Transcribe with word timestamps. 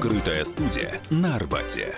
Открытая 0.00 0.44
студия 0.44 0.98
на 1.10 1.36
Арбате. 1.36 1.94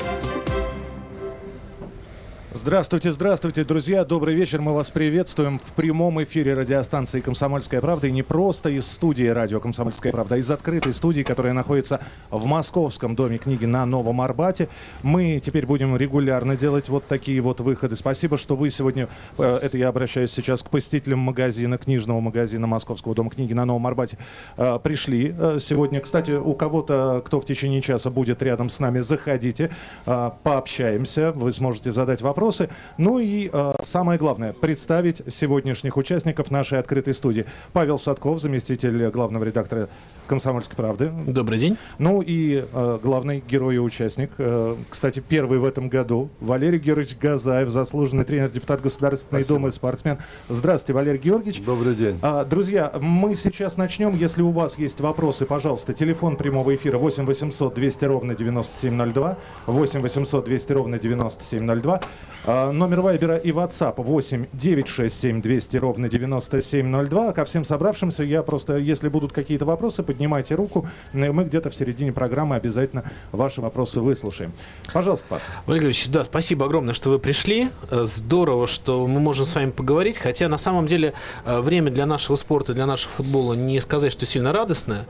Здравствуйте, 2.54 3.12
здравствуйте, 3.12 3.64
друзья. 3.64 4.04
Добрый 4.04 4.34
вечер. 4.34 4.60
Мы 4.60 4.74
вас 4.74 4.90
приветствуем 4.90 5.58
в 5.58 5.72
прямом 5.72 6.22
эфире 6.22 6.52
радиостанции 6.52 7.22
«Комсомольская 7.22 7.80
правда». 7.80 8.08
И 8.08 8.12
не 8.12 8.22
просто 8.22 8.68
из 8.68 8.86
студии 8.86 9.24
радио 9.24 9.58
«Комсомольская 9.58 10.12
правда», 10.12 10.34
а 10.34 10.38
из 10.38 10.50
открытой 10.50 10.92
студии, 10.92 11.22
которая 11.22 11.54
находится 11.54 12.00
в 12.28 12.44
Московском 12.44 13.16
доме 13.16 13.38
книги 13.38 13.64
на 13.64 13.86
Новом 13.86 14.20
Арбате. 14.20 14.68
Мы 15.02 15.40
теперь 15.42 15.64
будем 15.64 15.96
регулярно 15.96 16.54
делать 16.54 16.90
вот 16.90 17.06
такие 17.06 17.40
вот 17.40 17.60
выходы. 17.60 17.96
Спасибо, 17.96 18.36
что 18.36 18.54
вы 18.54 18.68
сегодня, 18.68 19.08
э, 19.38 19.58
это 19.62 19.78
я 19.78 19.88
обращаюсь 19.88 20.30
сейчас 20.30 20.62
к 20.62 20.68
посетителям 20.68 21.20
магазина, 21.20 21.78
книжного 21.78 22.20
магазина 22.20 22.66
Московского 22.66 23.14
дома 23.14 23.30
книги 23.30 23.54
на 23.54 23.64
Новом 23.64 23.86
Арбате, 23.86 24.18
э, 24.58 24.78
пришли 24.82 25.34
э, 25.38 25.56
сегодня. 25.58 26.00
Кстати, 26.00 26.32
у 26.32 26.52
кого-то, 26.52 27.22
кто 27.24 27.40
в 27.40 27.46
течение 27.46 27.80
часа 27.80 28.10
будет 28.10 28.42
рядом 28.42 28.68
с 28.68 28.78
нами, 28.78 29.00
заходите, 29.00 29.70
пообщаемся. 30.04 31.32
Вы 31.32 31.54
сможете 31.54 31.92
задать 31.92 32.20
вопрос 32.20 32.41
вопросы. 32.42 32.68
Ну 32.98 33.20
и 33.20 33.48
э, 33.52 33.74
самое 33.82 34.18
главное, 34.18 34.52
представить 34.52 35.22
сегодняшних 35.28 35.96
участников 35.96 36.50
нашей 36.50 36.78
открытой 36.80 37.14
студии. 37.14 37.46
Павел 37.72 37.98
Садков, 37.98 38.40
заместитель 38.40 39.10
главного 39.10 39.44
редактора 39.44 39.88
«Комсомольской 40.26 40.76
правды». 40.76 41.12
Добрый 41.26 41.58
день. 41.58 41.76
Ну 41.98 42.22
и 42.22 42.64
э, 42.72 42.98
главный 43.02 43.42
герой 43.46 43.76
и 43.76 43.78
участник, 43.78 44.30
э, 44.38 44.76
кстати, 44.90 45.20
первый 45.20 45.58
в 45.58 45.64
этом 45.64 45.88
году, 45.88 46.30
Валерий 46.40 46.78
Георгиевич 46.78 47.16
Газаев, 47.20 47.70
заслуженный 47.70 48.24
тренер, 48.24 48.50
депутат 48.50 48.80
Государственной 48.80 49.42
Спасибо. 49.42 49.58
Думы, 49.58 49.72
спортсмен. 49.72 50.18
Здравствуйте, 50.48 50.94
Валерий 50.94 51.18
Георгиевич. 51.18 51.62
Добрый 51.62 51.94
день. 51.94 52.18
А, 52.22 52.44
друзья, 52.44 52.92
мы 53.00 53.34
сейчас 53.36 53.76
начнем. 53.76 54.14
Если 54.16 54.42
у 54.42 54.50
вас 54.50 54.78
есть 54.78 55.00
вопросы, 55.00 55.46
пожалуйста, 55.46 55.92
телефон 55.92 56.36
прямого 56.36 56.74
эфира 56.74 56.98
8 56.98 57.24
800 57.24 57.74
200 57.74 58.04
ровно 58.04 58.34
9702, 58.34 59.38
8 59.66 60.00
800 60.00 60.44
200 60.44 60.72
ровно 60.72 60.98
9702. 60.98 62.00
А, 62.44 62.72
номер 62.72 63.00
Вайбера 63.02 63.36
и 63.36 63.50
WhatsApp 63.50 63.94
8 64.02 64.46
967 64.52 65.40
200 65.42 65.76
ровно 65.76 66.08
9702. 66.08 67.32
Ко 67.32 67.44
всем 67.44 67.64
собравшимся 67.64 68.24
я 68.24 68.42
просто, 68.42 68.76
если 68.76 69.08
будут 69.08 69.32
какие-то 69.32 69.64
вопросы, 69.64 70.02
поднимайте 70.22 70.54
руку. 70.54 70.86
Мы 71.12 71.44
где-то 71.44 71.70
в 71.70 71.74
середине 71.74 72.12
программы 72.12 72.54
обязательно 72.54 73.02
ваши 73.32 73.60
вопросы 73.60 74.00
выслушаем. 74.00 74.52
Пожалуйста, 74.92 75.26
Паш. 75.28 75.42
Валерий 75.66 75.88
Григорьевич, 75.88 76.08
да, 76.10 76.22
спасибо 76.22 76.66
огромное, 76.66 76.94
что 76.94 77.10
вы 77.10 77.18
пришли. 77.18 77.70
Э, 77.90 78.04
здорово, 78.04 78.68
что 78.68 79.04
мы 79.08 79.18
можем 79.18 79.46
с 79.46 79.54
вами 79.56 79.72
поговорить. 79.72 80.18
Хотя 80.18 80.48
на 80.48 80.58
самом 80.58 80.86
деле 80.86 81.14
э, 81.44 81.60
время 81.60 81.90
для 81.90 82.06
нашего 82.06 82.36
спорта, 82.36 82.72
для 82.72 82.86
нашего 82.86 83.12
футбола 83.14 83.54
не 83.54 83.80
сказать, 83.80 84.12
что 84.12 84.24
сильно 84.24 84.52
радостное. 84.52 85.08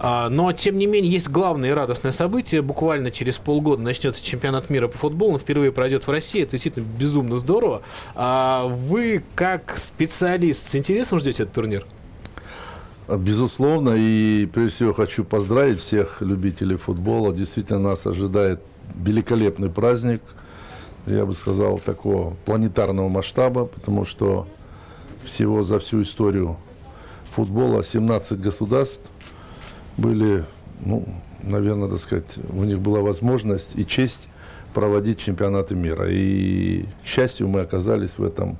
А, 0.00 0.28
но, 0.28 0.52
тем 0.52 0.76
не 0.76 0.86
менее, 0.86 1.12
есть 1.12 1.28
главное 1.28 1.72
радостное 1.72 2.12
событие. 2.12 2.60
Буквально 2.60 3.12
через 3.12 3.38
полгода 3.38 3.82
начнется 3.82 4.24
чемпионат 4.24 4.70
мира 4.70 4.88
по 4.88 4.98
футболу. 4.98 5.34
Он 5.34 5.38
впервые 5.38 5.70
пройдет 5.70 6.04
в 6.04 6.10
России. 6.10 6.42
Это 6.42 6.52
действительно 6.52 6.84
безумно 6.84 7.36
здорово. 7.36 7.82
А 8.16 8.66
вы, 8.66 9.22
как 9.36 9.78
специалист, 9.78 10.68
с 10.68 10.74
интересом 10.74 11.20
ждете 11.20 11.44
этот 11.44 11.54
турнир? 11.54 11.86
Безусловно, 13.08 13.94
и 13.96 14.44
прежде 14.52 14.74
всего 14.74 14.92
хочу 14.92 15.24
поздравить 15.24 15.80
всех 15.80 16.20
любителей 16.20 16.76
футбола. 16.76 17.32
Действительно, 17.32 17.78
нас 17.78 18.06
ожидает 18.06 18.60
великолепный 19.02 19.70
праздник, 19.70 20.20
я 21.06 21.24
бы 21.24 21.32
сказал, 21.32 21.78
такого 21.78 22.34
планетарного 22.44 23.08
масштаба, 23.08 23.64
потому 23.64 24.04
что 24.04 24.46
всего 25.24 25.62
за 25.62 25.78
всю 25.78 26.02
историю 26.02 26.58
футбола 27.24 27.82
17 27.82 28.38
государств 28.40 29.10
были, 29.96 30.44
ну, 30.84 31.06
наверное, 31.42 31.88
так 31.88 32.00
сказать, 32.00 32.36
у 32.52 32.64
них 32.64 32.78
была 32.78 33.00
возможность 33.00 33.72
и 33.74 33.86
честь 33.86 34.28
проводить 34.74 35.18
чемпионаты 35.18 35.74
мира. 35.74 36.10
И, 36.10 36.84
к 37.04 37.06
счастью, 37.06 37.48
мы 37.48 37.60
оказались 37.60 38.18
в 38.18 38.22
этом 38.22 38.58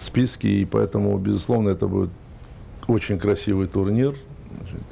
списке, 0.00 0.48
и 0.48 0.64
поэтому, 0.64 1.16
безусловно, 1.16 1.68
это 1.68 1.86
будет 1.86 2.10
очень 2.88 3.18
красивый 3.18 3.68
турнир. 3.68 4.16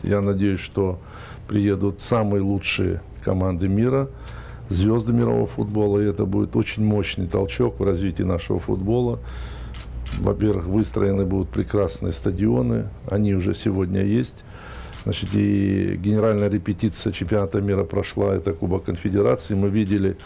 Я 0.04 0.20
надеюсь, 0.20 0.60
что 0.60 1.00
приедут 1.48 2.02
самые 2.02 2.42
лучшие 2.42 3.00
команды 3.24 3.66
мира, 3.66 4.08
звезды 4.68 5.12
мирового 5.12 5.46
футбола, 5.46 6.00
и 6.00 6.04
это 6.04 6.24
будет 6.26 6.54
очень 6.54 6.84
мощный 6.84 7.26
толчок 7.26 7.80
в 7.80 7.82
развитии 7.82 8.22
нашего 8.22 8.60
футбола. 8.60 9.18
Во-первых, 10.18 10.66
выстроены 10.66 11.24
будут 11.24 11.48
прекрасные 11.48 12.12
стадионы, 12.12 12.88
они 13.10 13.34
уже 13.34 13.54
сегодня 13.54 14.04
есть. 14.04 14.44
Значит, 15.04 15.30
и 15.34 15.96
генеральная 15.96 16.48
репетиция 16.48 17.12
чемпионата 17.12 17.60
мира 17.60 17.84
прошла, 17.84 18.34
это 18.34 18.52
Кубок 18.52 18.84
Конфедерации. 18.84 19.54
Мы 19.54 19.68
видели, 19.68 20.16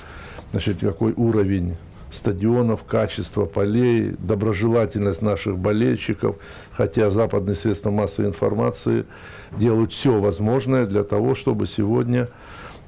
значит, 0.52 0.80
какой 0.80 1.12
уровень 1.12 1.76
стадионов, 2.12 2.84
качество 2.84 3.46
полей, 3.46 4.14
доброжелательность 4.18 5.22
наших 5.22 5.58
болельщиков, 5.58 6.36
хотя 6.72 7.10
западные 7.10 7.56
средства 7.56 7.90
массовой 7.90 8.28
информации 8.28 9.06
делают 9.52 9.92
все 9.92 10.20
возможное 10.20 10.86
для 10.86 11.04
того, 11.04 11.34
чтобы 11.34 11.66
сегодня 11.66 12.28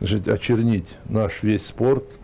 значит, 0.00 0.28
очернить 0.28 0.88
наш 1.08 1.42
весь 1.42 1.66
спорт– 1.66 2.04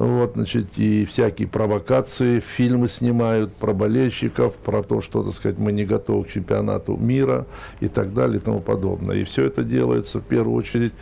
вот, 0.00 0.32
значит, 0.34 0.78
и 0.78 1.04
всякие 1.04 1.46
провокации, 1.46 2.40
фильмы 2.40 2.88
снимают 2.88 3.52
про 3.52 3.74
болельщиков, 3.74 4.54
про 4.54 4.82
то, 4.82 5.02
что, 5.02 5.22
так 5.22 5.34
сказать, 5.34 5.58
мы 5.58 5.72
не 5.72 5.84
готовы 5.84 6.24
к 6.24 6.28
чемпионату 6.28 6.96
мира 6.96 7.44
и 7.80 7.88
так 7.88 8.14
далее 8.14 8.38
и 8.38 8.40
тому 8.40 8.60
подобное. 8.60 9.16
И 9.16 9.24
все 9.24 9.44
это 9.44 9.62
делается 9.62 10.20
в 10.20 10.22
первую 10.22 10.56
очередь 10.56 10.94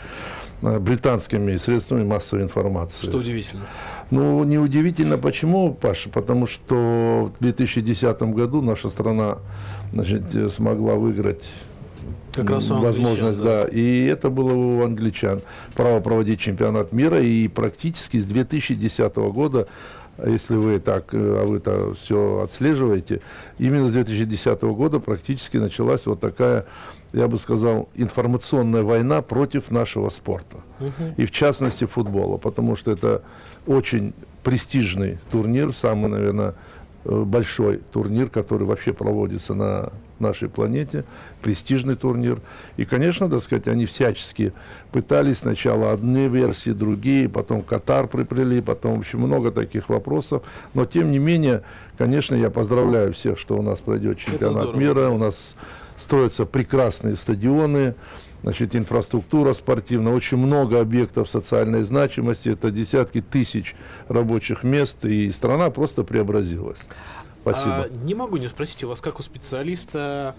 э, 0.62 0.80
британскими 0.80 1.56
средствами 1.58 2.02
массовой 2.02 2.42
информации. 2.42 3.04
Что 3.06 3.18
удивительно. 3.18 3.66
Ну, 4.10 4.42
неудивительно 4.42 5.16
почему, 5.16 5.72
Паша? 5.74 6.08
Потому 6.08 6.48
что 6.48 7.30
в 7.38 7.40
2010 7.40 8.20
году 8.22 8.62
наша 8.62 8.88
страна 8.88 9.38
значит, 9.92 10.52
смогла 10.52 10.94
выиграть 10.94 11.52
как 12.32 12.50
раз 12.50 12.68
возможность, 12.68 13.38
да. 13.38 13.64
да. 13.64 13.68
И 13.68 14.04
это 14.06 14.30
было 14.30 14.52
у 14.52 14.82
англичан. 14.82 15.40
Право 15.74 16.00
проводить 16.00 16.40
чемпионат 16.40 16.92
мира. 16.92 17.20
И 17.20 17.48
практически 17.48 18.18
с 18.18 18.26
2010 18.26 19.16
года 19.16 19.68
если 20.26 20.54
вы 20.54 20.80
так, 20.80 21.14
э, 21.14 21.16
а 21.16 21.46
вы-то 21.46 21.94
все 21.94 22.40
отслеживаете, 22.42 23.20
именно 23.58 23.88
с 23.88 23.92
2010 23.92 24.60
года 24.62 24.98
практически 24.98 25.58
началась 25.58 26.06
вот 26.06 26.20
такая, 26.20 26.66
я 27.12 27.28
бы 27.28 27.38
сказал, 27.38 27.88
информационная 27.94 28.82
война 28.82 29.22
против 29.22 29.70
нашего 29.70 30.08
спорта. 30.08 30.58
Угу. 30.80 31.14
И 31.16 31.26
в 31.26 31.30
частности 31.30 31.84
футбола, 31.84 32.36
потому 32.36 32.76
что 32.76 32.90
это 32.90 33.22
очень 33.66 34.12
престижный 34.42 35.18
турнир, 35.30 35.72
самый, 35.72 36.10
наверное, 36.10 36.54
э, 37.04 37.22
большой 37.24 37.78
турнир, 37.92 38.28
который 38.28 38.66
вообще 38.66 38.92
проводится 38.92 39.54
на 39.54 39.92
нашей 40.20 40.48
планете, 40.48 41.04
престижный 41.42 41.96
турнир. 41.96 42.40
И, 42.76 42.84
конечно, 42.84 43.28
так 43.28 43.42
сказать, 43.42 43.68
они 43.68 43.86
всячески 43.86 44.52
пытались 44.92 45.38
сначала 45.38 45.92
одни 45.92 46.28
версии, 46.28 46.70
другие, 46.70 47.28
потом 47.28 47.62
Катар 47.62 48.06
приплели, 48.06 48.60
потом, 48.60 48.96
в 48.96 48.98
общем, 49.00 49.20
много 49.20 49.50
таких 49.50 49.88
вопросов. 49.88 50.42
Но, 50.74 50.86
тем 50.86 51.10
не 51.10 51.18
менее, 51.18 51.62
конечно, 51.96 52.34
я 52.34 52.50
поздравляю 52.50 53.12
всех, 53.12 53.38
что 53.38 53.56
у 53.56 53.62
нас 53.62 53.80
пройдет 53.80 54.18
чемпионат 54.18 54.74
мира, 54.74 55.08
у 55.08 55.18
нас 55.18 55.56
строятся 55.96 56.46
прекрасные 56.46 57.16
стадионы, 57.16 57.94
значит, 58.42 58.76
инфраструктура 58.76 59.52
спортивная, 59.52 60.12
очень 60.12 60.36
много 60.36 60.80
объектов 60.80 61.28
социальной 61.28 61.82
значимости, 61.82 62.50
это 62.50 62.70
десятки 62.70 63.20
тысяч 63.20 63.74
рабочих 64.08 64.62
мест, 64.62 65.04
и 65.04 65.30
страна 65.32 65.70
просто 65.70 66.04
преобразилась. 66.04 66.86
Спасибо. 67.52 67.82
А, 67.82 67.88
не 68.04 68.14
могу 68.14 68.36
не 68.36 68.48
спросить 68.48 68.82
у 68.84 68.88
вас, 68.88 69.00
как 69.00 69.18
у 69.18 69.22
специалиста, 69.22 70.34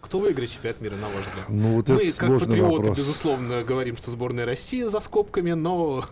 кто 0.00 0.18
выиграет 0.18 0.50
чемпионат 0.50 0.80
мира, 0.80 0.96
на 0.96 1.08
ваш 1.08 1.26
взгляд? 1.26 1.48
Ну, 1.48 1.74
вот 1.76 1.88
Мы, 1.88 2.12
как 2.12 2.38
патриоты, 2.40 2.76
вопрос. 2.76 2.98
безусловно, 2.98 3.62
говорим, 3.62 3.96
что 3.96 4.10
сборная 4.10 4.46
России 4.46 4.82
за 4.84 5.00
скобками, 5.00 5.52
но... 5.52 6.04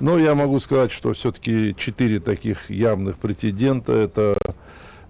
Ну, 0.00 0.18
я 0.18 0.34
могу 0.34 0.58
сказать, 0.58 0.90
что 0.90 1.12
все-таки 1.12 1.74
четыре 1.78 2.20
таких 2.20 2.70
явных 2.70 3.18
претендента. 3.18 3.92
Это 3.92 4.36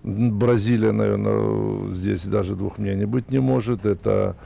Бразилия, 0.03 0.93
наверное, 0.93 1.91
здесь 1.93 2.25
даже 2.25 2.55
двух 2.55 2.79
мнений 2.79 3.05
быть 3.05 3.31
не 3.31 3.39
может. 3.39 3.87
Это 3.87 4.37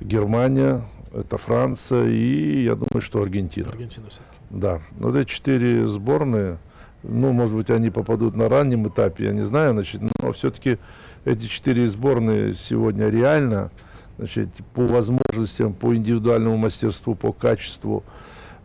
Германия, 0.00 0.82
это 1.12 1.36
Франция 1.38 2.08
и, 2.08 2.64
я 2.64 2.74
думаю, 2.74 3.00
что 3.00 3.22
Аргентина. 3.22 3.70
Аргентина 3.70 4.08
все-таки. 4.08 4.36
Да. 4.50 4.80
Вот 4.98 5.16
эти 5.16 5.28
четыре 5.28 5.86
сборные 5.86 6.58
ну, 7.02 7.32
может 7.32 7.54
быть, 7.54 7.70
они 7.70 7.90
попадут 7.90 8.36
на 8.36 8.48
раннем 8.48 8.88
этапе, 8.88 9.26
я 9.26 9.32
не 9.32 9.44
знаю, 9.44 9.72
значит, 9.72 10.02
но 10.02 10.32
все-таки 10.32 10.78
эти 11.24 11.46
четыре 11.46 11.88
сборные 11.88 12.54
сегодня 12.54 13.08
реально, 13.08 13.70
значит, 14.18 14.48
по 14.74 14.86
возможностям, 14.86 15.72
по 15.72 15.94
индивидуальному 15.94 16.56
мастерству, 16.56 17.14
по 17.14 17.32
качеству, 17.32 18.04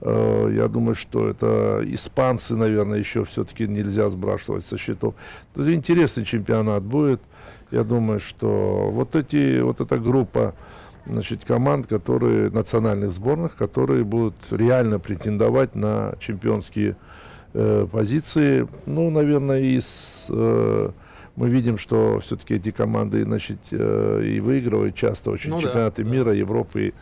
э, 0.02 0.52
я 0.56 0.68
думаю, 0.68 0.96
что 0.96 1.28
это 1.30 1.82
испанцы, 1.86 2.56
наверное, 2.56 3.00
еще 3.00 3.24
все-таки 3.26 3.68
нельзя 3.68 4.10
сбрасывать 4.10 4.66
со 4.66 4.78
счетов. 4.78 5.16
Тут 5.54 5.68
интересный 5.68 6.26
чемпионат 6.26 6.84
будет. 6.84 7.22
Я 7.72 7.84
думаю, 7.84 8.20
что 8.20 8.90
вот 8.92 9.16
эти, 9.16 9.60
вот 9.60 9.82
эта 9.82 9.98
группа 9.98 10.54
значит, 11.06 11.44
команд, 11.46 11.88
которые, 11.88 12.50
национальных 12.50 13.12
сборных, 13.12 13.56
которые 13.56 14.04
будут 14.04 14.36
реально 14.52 15.00
претендовать 15.00 15.76
на 15.76 16.14
чемпионские 16.20 16.96
э, 17.56 17.88
позиции. 17.92 18.68
Ну, 18.86 19.10
наверное, 19.10 19.62
из, 19.62 20.26
э, 20.30 20.90
мы 21.36 21.50
видим, 21.50 21.78
что 21.78 22.20
все-таки 22.20 22.56
эти 22.56 22.72
команды 22.72 23.24
значит, 23.24 23.60
э, 23.72 24.24
и 24.26 24.40
выигрывают 24.40 24.96
часто 24.96 25.32
очень 25.32 25.50
Ну 25.50 25.58
да, 25.58 25.62
чемпионаты 25.64 26.04
да. 26.04 26.10
мира, 26.10 26.34
Европы 26.34 26.94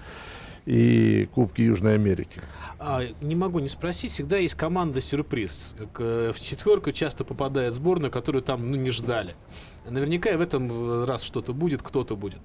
и 0.65 1.27
Кубки 1.33 1.61
Южной 1.61 1.95
Америки. 1.95 2.41
А, 2.79 3.01
не 3.21 3.35
могу 3.35 3.59
не 3.59 3.69
спросить, 3.69 4.11
всегда 4.11 4.37
есть 4.37 4.55
команда 4.55 5.01
сюрприз. 5.01 5.75
Как, 5.77 5.89
э, 5.99 6.31
в 6.33 6.39
четверку 6.39 6.91
часто 6.91 7.23
попадает 7.23 7.73
сборная, 7.73 8.09
которую 8.09 8.41
там 8.41 8.71
ну, 8.71 8.77
не 8.77 8.91
ждали. 8.91 9.35
Наверняка 9.89 10.29
и 10.29 10.35
в 10.35 10.41
этом 10.41 10.71
э, 10.71 11.05
раз 11.05 11.23
что-то 11.23 11.53
будет, 11.53 11.81
кто-то 11.81 12.15
будет. 12.15 12.39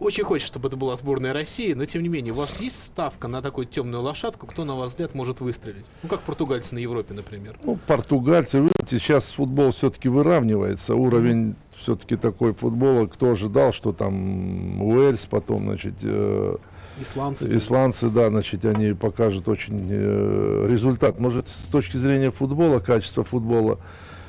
Очень 0.00 0.24
хочется, 0.24 0.48
чтобы 0.48 0.68
это 0.68 0.76
была 0.78 0.96
сборная 0.96 1.34
России, 1.34 1.74
но 1.74 1.84
тем 1.84 2.02
не 2.02 2.08
менее, 2.08 2.32
у 2.32 2.36
вас 2.36 2.58
есть 2.60 2.82
ставка 2.82 3.28
на 3.28 3.42
такую 3.42 3.66
темную 3.66 4.02
лошадку, 4.02 4.46
кто, 4.46 4.64
на 4.64 4.74
ваш 4.74 4.90
взгляд, 4.90 5.14
может 5.14 5.40
выстрелить? 5.40 5.84
Ну, 6.02 6.08
как 6.08 6.22
португальцы 6.22 6.74
на 6.74 6.78
Европе, 6.78 7.12
например. 7.12 7.58
Ну, 7.62 7.78
португальцы, 7.86 8.60
видите, 8.60 8.98
сейчас 8.98 9.32
футбол 9.32 9.72
все-таки 9.72 10.08
выравнивается. 10.08 10.94
Уровень 10.94 11.54
все-таки 11.76 12.16
такой 12.16 12.54
футбола. 12.54 13.06
Кто 13.06 13.32
ожидал, 13.32 13.74
что 13.74 13.92
там 13.92 14.82
Уэльс, 14.82 15.26
потом, 15.26 15.64
значит, 15.64 15.94
э, 16.02 16.56
Исландцы. 16.98 17.56
исландцы, 17.56 18.08
да, 18.08 18.30
значит, 18.30 18.64
они 18.64 18.94
покажут 18.94 19.48
очень 19.48 19.86
э, 19.90 20.66
результат. 20.68 21.20
Может, 21.20 21.48
с 21.48 21.68
точки 21.68 21.98
зрения 21.98 22.30
футбола, 22.30 22.80
качества 22.80 23.22
футбола, 23.22 23.78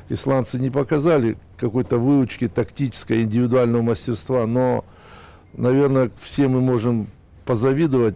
исландцы 0.10 0.60
не 0.60 0.70
показали 0.70 1.38
какой-то 1.58 1.98
выучки 1.98 2.50
тактической, 2.50 3.24
индивидуального 3.24 3.82
мастерства, 3.82 4.46
но, 4.46 4.84
наверное, 5.54 6.12
все 6.22 6.48
мы 6.48 6.62
можем 6.62 7.08
позавидовать 7.46 8.16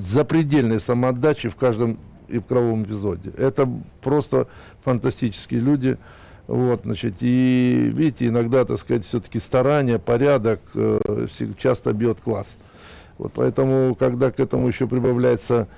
запредельной 0.00 0.80
самоотдаче 0.80 1.48
в 1.48 1.56
каждом 1.56 1.98
игровом 2.28 2.84
эпизоде. 2.84 3.30
Это 3.36 3.68
просто 4.02 4.48
фантастические 4.82 5.60
люди. 5.60 5.98
Вот, 6.46 6.82
значит, 6.84 7.14
и 7.20 7.90
видите, 7.94 8.26
иногда, 8.26 8.64
так 8.64 8.78
сказать, 8.78 9.04
все-таки 9.04 9.38
старание, 9.38 9.98
порядок 9.98 10.60
э, 10.74 11.26
часто 11.56 11.92
бьет 11.94 12.20
класс. 12.20 12.58
Вот 13.16 13.32
поэтому, 13.34 13.94
когда 13.94 14.30
к 14.30 14.40
этому 14.40 14.68
еще 14.68 14.86
прибавляется 14.86 15.68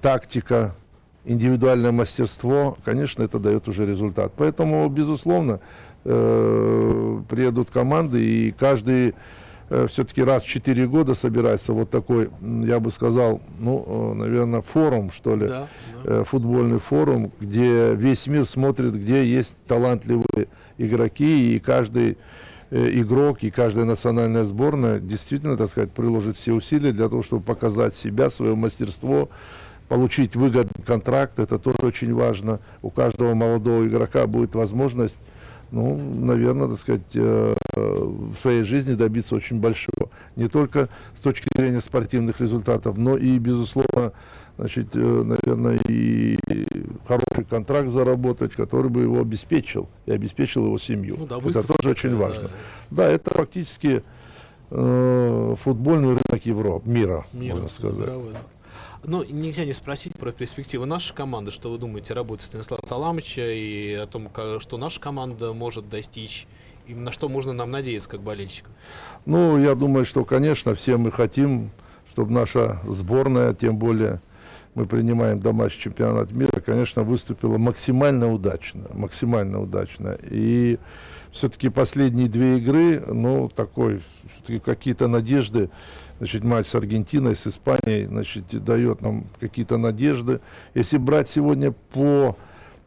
тактика, 0.00 0.76
индивидуальное 1.24 1.90
мастерство, 1.90 2.78
конечно, 2.84 3.22
это 3.24 3.40
дает 3.40 3.66
уже 3.66 3.84
результат. 3.84 4.32
Поэтому, 4.36 4.88
безусловно, 4.88 5.58
э, 6.04 7.22
приедут 7.28 7.70
команды, 7.70 8.24
и 8.24 8.52
каждый 8.52 9.14
все-таки 9.88 10.22
раз 10.22 10.44
в 10.44 10.46
4 10.46 10.86
года 10.86 11.14
собирается 11.14 11.72
вот 11.72 11.90
такой, 11.90 12.30
я 12.40 12.78
бы 12.78 12.90
сказал, 12.90 13.40
ну, 13.58 14.14
наверное, 14.14 14.60
форум, 14.62 15.10
что 15.10 15.34
ли, 15.34 15.48
Да, 15.48 15.66
да. 16.04 16.10
э, 16.20 16.24
футбольный 16.24 16.78
форум, 16.78 17.32
где 17.40 17.94
весь 17.94 18.26
мир 18.26 18.44
смотрит, 18.46 18.94
где 18.94 19.24
есть 19.26 19.56
талантливые 19.66 20.48
игроки, 20.78 21.56
и 21.56 21.58
каждый 21.58 22.16
э, 22.70 22.90
игрок 23.00 23.42
и 23.42 23.50
каждая 23.50 23.84
национальная 23.86 24.44
сборная 24.44 25.00
действительно, 25.00 25.56
так 25.56 25.68
сказать, 25.68 25.90
приложит 25.90 26.36
все 26.36 26.52
усилия 26.52 26.92
для 26.92 27.08
того, 27.08 27.22
чтобы 27.22 27.42
показать 27.42 27.94
себя, 27.94 28.30
свое 28.30 28.54
мастерство, 28.54 29.28
получить 29.88 30.34
выгодный 30.36 30.84
контракт, 30.84 31.38
это 31.38 31.58
тоже 31.58 31.78
очень 31.82 32.12
важно. 32.14 32.60
У 32.82 32.90
каждого 32.90 33.34
молодого 33.34 33.86
игрока 33.86 34.26
будет 34.26 34.54
возможность, 34.54 35.16
ну, 35.70 35.96
наверное, 35.96 36.68
так 36.68 36.78
сказать, 36.78 37.02
э, 37.14 37.54
в 37.74 38.34
своей 38.40 38.62
жизни 38.62 38.94
добиться 38.94 39.34
очень 39.34 39.58
большого. 39.60 40.10
Не 40.36 40.48
только 40.48 40.88
с 41.18 41.20
точки 41.20 41.48
зрения 41.56 41.80
спортивных 41.80 42.40
результатов, 42.40 42.96
но 42.96 43.16
и, 43.16 43.38
безусловно, 43.38 44.12
значит, 44.58 44.88
э, 44.94 44.98
наверное, 44.98 45.78
и 45.88 46.38
хороший 47.06 47.44
контракт 47.48 47.90
заработать, 47.90 48.52
который 48.52 48.90
бы 48.90 49.02
его 49.02 49.20
обеспечил 49.20 49.88
и 50.06 50.12
обеспечил 50.12 50.64
его 50.66 50.78
семью. 50.78 51.16
Ну 51.18 51.26
да, 51.26 51.38
это 51.38 51.66
тоже 51.66 51.90
очень 51.90 52.16
важно. 52.16 52.42
да. 52.42 52.48
Да, 52.90 53.08
это 53.08 53.30
фактически 53.34 54.02
э, 54.70 55.54
футбольный 55.58 56.08
рынок 56.10 56.44
Европы, 56.46 56.88
мира, 56.88 57.26
Мира, 57.32 57.54
можно 57.54 57.68
сказать. 57.68 58.06
мировой, 58.06 58.32
Но 59.06 59.22
нельзя 59.22 59.64
не 59.64 59.72
спросить 59.72 60.14
про 60.14 60.32
перспективы 60.32 60.84
нашей 60.84 61.14
команды, 61.14 61.52
что 61.52 61.70
вы 61.70 61.78
думаете 61.78 62.12
о 62.12 62.16
работе 62.16 62.44
Станислава 62.44 62.82
Таламыча 62.82 63.52
и 63.52 63.92
о 63.94 64.06
том, 64.08 64.28
ка- 64.28 64.58
что 64.58 64.78
наша 64.78 64.98
команда 65.00 65.52
может 65.52 65.88
достичь, 65.88 66.48
и 66.88 66.94
на 66.94 67.12
что 67.12 67.28
можно 67.28 67.52
нам 67.52 67.70
надеяться 67.70 68.08
как 68.08 68.20
болельщикам. 68.20 68.72
Ну, 69.24 69.58
я 69.62 69.76
думаю, 69.76 70.06
что, 70.06 70.24
конечно, 70.24 70.74
все 70.74 70.96
мы 70.96 71.12
хотим, 71.12 71.70
чтобы 72.10 72.32
наша 72.32 72.80
сборная, 72.84 73.54
тем 73.54 73.76
более 73.76 74.20
мы 74.74 74.86
принимаем 74.86 75.38
домашний 75.40 75.82
чемпионат 75.82 76.32
мира, 76.32 76.60
конечно, 76.60 77.04
выступила 77.04 77.58
максимально 77.58 78.32
удачно, 78.32 78.88
максимально 78.92 79.62
удачно. 79.62 80.18
И 80.28 80.78
все-таки 81.30 81.68
последние 81.68 82.28
две 82.28 82.58
игры, 82.58 83.00
ну, 83.06 83.48
такой, 83.48 84.00
все-таки 84.32 84.58
какие-то 84.58 85.06
надежды, 85.06 85.70
значит, 86.18 86.44
матч 86.44 86.68
с 86.68 86.74
Аргентиной, 86.74 87.36
с 87.36 87.46
Испанией, 87.46 88.06
значит, 88.06 88.44
дает 88.64 89.02
нам 89.02 89.24
какие-то 89.40 89.76
надежды. 89.76 90.40
Если 90.74 90.98
брать 90.98 91.28
сегодня 91.28 91.72
по 91.72 92.36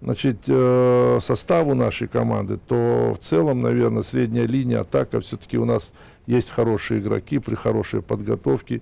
значит, 0.01 0.37
э, 0.47 1.19
составу 1.21 1.75
нашей 1.75 2.07
команды, 2.07 2.57
то 2.57 3.17
в 3.19 3.25
целом, 3.25 3.61
наверное, 3.61 4.03
средняя 4.03 4.47
линия 4.47 4.81
атака 4.81 5.19
все-таки 5.19 5.57
у 5.57 5.65
нас 5.65 5.91
есть 6.25 6.49
хорошие 6.49 7.01
игроки 7.01 7.39
при 7.39 7.55
хорошей 7.55 8.01
подготовке. 8.01 8.81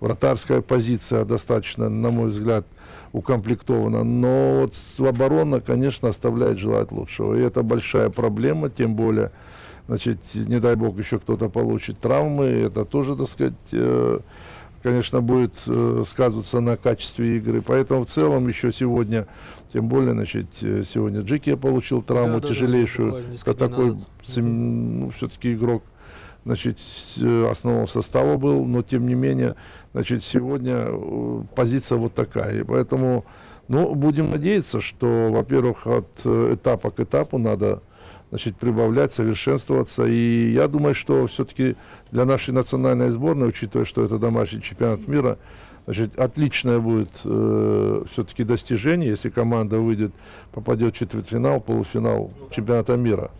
Вратарская 0.00 0.62
позиция 0.62 1.24
достаточно, 1.24 1.88
на 1.88 2.10
мой 2.10 2.30
взгляд, 2.30 2.66
укомплектована. 3.12 4.02
Но 4.02 4.62
вот 4.62 4.74
оборона, 5.06 5.60
конечно, 5.60 6.08
оставляет 6.08 6.58
желать 6.58 6.90
лучшего. 6.90 7.34
И 7.34 7.40
это 7.40 7.62
большая 7.62 8.10
проблема, 8.10 8.68
тем 8.68 8.96
более, 8.96 9.30
значит, 9.92 10.20
не 10.34 10.58
дай 10.58 10.74
бог 10.74 10.98
еще 10.98 11.18
кто-то 11.18 11.50
получит 11.50 11.98
травмы. 11.98 12.46
Это 12.46 12.86
тоже, 12.86 13.14
так 13.14 13.28
сказать, 13.28 13.52
э, 13.72 14.20
конечно, 14.82 15.20
будет 15.20 15.54
э, 15.66 16.04
сказываться 16.08 16.60
на 16.60 16.78
качестве 16.78 17.36
игры. 17.36 17.60
Поэтому 17.60 18.06
в 18.06 18.08
целом 18.08 18.48
еще 18.48 18.72
сегодня, 18.72 19.26
тем 19.70 19.88
более, 19.88 20.14
значит, 20.14 20.46
э, 20.62 20.82
сегодня 20.88 21.20
Джики 21.20 21.54
получил 21.56 22.00
травму 22.00 22.36
Да-да-да, 22.36 22.54
тяжелейшую. 22.54 23.16
Это 23.44 23.54
дней 23.54 23.68
такой, 23.68 23.98
ну, 24.36 25.10
все-таки 25.10 25.52
игрок, 25.52 25.82
значит, 26.46 26.78
э, 27.20 27.50
основного 27.50 27.86
состава 27.86 28.38
был, 28.38 28.64
но 28.64 28.82
тем 28.82 29.06
не 29.06 29.14
менее, 29.14 29.56
значит, 29.92 30.24
сегодня 30.24 30.86
э, 30.86 31.42
позиция 31.54 31.98
вот 31.98 32.14
такая. 32.14 32.60
И 32.60 32.62
поэтому, 32.64 33.26
ну, 33.72 33.94
будем 33.94 34.30
надеяться, 34.30 34.82
что, 34.82 35.30
во-первых, 35.30 35.86
от 35.86 36.06
э, 36.24 36.54
этапа 36.54 36.90
к 36.90 37.00
этапу 37.00 37.38
надо 37.38 37.82
значит, 38.28 38.56
прибавлять, 38.56 39.14
совершенствоваться. 39.14 40.04
И 40.04 40.50
я 40.50 40.68
думаю, 40.68 40.94
что 40.94 41.26
все-таки 41.26 41.76
для 42.10 42.26
нашей 42.26 42.52
национальной 42.52 43.10
сборной, 43.10 43.48
учитывая, 43.48 43.86
что 43.86 44.04
это 44.04 44.18
домашний 44.18 44.60
чемпионат 44.60 45.08
мира, 45.08 45.38
значит, 45.86 46.18
отличное 46.18 46.80
будет 46.80 47.12
все-таки 48.10 48.44
достижение, 48.44 49.08
если 49.10 49.30
команда 49.30 49.78
выйдет, 49.78 50.12
попадет 50.52 50.94
в 50.94 50.98
четвертьфинал, 50.98 51.60
полуфинал 51.60 52.30
чемпионата 52.50 52.96
мира. 52.96 53.30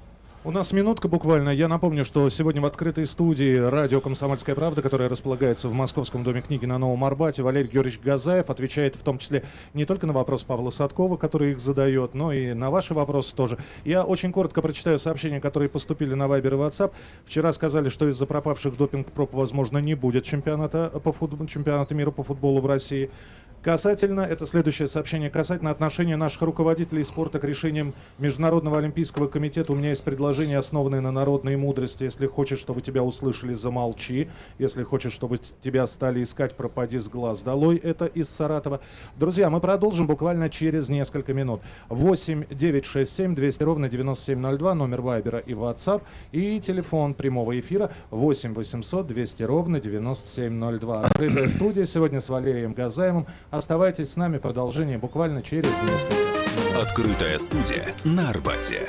У 0.44 0.50
нас 0.50 0.72
минутка 0.72 1.06
буквально. 1.06 1.50
Я 1.50 1.68
напомню, 1.68 2.04
что 2.04 2.28
сегодня 2.28 2.60
в 2.60 2.66
открытой 2.66 3.06
студии 3.06 3.58
радио 3.58 4.00
«Комсомольская 4.00 4.56
правда», 4.56 4.82
которая 4.82 5.08
располагается 5.08 5.68
в 5.68 5.72
Московском 5.72 6.24
доме 6.24 6.42
книги 6.42 6.66
на 6.66 6.78
Новом 6.78 7.04
Арбате, 7.04 7.44
Валерий 7.44 7.70
Георгиевич 7.70 8.00
Газаев 8.02 8.50
отвечает 8.50 8.96
в 8.96 9.04
том 9.04 9.18
числе 9.18 9.44
не 9.72 9.84
только 9.84 10.04
на 10.08 10.12
вопрос 10.12 10.42
Павла 10.42 10.70
Садкова, 10.70 11.16
который 11.16 11.52
их 11.52 11.60
задает, 11.60 12.14
но 12.14 12.32
и 12.32 12.54
на 12.54 12.72
ваши 12.72 12.92
вопросы 12.92 13.36
тоже. 13.36 13.56
Я 13.84 14.02
очень 14.02 14.32
коротко 14.32 14.62
прочитаю 14.62 14.98
сообщения, 14.98 15.40
которые 15.40 15.68
поступили 15.68 16.14
на 16.14 16.26
Вайбер 16.26 16.54
и 16.54 16.56
WhatsApp. 16.56 16.90
Вчера 17.24 17.52
сказали, 17.52 17.88
что 17.88 18.08
из-за 18.08 18.26
пропавших 18.26 18.76
допинг-проб, 18.76 19.32
возможно, 19.34 19.78
не 19.78 19.94
будет 19.94 20.24
чемпионата, 20.24 20.90
по 21.04 21.12
футболу, 21.12 21.46
чемпионата 21.46 21.94
мира 21.94 22.10
по 22.10 22.24
футболу 22.24 22.60
в 22.60 22.66
России. 22.66 23.12
Касательно, 23.62 24.22
это 24.22 24.44
следующее 24.44 24.88
сообщение, 24.88 25.30
касательно 25.30 25.70
отношения 25.70 26.16
наших 26.16 26.42
руководителей 26.42 27.04
спорта 27.04 27.38
к 27.38 27.44
решениям 27.44 27.94
Международного 28.18 28.78
олимпийского 28.78 29.28
комитета, 29.28 29.72
у 29.72 29.76
меня 29.76 29.90
есть 29.90 30.02
предложение, 30.02 30.58
основанное 30.58 31.00
на 31.00 31.12
народной 31.12 31.54
мудрости. 31.54 32.02
Если 32.02 32.26
хочешь, 32.26 32.58
чтобы 32.58 32.80
тебя 32.80 33.04
услышали, 33.04 33.54
замолчи. 33.54 34.28
Если 34.58 34.82
хочешь, 34.82 35.12
чтобы 35.12 35.38
тебя 35.38 35.86
стали 35.86 36.24
искать, 36.24 36.56
пропади 36.56 36.98
с 36.98 37.08
глаз 37.08 37.42
долой. 37.42 37.76
Это 37.76 38.06
из 38.06 38.28
Саратова. 38.30 38.80
Друзья, 39.16 39.48
мы 39.48 39.60
продолжим 39.60 40.08
буквально 40.08 40.48
через 40.48 40.88
несколько 40.88 41.32
минут. 41.32 41.60
8 41.88 42.46
9 42.50 42.84
6 42.84 43.12
7 43.16 43.34
200 43.36 43.62
ровно 43.62 43.88
9702, 43.88 44.74
номер 44.74 45.02
Вайбера 45.02 45.38
и 45.38 45.52
WhatsApp. 45.52 46.02
И 46.32 46.58
телефон 46.58 47.14
прямого 47.14 47.56
эфира 47.60 47.92
8 48.10 48.54
800 48.54 49.06
200 49.06 49.42
ровно 49.44 49.78
9702. 49.78 51.00
Открытая 51.02 51.46
студия 51.46 51.84
сегодня 51.86 52.20
с 52.20 52.28
Валерием 52.28 52.72
Газаевым. 52.72 53.28
Оставайтесь 53.52 54.12
с 54.12 54.16
нами, 54.16 54.38
продолжение 54.38 54.96
буквально 54.96 55.42
через 55.42 55.70
несколько 55.82 56.14
минут. 56.14 56.82
Открытая 56.82 57.36
студия 57.38 57.94
на 58.02 58.30
Арбате. 58.30 58.88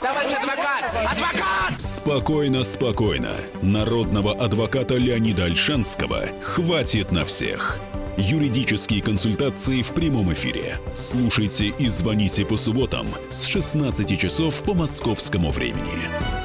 Товарищ 0.00 0.32
адвокат! 0.32 0.84
Адвокат! 0.94 1.80
Спокойно, 1.80 2.62
спокойно. 2.62 3.32
Народного 3.62 4.32
адвоката 4.32 4.94
Леонида 4.94 5.46
Альшанского 5.46 6.26
хватит 6.40 7.10
на 7.10 7.24
всех. 7.24 7.80
Юридические 8.16 9.02
консультации 9.02 9.82
в 9.82 9.92
прямом 9.92 10.32
эфире. 10.32 10.78
Слушайте 10.94 11.74
и 11.76 11.88
звоните 11.88 12.46
по 12.46 12.56
субботам 12.56 13.08
с 13.28 13.42
16 13.42 14.16
часов 14.16 14.62
по 14.62 14.72
московскому 14.72 15.50
времени. 15.50 16.43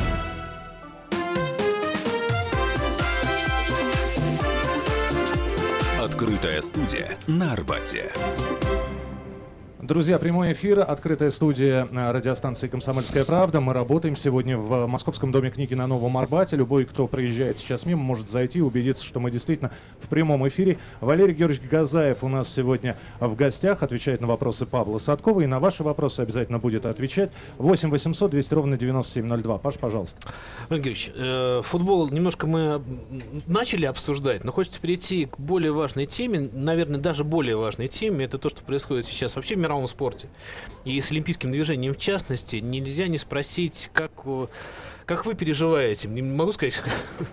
Открытая 6.39 6.62
студия 6.62 7.17
на 7.27 7.51
Арбате. 7.51 8.13
Друзья, 9.89 10.19
прямой 10.19 10.53
эфир, 10.53 10.81
открытая 10.81 11.31
студия 11.31 11.88
э, 11.91 12.12
радиостанции 12.12 12.67
«Комсомольская 12.67 13.24
правда». 13.24 13.60
Мы 13.60 13.74
работаем 13.74 14.15
сегодня 14.15 14.55
в 14.55 14.86
Московском 14.86 15.31
доме 15.31 15.50
книги 15.50 15.74
на 15.74 15.88
Новом 15.88 16.15
Арбате. 16.15 16.58
Любой, 16.58 16.86
кто 16.86 17.08
приезжает 17.08 17.58
сейчас 17.58 17.88
мимо, 17.88 18.03
может 18.03 18.29
зайти 18.29 18.60
и 18.60 18.62
убедиться, 18.62 19.03
что 19.03 19.19
мы 19.19 19.31
действительно 19.31 19.72
в 20.00 20.08
прямом 20.08 20.48
эфире. 20.48 20.77
Валерий 21.01 21.34
Георгиевич 21.34 21.67
Газаев 21.72 22.24
у 22.24 22.27
нас 22.27 22.53
сегодня 22.53 22.98
в 23.19 23.36
гостях, 23.36 23.81
отвечает 23.81 24.22
на 24.22 24.27
вопросы 24.27 24.67
Павла 24.67 25.00
Садкова. 25.00 25.41
И 25.41 25.48
на 25.48 25.60
ваши 25.60 25.81
вопросы 25.81 26.19
обязательно 26.19 26.60
будет 26.60 26.86
отвечать. 26.86 27.31
8 27.58 27.89
800 27.89 28.29
200 28.29 28.53
ровно 28.53 28.77
9702. 28.77 29.58
Паш, 29.58 29.79
пожалуйста. 29.79 30.19
Валерий 30.69 30.84
Георгиевич, 30.84 31.12
э, 31.15 31.62
футбол 31.63 32.10
немножко 32.10 32.46
мы 32.46 32.84
начали 33.48 33.88
обсуждать, 33.88 34.43
но 34.43 34.51
хочется 34.51 34.79
перейти 34.79 35.25
к 35.25 35.39
более 35.39 35.72
важной 35.72 36.05
теме, 36.05 36.48
наверное, 36.53 37.00
даже 37.00 37.24
более 37.24 37.55
важной 37.55 37.88
теме. 37.88 38.25
Это 38.25 38.38
то, 38.38 38.50
что 38.50 38.62
происходит 38.62 39.08
сейчас 39.08 39.36
вообще 39.36 39.55
в 39.55 39.58
мировом 39.58 39.78
мировом 39.79 39.88
спорте. 39.88 40.27
И 40.86 41.00
с 41.00 41.12
олимпийским 41.12 41.51
движением 41.51 41.93
в 41.93 41.98
частности, 41.98 42.57
нельзя 42.57 43.07
не 43.07 43.17
спросить, 43.17 43.89
как, 43.93 44.12
как 45.05 45.25
вы 45.25 45.36
переживаете, 45.36 46.07
не 46.07 46.21
могу 46.21 46.51
сказать, 46.51 46.81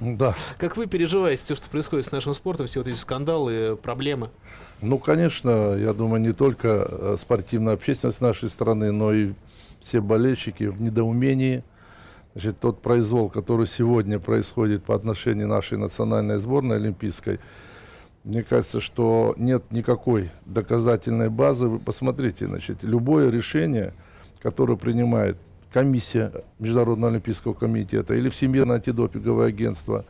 да. 0.01 0.35
как 0.59 0.77
вы 0.77 0.87
переживаете 0.87 1.45
то, 1.47 1.55
что 1.55 1.69
происходит 1.69 2.07
с 2.07 2.13
нашим 2.13 2.35
спортом, 2.35 2.67
все 2.67 2.81
вот 2.81 2.89
эти 2.89 2.97
скандалы, 2.97 3.77
проблемы? 3.77 4.31
Ну, 4.83 4.99
конечно, 4.99 5.75
я 5.75 5.93
думаю, 5.93 6.21
не 6.21 6.33
только 6.33 6.87
э, 6.89 7.17
спортивная 7.19 7.75
общественность 7.75 8.21
нашей 8.21 8.49
страны, 8.51 8.93
но 8.93 9.13
и 9.13 9.33
все 9.81 10.01
болельщики 10.01 10.65
в 10.65 10.81
недоумении. 10.81 11.63
Значит, 12.35 12.61
тот 12.61 12.83
произвол, 12.83 13.31
который 13.31 13.67
сегодня 13.67 14.19
происходит 14.19 14.85
по 14.85 14.95
отношению 14.95 15.49
нашей 15.49 15.79
национальной 15.79 16.39
сборной 16.39 16.77
олимпийской, 16.77 17.41
мне 18.27 18.43
кажется, 18.43 18.81
что 18.81 19.35
нет 19.39 19.71
никакой 19.71 20.31
доказательной 20.47 21.31
базы. 21.31 21.69
Вы 21.69 21.79
посмотрите, 21.79 22.49
значит, 22.49 22.83
любое 22.83 23.31
решение, 23.31 23.95
которое 24.43 24.77
принимает 24.77 25.39
комиссия 25.73 26.33
Международного 26.59 27.13
олимпийского 27.13 27.55
комитета 27.55 28.15
или 28.15 28.29
Всемирное 28.29 28.77
антидопинговое 28.77 29.47
агентство, 29.47 30.05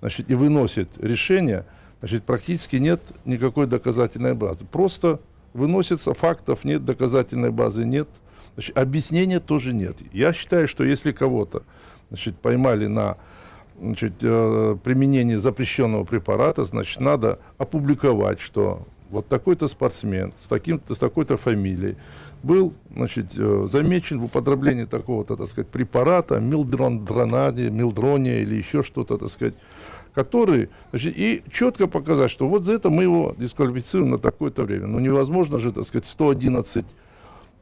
значит, 0.00 0.28
и 0.28 0.34
выносит 0.34 0.90
решение, 0.98 1.64
значит, 2.00 2.24
практически 2.24 2.76
нет 2.76 3.00
никакой 3.24 3.66
доказательной 3.66 4.34
базы. 4.34 4.66
Просто 4.70 5.18
выносится, 5.54 6.12
фактов 6.12 6.64
нет, 6.64 6.84
доказательной 6.84 7.50
базы 7.50 7.86
нет, 7.86 8.08
значит, 8.56 8.76
объяснения 8.76 9.40
тоже 9.40 9.72
нет. 9.72 9.96
Я 10.12 10.34
считаю, 10.34 10.68
что 10.68 10.84
если 10.84 11.12
кого-то 11.12 11.62
значит, 12.10 12.36
поймали 12.36 12.88
на 12.88 13.16
значит, 13.80 14.14
э, 14.22 14.76
применение 14.82 15.38
запрещенного 15.38 16.04
препарата, 16.04 16.64
значит, 16.64 17.00
надо 17.00 17.38
опубликовать, 17.58 18.40
что 18.40 18.86
вот 19.10 19.28
такой-то 19.28 19.68
спортсмен 19.68 20.32
с, 20.38 20.46
таким-то, 20.46 20.94
с 20.94 20.98
такой-то 20.98 21.36
фамилией 21.36 21.96
был 22.42 22.74
значит, 22.94 23.32
э, 23.36 23.68
замечен 23.70 24.20
в 24.20 24.24
употреблении 24.24 24.84
такого-то, 24.84 25.36
так 25.36 25.48
сказать, 25.48 25.68
препарата, 25.68 26.40
милдронаде, 26.40 27.70
милдрония 27.70 28.40
или 28.40 28.56
еще 28.56 28.82
что-то, 28.82 29.16
так 29.16 29.30
сказать, 29.30 29.54
который, 30.14 30.68
значит, 30.90 31.14
и 31.16 31.42
четко 31.50 31.86
показать, 31.86 32.30
что 32.30 32.48
вот 32.48 32.64
за 32.64 32.74
это 32.74 32.90
мы 32.90 33.02
его 33.04 33.34
дисквалифицируем 33.38 34.10
на 34.10 34.18
такое-то 34.18 34.62
время. 34.64 34.86
Но 34.86 35.00
невозможно 35.00 35.58
же, 35.58 35.72
так 35.72 35.86
сказать, 35.86 36.06
111 36.06 36.84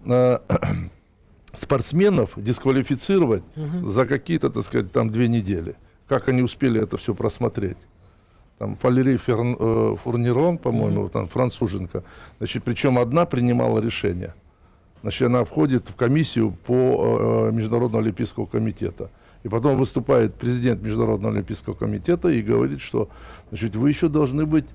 э, 0.04 0.38
спортсменов 1.52 2.32
дисквалифицировать 2.36 3.44
угу. 3.56 3.88
за 3.88 4.06
какие-то, 4.06 4.50
так 4.50 4.64
сказать, 4.64 4.90
там 4.92 5.10
две 5.10 5.28
недели 5.28 5.76
как 6.12 6.28
они 6.28 6.42
успели 6.42 6.78
это 6.78 6.98
все 6.98 7.14
просмотреть. 7.14 7.78
Там 8.58 8.76
Фалерий 8.76 9.16
Ферн, 9.16 9.56
э, 9.58 9.96
Фурнирон, 10.04 10.58
по-моему, 10.58 11.06
mm-hmm. 11.06 11.10
там 11.10 11.26
француженка, 11.26 12.04
значит, 12.36 12.64
причем 12.64 12.98
одна 12.98 13.24
принимала 13.24 13.78
решение. 13.78 14.34
Значит, 15.00 15.22
она 15.22 15.42
входит 15.44 15.88
в 15.88 15.94
комиссию 15.96 16.54
по 16.66 17.48
э, 17.48 17.52
Международного 17.52 18.04
олимпийского 18.04 18.44
комитета. 18.44 19.08
И 19.42 19.48
потом 19.48 19.78
выступает 19.78 20.34
президент 20.34 20.82
Международного 20.82 21.32
олимпийского 21.32 21.72
комитета 21.72 22.28
и 22.28 22.42
говорит, 22.42 22.82
что 22.82 23.08
значит, 23.48 23.74
вы 23.74 23.88
еще 23.88 24.08
должны 24.08 24.44
быть 24.44 24.66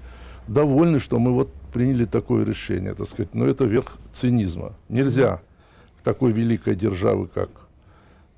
довольны, 0.47 0.99
что 0.99 1.19
мы 1.19 1.33
вот 1.33 1.53
приняли 1.71 2.05
такое 2.05 2.45
решение, 2.45 2.95
так 2.95 3.07
сказать. 3.07 3.35
Но 3.35 3.45
это 3.45 3.65
верх 3.65 3.97
цинизма. 4.11 4.73
Нельзя 4.89 5.39
в 5.99 6.03
такой 6.03 6.31
великой 6.31 6.75
державы, 6.75 7.27
как 7.27 7.51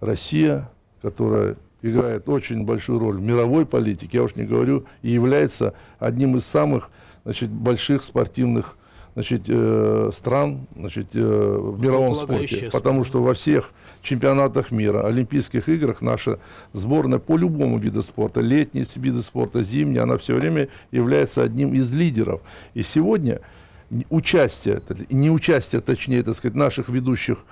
Россия, 0.01 0.69
которая 1.01 1.55
играет 1.81 2.27
очень 2.27 2.65
большую 2.65 2.99
роль 2.99 3.17
в 3.17 3.21
мировой 3.21 3.65
политике, 3.65 4.17
я 4.17 4.23
уж 4.23 4.35
не 4.35 4.43
говорю, 4.43 4.85
и 5.01 5.11
является 5.11 5.73
одним 5.99 6.37
из 6.37 6.45
самых 6.45 6.89
значит, 7.23 7.49
больших 7.49 8.03
спортивных 8.03 8.77
значит, 9.13 9.43
э, 9.47 10.11
стран 10.13 10.67
значит, 10.75 11.07
э, 11.13 11.19
в 11.19 11.81
мировом 11.81 12.15
спорте. 12.15 12.69
Потому 12.71 13.03
что 13.03 13.21
во 13.21 13.33
всех 13.33 13.71
чемпионатах 14.01 14.71
мира, 14.71 15.05
Олимпийских 15.05 15.67
играх 15.67 16.01
наша 16.01 16.39
сборная 16.73 17.19
по 17.19 17.37
любому 17.37 17.79
виду 17.79 18.01
спорта, 18.01 18.41
летние 18.41 18.85
виды 18.95 19.21
спорта, 19.21 19.63
зимние, 19.63 20.03
она 20.03 20.17
все 20.17 20.35
время 20.35 20.69
является 20.91 21.43
одним 21.43 21.73
из 21.73 21.91
лидеров. 21.91 22.41
И 22.73 22.83
сегодня 22.83 23.41
участие, 24.09 24.81
не 25.09 25.31
участие, 25.31 25.81
точнее, 25.81 26.23
так 26.23 26.35
сказать, 26.35 26.55
наших 26.55 26.89
ведущих 26.89 27.45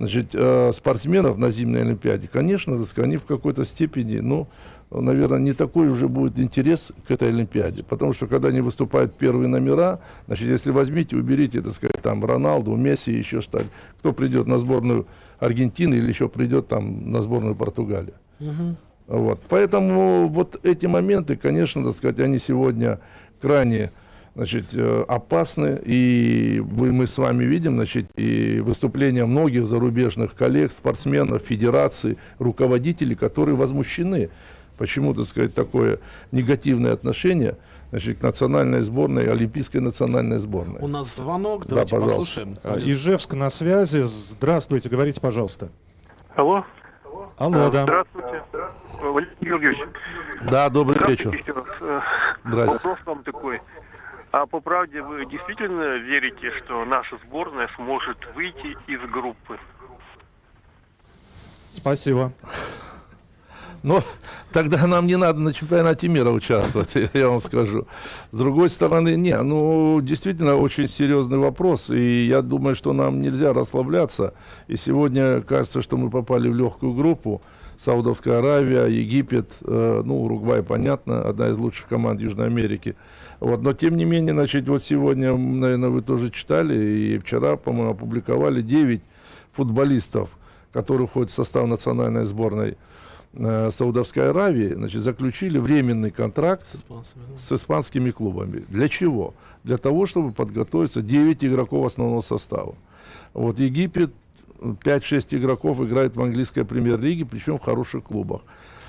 значит, 0.00 0.30
э, 0.32 0.72
спортсменов 0.72 1.36
на 1.36 1.50
зимней 1.50 1.82
Олимпиаде, 1.82 2.26
конечно, 2.26 2.78
так 2.78 2.86
сказать, 2.86 3.08
они 3.08 3.16
в 3.18 3.26
какой-то 3.26 3.64
степени, 3.64 4.18
ну, 4.20 4.48
наверное, 4.90 5.38
не 5.38 5.52
такой 5.52 5.88
уже 5.88 6.08
будет 6.08 6.40
интерес 6.40 6.90
к 7.06 7.10
этой 7.10 7.28
Олимпиаде. 7.28 7.84
Потому 7.84 8.14
что, 8.14 8.26
когда 8.26 8.48
они 8.48 8.62
выступают 8.62 9.14
первые 9.14 9.46
номера, 9.46 10.00
значит, 10.26 10.48
если 10.48 10.70
возьмите, 10.70 11.16
уберите, 11.16 11.60
так 11.60 11.74
сказать, 11.74 12.00
там, 12.02 12.24
Роналду, 12.24 12.74
Месси, 12.76 13.12
еще 13.12 13.42
что-то, 13.42 13.66
кто 13.98 14.14
придет 14.14 14.46
на 14.46 14.58
сборную 14.58 15.06
Аргентины 15.38 15.94
или 15.94 16.08
еще 16.08 16.30
придет 16.30 16.68
там 16.68 17.12
на 17.12 17.20
сборную 17.20 17.54
Португалии. 17.54 18.14
Угу. 18.40 18.76
Вот. 19.08 19.40
Поэтому 19.50 20.28
вот 20.28 20.58
эти 20.62 20.86
моменты, 20.86 21.36
конечно, 21.36 21.84
так 21.84 21.94
сказать, 21.94 22.20
они 22.20 22.38
сегодня 22.38 23.00
крайне 23.42 23.90
значит, 24.40 24.70
э, 24.72 25.04
опасны. 25.06 25.78
И 25.84 26.64
мы 26.66 27.06
с 27.06 27.18
вами 27.18 27.44
видим 27.44 27.74
значит, 27.74 28.06
и 28.16 28.60
выступления 28.60 29.26
многих 29.26 29.66
зарубежных 29.66 30.34
коллег, 30.34 30.72
спортсменов, 30.72 31.42
федераций, 31.42 32.16
руководителей, 32.38 33.14
которые 33.14 33.54
возмущены. 33.54 34.30
Почему, 34.78 35.12
так 35.12 35.26
сказать, 35.26 35.54
такое 35.54 35.98
негативное 36.32 36.94
отношение 36.94 37.58
значит, 37.90 38.20
к 38.20 38.22
национальной 38.22 38.80
сборной, 38.80 39.30
олимпийской 39.30 39.76
национальной 39.76 40.38
сборной. 40.38 40.80
У 40.80 40.88
нас 40.88 41.16
звонок, 41.16 41.66
давайте 41.66 41.98
да, 41.98 42.02
послушаем. 42.02 42.56
А, 42.64 42.78
Ижевск 42.78 43.34
на 43.34 43.50
связи. 43.50 44.04
Здравствуйте, 44.06 44.88
говорите, 44.88 45.20
пожалуйста. 45.20 45.68
Алло. 46.34 46.64
Алло, 47.36 47.68
да. 47.68 47.82
Здравствуйте, 47.82 48.42
Валерий 49.02 49.36
Георгиевич. 49.42 49.78
Да, 50.50 50.70
добрый 50.70 50.96
вечер. 51.06 51.38
Здравствуйте. 52.42 52.88
Вопрос 52.88 52.98
вам 53.04 53.22
такой. 53.22 53.60
А 54.32 54.46
по 54.46 54.60
правде 54.60 55.02
вы 55.02 55.26
действительно 55.26 55.96
верите, 55.96 56.52
что 56.58 56.84
наша 56.84 57.18
сборная 57.26 57.68
сможет 57.74 58.16
выйти 58.34 58.76
из 58.86 59.00
группы? 59.10 59.58
Спасибо. 61.72 62.32
Но 63.82 64.04
тогда 64.52 64.86
нам 64.86 65.06
не 65.06 65.16
надо 65.16 65.40
на 65.40 65.52
чемпионате 65.52 66.06
мира 66.06 66.30
участвовать, 66.30 66.94
я 67.14 67.28
вам 67.28 67.42
скажу. 67.42 67.86
С 68.30 68.36
другой 68.36 68.68
стороны, 68.68 69.16
не, 69.16 69.36
ну, 69.42 70.00
действительно, 70.00 70.56
очень 70.56 70.88
серьезный 70.88 71.38
вопрос, 71.38 71.90
и 71.90 72.26
я 72.26 72.42
думаю, 72.42 72.76
что 72.76 72.92
нам 72.92 73.22
нельзя 73.22 73.52
расслабляться. 73.52 74.34
И 74.68 74.76
сегодня 74.76 75.40
кажется, 75.40 75.82
что 75.82 75.96
мы 75.96 76.10
попали 76.10 76.48
в 76.48 76.54
легкую 76.54 76.92
группу. 76.92 77.42
Саудовская 77.82 78.38
Аравия, 78.38 78.86
Египет, 78.86 79.50
э, 79.62 80.02
ну, 80.04 80.22
Уругвай, 80.22 80.62
понятно, 80.62 81.22
одна 81.22 81.48
из 81.48 81.58
лучших 81.58 81.88
команд 81.88 82.20
Южной 82.20 82.46
Америки– 82.46 82.96
вот, 83.40 83.62
но 83.62 83.72
тем 83.72 83.96
не 83.96 84.04
менее, 84.04 84.34
значит, 84.34 84.68
вот 84.68 84.82
сегодня, 84.82 85.34
наверное, 85.34 85.88
вы 85.88 86.02
тоже 86.02 86.30
читали, 86.30 86.78
и 86.78 87.18
вчера, 87.18 87.56
по-моему, 87.56 87.92
опубликовали 87.92 88.60
9 88.60 89.00
футболистов, 89.52 90.28
которые 90.72 91.06
входят 91.08 91.30
в 91.30 91.34
состав 91.34 91.66
национальной 91.66 92.26
сборной 92.26 92.76
э, 93.32 93.70
Саудовской 93.72 94.28
Аравии, 94.28 94.74
значит, 94.74 95.00
заключили 95.00 95.58
временный 95.58 96.10
контракт 96.10 96.66
с, 97.38 97.42
с 97.42 97.52
испанскими 97.52 98.10
клубами. 98.10 98.62
Для 98.68 98.90
чего? 98.90 99.32
Для 99.64 99.78
того, 99.78 100.04
чтобы 100.04 100.32
подготовиться 100.32 101.00
9 101.00 101.42
игроков 101.42 101.86
основного 101.86 102.20
состава. 102.20 102.74
Вот 103.32 103.58
Египет 103.58 104.12
5-6 104.60 105.36
игроков 105.36 105.80
играет 105.80 106.16
в 106.16 106.22
английской 106.22 106.64
премьер-лиге, 106.64 107.24
причем 107.24 107.58
в 107.58 107.62
хороших 107.62 108.04
клубах. 108.04 108.42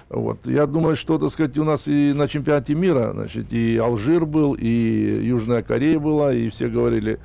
Вот. 0.09 0.45
Я 0.45 0.67
думаю, 0.67 0.97
что, 0.97 1.17
так 1.17 1.31
сказать, 1.31 1.57
у 1.57 1.63
нас 1.63 1.87
и 1.87 2.11
на 2.13 2.27
чемпионате 2.27 2.75
мира, 2.75 3.11
значит, 3.13 3.53
и 3.53 3.77
Алжир 3.77 4.25
был, 4.25 4.53
и 4.53 4.67
Южная 4.67 5.63
Корея 5.63 5.99
была, 5.99 6.33
и 6.33 6.49
все 6.49 6.67
говорили, 6.67 7.19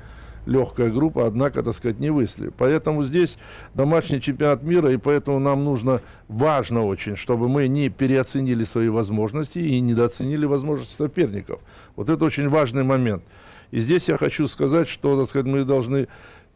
легкая 0.45 0.89
группа, 0.89 1.27
однако, 1.27 1.61
так 1.61 1.75
сказать, 1.75 1.99
не 1.99 2.09
высли. 2.09 2.49
Поэтому 2.57 3.03
здесь 3.03 3.37
домашний 3.73 4.21
чемпионат 4.21 4.63
мира, 4.63 4.91
и 4.91 4.97
поэтому 4.97 5.39
нам 5.39 5.65
нужно, 5.65 6.01
важно 6.29 6.85
очень, 6.85 7.17
чтобы 7.17 7.49
мы 7.49 7.67
не 7.67 7.89
переоценили 7.89 8.63
свои 8.63 8.87
возможности 8.87 9.59
и 9.59 9.79
недооценили 9.81 10.45
возможности 10.45 10.95
соперников. 10.95 11.59
Вот 11.97 12.09
это 12.09 12.23
очень 12.23 12.47
важный 12.47 12.85
момент. 12.85 13.23
И 13.71 13.81
здесь 13.81 14.07
я 14.07 14.17
хочу 14.17 14.47
сказать, 14.47 14.87
что, 14.87 15.19
так 15.19 15.29
сказать, 15.29 15.45
мы 15.45 15.65
должны 15.65 16.07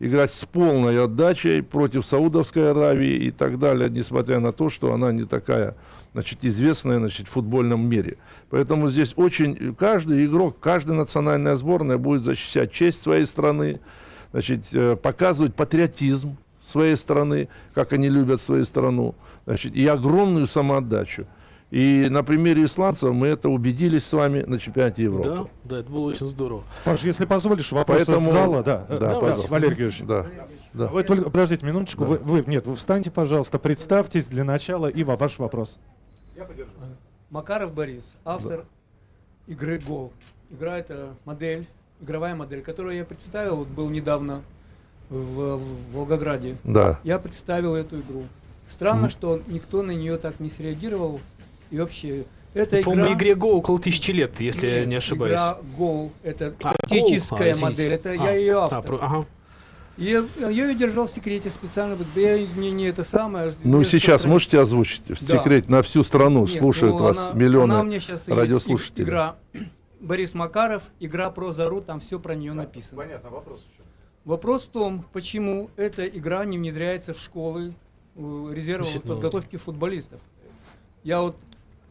играть 0.01 0.34
с 0.34 0.46
полной 0.46 1.03
отдачей 1.03 1.62
против 1.62 2.08
Саудовской 2.08 2.72
Аравии 2.72 3.27
и 3.27 3.31
так 3.31 3.60
далее, 3.60 3.88
несмотря 3.88 4.39
на 4.39 4.51
то, 4.51 4.72
что 4.72 4.93
она 4.93 5.12
не 5.12 5.25
такая 5.25 5.75
значит, 6.13 6.39
известная 6.41 6.98
значит, 6.98 7.27
в 7.27 7.31
футбольном 7.31 7.88
мире. 7.88 8.17
Поэтому 8.50 8.89
здесь 8.89 9.13
очень 9.15 9.75
каждый 9.75 10.25
игрок, 10.25 10.58
каждая 10.60 10.98
национальная 10.98 11.55
сборная 11.55 12.00
будет 12.00 12.24
защищать 12.24 12.74
честь 12.74 13.00
своей 13.00 13.25
страны, 13.25 13.79
значит, 14.31 14.62
э, 14.74 14.96
показывать 14.96 15.53
патриотизм 15.53 16.36
своей 16.65 16.96
страны, 16.96 17.48
как 17.75 17.93
они 17.93 18.10
любят 18.10 18.41
свою 18.41 18.65
страну, 18.65 19.13
значит, 19.46 19.75
и 19.75 19.86
огромную 19.86 20.48
самоотдачу. 20.48 21.27
И 21.71 22.07
на 22.09 22.21
примере 22.21 22.65
исландцев 22.65 23.13
мы 23.13 23.27
это 23.27 23.47
убедились 23.47 24.05
с 24.05 24.11
вами 24.11 24.41
на 24.41 24.59
чемпионате 24.59 25.03
Европы. 25.03 25.29
Да, 25.29 25.45
да, 25.63 25.79
это 25.79 25.89
было 25.89 26.09
очень 26.09 26.25
здорово. 26.27 26.63
Паш, 26.83 27.01
если 27.03 27.23
позволишь, 27.25 27.71
вопрос 27.71 28.05
Поэтому... 28.05 28.27
из 28.27 28.33
зала, 28.33 28.61
да. 28.61 28.85
Да, 28.89 28.97
да, 28.97 29.19
пожалуйста. 29.19 29.49
Валерий 29.51 29.75
Георгиевич. 29.77 30.05
Да. 30.05 30.25
Да. 30.73 30.87
Вы 30.87 31.03
только, 31.03 31.25
подождите 31.31 31.65
минуточку, 31.65 32.03
Да. 32.03 32.09
вы, 32.11 32.17
вы, 32.17 32.43
нет, 32.45 32.67
вы 32.67 32.75
встаньте, 32.75 33.09
пожалуйста, 33.09 33.57
представьтесь 33.57 34.25
для 34.27 34.43
начала 34.43 34.87
и 34.87 35.03
ва- 35.05 35.15
ваш 35.15 35.39
вопрос. 35.39 35.79
Макаров 37.29 37.73
Борис, 37.73 38.03
автор 38.25 38.65
игры 39.47 39.77
Go. 39.77 40.11
Игра 40.51 40.77
это 40.77 41.13
модель, 41.23 41.65
игровая 42.01 42.35
модель, 42.35 42.61
которую 42.61 42.97
я 42.97 43.05
представил, 43.05 43.55
вот 43.57 43.69
был 43.69 43.89
недавно 43.89 44.41
в, 45.09 45.55
в 45.57 45.93
Волгограде. 45.93 46.57
Да. 46.65 46.99
Я 47.05 47.19
представил 47.19 47.75
эту 47.75 47.99
игру. 47.99 48.25
Странно, 48.67 49.09
что 49.09 49.39
никто 49.47 49.81
на 49.83 49.91
нее 49.91 50.17
так 50.17 50.39
не 50.41 50.49
среагировал. 50.49 51.21
И 51.71 51.77
вообще, 51.79 52.25
эта 52.53 52.81
По 52.83 52.93
игра... 52.93 53.13
игре 53.13 53.31
Go 53.31 53.51
около 53.51 53.79
тысячи 53.79 54.11
лет, 54.11 54.39
если 54.39 54.67
я 54.67 54.85
не 54.85 54.95
ошибаюсь. 54.95 55.33
Игра 55.35 55.57
Go, 55.79 56.09
это 56.21 56.53
А, 56.63 56.73
Go? 56.73 56.75
тактическая 56.81 57.39
А, 57.49 57.51
извините. 57.51 57.61
модель, 57.65 57.93
это 57.93 58.09
А, 58.09 58.13
я 58.13 58.31
ее 58.33 58.59
а, 58.59 58.65
автор. 58.65 58.81
про- 58.83 58.97
ага. 58.97 59.25
Я, 59.97 60.25
я 60.39 60.49
ее 60.49 60.75
держал 60.75 61.05
в 61.05 61.11
секрете 61.11 61.49
специально, 61.49 61.97
я 62.15 62.37
не, 62.55 62.71
не 62.71 62.85
это 62.85 63.03
самое. 63.03 63.53
Ну, 63.63 63.79
не 63.79 63.83
сейчас 63.85 63.93
распространять. 64.23 64.25
можете 64.33 64.59
озвучить 64.59 65.01
в 65.09 65.27
Да. 65.27 65.37
секрете 65.37 65.69
на 65.69 65.81
всю 65.81 66.03
страну, 66.03 66.45
Нет, 66.47 66.59
слушают 66.59 66.95
ну, 66.97 67.03
вас 67.03 67.29
она- 67.29 67.39
миллионы 67.39 67.73
она 67.73 67.83
меня 67.83 67.99
сейчас 67.99 68.27
радиослушателей. 68.27 69.03
Игра 69.05 69.35
Борис 70.01 70.33
Макаров, 70.33 70.83
игра 70.99 71.29
про 71.29 71.51
Зару, 71.51 71.81
там 71.81 71.99
все 71.99 72.19
про 72.19 72.35
нее 72.35 72.53
написано. 72.53 73.01
Понятно, 73.01 73.29
вопрос 73.29 73.59
еще. 73.71 73.83
Вопрос 74.25 74.63
в 74.63 74.69
том, 74.69 75.05
почему 75.13 75.69
эта 75.77 76.07
игра 76.07 76.43
не 76.45 76.57
внедряется 76.57 77.13
в 77.13 77.19
школы 77.19 77.73
резервов 78.15 78.87
Действительно. 78.87 79.15
подготовки 79.15 79.55
футболистов. 79.57 80.19
Я 81.03 81.21
вот 81.21 81.35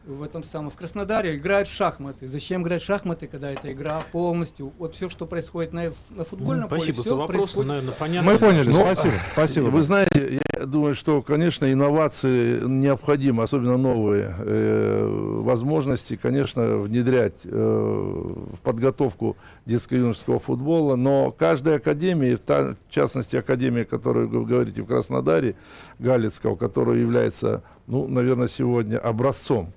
в 0.05 0.23
этом 0.23 0.43
самом 0.43 0.69
в 0.71 0.75
Краснодаре 0.75 1.35
играют 1.35 1.67
в 1.67 1.73
шахматы. 1.73 2.27
Зачем 2.27 2.63
играть 2.63 2.81
в 2.81 2.85
шахматы, 2.85 3.27
когда 3.27 3.51
эта 3.51 3.71
игра 3.71 4.01
полностью 4.11 4.73
вот 4.79 4.95
все, 4.95 5.09
что 5.09 5.25
происходит 5.27 5.73
на, 5.73 5.91
на 6.09 6.23
футбольном 6.23 6.67
поле, 6.67 6.81
Спасибо 6.81 7.03
за 7.03 7.15
вопрос, 7.15 7.29
ну, 7.35 7.41
происходит- 7.43 7.67
наверное, 7.69 7.93
понятно. 7.93 8.31
Мы 8.31 8.37
поняли, 8.39 8.67
Ну, 8.67 8.73
спасибо. 8.73 9.13
Спасибо. 9.33 9.65
Вы 9.65 9.83
знаете, 9.83 10.41
я 10.57 10.65
думаю, 10.65 10.95
что, 10.95 11.21
конечно, 11.21 11.71
инновации 11.71 12.61
необходимы, 12.65 13.43
особенно 13.43 13.77
новые 13.77 14.33
э, 14.39 15.41
возможности, 15.43 16.15
конечно, 16.15 16.77
внедрять 16.77 17.35
э, 17.43 17.49
в 17.51 18.59
подготовку 18.63 19.37
детско-юношеского 19.65 20.39
футбола, 20.39 20.95
но 20.95 21.31
каждая 21.31 21.77
академия, 21.77 22.35
в 22.37 22.39
та- 22.39 22.75
в 22.87 22.91
частности, 22.91 23.35
академия, 23.35 23.81
о 23.83 23.85
которой 23.85 24.25
вы 24.25 24.45
говорите 24.45 24.81
в 24.81 24.87
Краснодаре, 24.87 25.55
Галицкого, 25.99 26.55
которая 26.55 26.97
является, 26.97 27.61
ну, 27.87 28.07
наверное, 28.07 28.47
сегодня 28.47 28.97
образцом 28.97 29.73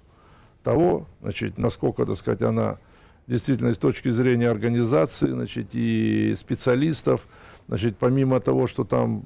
того, 0.64 1.06
значит, 1.22 1.58
насколько, 1.58 2.04
так 2.04 2.16
сказать, 2.16 2.42
она 2.42 2.78
действительно 3.26 3.72
с 3.72 3.78
точки 3.78 4.10
зрения 4.10 4.50
организации, 4.50 5.28
значит, 5.28 5.68
и 5.72 6.34
специалистов, 6.36 7.28
значит, 7.68 7.96
помимо 7.98 8.40
того, 8.40 8.66
что 8.66 8.84
там 8.84 9.22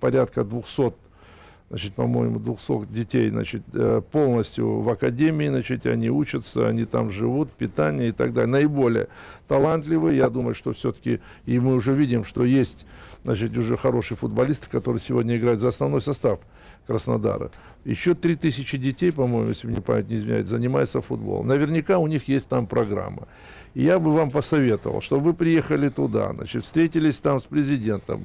порядка 0.00 0.44
200, 0.44 0.92
значит, 1.70 1.94
по-моему, 1.94 2.38
200 2.38 2.86
детей, 2.92 3.30
значит, 3.30 3.62
э, 3.72 4.02
полностью 4.10 4.80
в 4.80 4.88
академии, 4.88 5.48
значит, 5.48 5.86
они 5.86 6.10
учатся, 6.10 6.68
они 6.68 6.84
там 6.84 7.10
живут, 7.10 7.50
питание 7.50 8.10
и 8.10 8.12
так 8.12 8.32
далее. 8.32 8.52
Наиболее 8.52 9.08
талантливые, 9.48 10.18
я 10.18 10.30
думаю, 10.30 10.54
что 10.54 10.72
все-таки, 10.72 11.20
и 11.46 11.58
мы 11.58 11.74
уже 11.74 11.92
видим, 11.92 12.24
что 12.24 12.44
есть, 12.44 12.86
значит, 13.24 13.56
уже 13.56 13.76
хорошие 13.76 14.16
футболисты, 14.16 14.70
которые 14.70 15.00
сегодня 15.00 15.36
играют 15.36 15.60
за 15.60 15.68
основной 15.68 16.00
состав 16.00 16.40
Краснодара. 16.86 17.50
Еще 17.84 18.14
3000 18.14 18.78
детей, 18.78 19.12
по-моему, 19.12 19.48
если 19.48 19.66
мне 19.66 19.80
память 19.80 20.08
не 20.08 20.16
изменяет, 20.16 20.48
занимаются 20.48 21.00
футболом. 21.00 21.46
Наверняка 21.46 21.98
у 21.98 22.06
них 22.06 22.28
есть 22.28 22.48
там 22.48 22.66
программа. 22.66 23.28
И 23.74 23.82
я 23.82 23.98
бы 23.98 24.12
вам 24.12 24.30
посоветовал, 24.30 25.00
чтобы 25.00 25.24
вы 25.26 25.34
приехали 25.34 25.88
туда, 25.88 26.32
значит, 26.32 26.64
встретились 26.64 27.20
там 27.20 27.40
с 27.40 27.44
президентом 27.44 28.24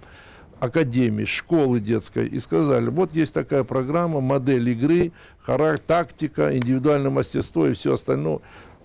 академии, 0.60 1.26
школы 1.26 1.80
детской 1.80 2.28
и 2.28 2.39
сказали, 2.39 2.89
вот 2.89 3.13
есть 3.13 3.34
такая 3.34 3.63
программа, 3.63 4.19
модель 4.22 4.69
игры, 4.69 5.12
характер, 5.39 5.86
тактика, 5.86 6.56
индивидуальное 6.56 7.10
мастерство 7.10 7.67
и 7.67 7.74
все 7.74 7.93
остальное. 7.93 8.39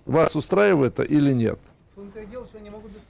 Вас 0.06 0.36
устраивает 0.36 0.94
это 0.94 1.02
или 1.02 1.32
нет? 1.32 1.58
В 1.92 1.96
том-то 1.96 2.20
и 2.20 2.26
дело, 2.26 2.46
что 2.46 2.58
я 2.58 2.64
не 2.64 2.70
могу 2.70 2.88
достучаться. 2.88 3.03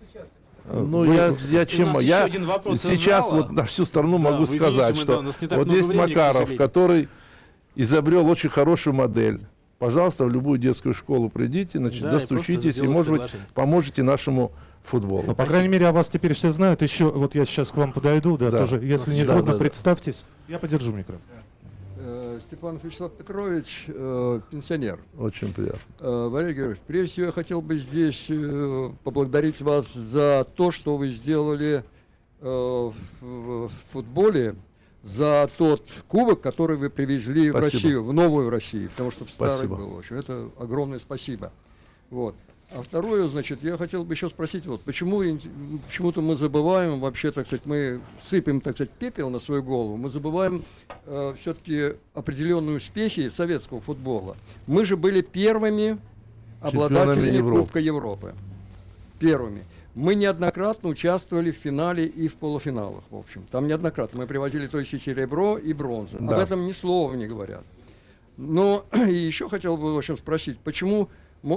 Ну, 0.66 0.98
Вы- 1.00 1.14
я, 1.14 1.34
я 1.50 1.66
чем 1.66 1.92
нас 1.92 2.02
я 2.02 2.18
еще 2.18 2.26
один 2.26 2.46
вопрос 2.46 2.84
из 2.84 2.98
сейчас 2.98 3.30
вот 3.30 3.52
на 3.52 3.64
всю 3.64 3.84
страну 3.84 4.16
Да, 4.18 4.30
могу 4.30 4.44
извините, 4.44 4.70
сказать, 4.70 4.94
мы, 4.96 5.02
что 5.02 5.12
да, 5.12 5.18
у 5.18 5.22
нас 5.22 5.40
не 5.42 5.48
так 5.48 5.58
вот 5.58 5.64
много 5.66 5.76
есть 5.78 5.88
времени, 5.90 6.06
Макаров, 6.14 6.56
который 6.56 7.08
изобрел 7.76 8.26
очень 8.28 8.48
хорошую 8.48 8.94
модель. 8.94 9.40
Пожалуйста, 9.78 10.24
в 10.24 10.30
любую 10.30 10.58
детскую 10.58 10.94
школу 10.94 11.28
придите, 11.28 11.78
значит, 11.78 12.02
Да, 12.02 12.08
и 12.08 12.12
достучитесь 12.12 12.64
и, 12.64 12.72
сделать 12.72 12.90
может 12.90 13.12
быть, 13.12 13.30
поможете 13.52 14.02
нашему 14.02 14.52
футболу. 14.84 15.24
Ну, 15.26 15.34
по 15.34 15.44
крайней 15.44 15.68
мере, 15.68 15.86
о 15.88 15.92
вас 15.92 16.08
теперь 16.08 16.32
все 16.32 16.50
знают. 16.52 16.80
Еще, 16.80 17.06
вот 17.10 17.34
я 17.34 17.44
сейчас 17.44 17.70
к 17.70 17.76
вам 17.76 17.92
подойду, 17.92 18.38
да, 18.38 18.50
Да. 18.50 18.58
тоже, 18.58 18.78
если 18.82 19.12
не 19.12 19.24
Да, 19.24 19.34
трудно, 19.34 19.52
да, 19.52 19.58
да. 19.58 19.64
представьтесь. 19.64 20.24
Я 20.48 20.58
подержу 20.58 20.92
микрофон. 20.92 21.20
Степан 22.40 22.78
Вячеслав 22.82 23.12
Петрович, 23.12 23.84
э, 23.88 24.40
пенсионер. 24.50 25.00
Очень 25.18 25.52
приятно. 25.52 25.80
Э, 26.00 26.28
Валерий 26.28 26.54
Георгиевич, 26.54 26.82
прежде 26.86 27.12
всего 27.12 27.26
я 27.26 27.32
хотел 27.32 27.60
бы 27.60 27.76
здесь 27.76 28.26
э, 28.28 28.90
поблагодарить 29.02 29.60
вас 29.60 29.92
за 29.92 30.46
то, 30.56 30.70
что 30.70 30.96
вы 30.96 31.10
сделали 31.10 31.84
в, 32.40 32.92
в 33.22 33.70
футболе, 33.90 34.54
за 35.02 35.50
тот 35.56 35.82
кубок, 36.08 36.40
который 36.40 36.76
вы 36.76 36.90
привезли 36.90 37.50
в 37.50 37.58
Спасибо. 37.58 37.72
Россию, 37.72 38.04
в 38.04 38.12
новую 38.12 38.50
Россию, 38.50 38.90
потому 38.90 39.10
что 39.10 39.24
в 39.24 39.30
старой 39.30 39.52
Спасибо. 39.52 39.76
был. 39.76 39.90
В 39.90 39.98
общем, 39.98 40.16
это 40.16 40.50
огромное 40.58 40.98
спасибо. 40.98 41.52
Вот. 42.10 42.34
А 42.74 42.82
второе, 42.82 43.28
значит, 43.28 43.62
я 43.62 43.76
хотел 43.76 44.04
бы 44.04 44.14
еще 44.14 44.28
спросить, 44.28 44.66
вот, 44.66 44.80
почему 44.80 45.22
почему-то 45.86 46.20
мы 46.20 46.34
забываем, 46.34 46.98
вообще, 46.98 47.30
так 47.30 47.46
сказать, 47.46 47.66
мы 47.66 48.00
сыпем, 48.20 48.60
так 48.60 48.74
сказать, 48.74 48.90
пепел 48.90 49.30
на 49.30 49.38
свою 49.38 49.62
голову, 49.62 49.96
мы 49.96 50.10
забываем 50.10 50.64
все-таки 51.40 51.92
определенные 52.14 52.78
успехи 52.78 53.28
советского 53.28 53.80
футбола. 53.80 54.36
Мы 54.66 54.84
же 54.84 54.96
были 54.96 55.20
первыми 55.20 55.98
обладателями 56.60 57.36
Европы. 57.36 57.60
Кубка 57.62 57.78
Европы. 57.78 58.34
Первыми. 59.20 59.64
Мы 59.94 60.16
неоднократно 60.16 60.88
участвовали 60.88 61.52
в 61.52 61.56
финале 61.56 62.06
и 62.06 62.26
в 62.26 62.34
полуфиналах, 62.34 63.04
в 63.10 63.16
общем. 63.16 63.44
Там 63.52 63.68
неоднократно. 63.68 64.18
Мы 64.20 64.26
привозили 64.26 64.66
то 64.66 64.80
есть 64.80 64.92
и 64.92 64.98
серебро, 64.98 65.58
и 65.58 65.72
бронзу. 65.72 66.16
Да. 66.18 66.34
Об 66.34 66.42
этом 66.42 66.66
ни 66.66 66.72
слова 66.72 67.14
не 67.14 67.26
говорят. 67.26 67.62
Но 68.36 68.84
и 68.92 69.14
еще 69.14 69.48
хотел 69.48 69.76
бы 69.76 69.94
в 69.94 69.96
общем, 69.98 70.16
спросить, 70.16 70.58
почему, 70.58 71.08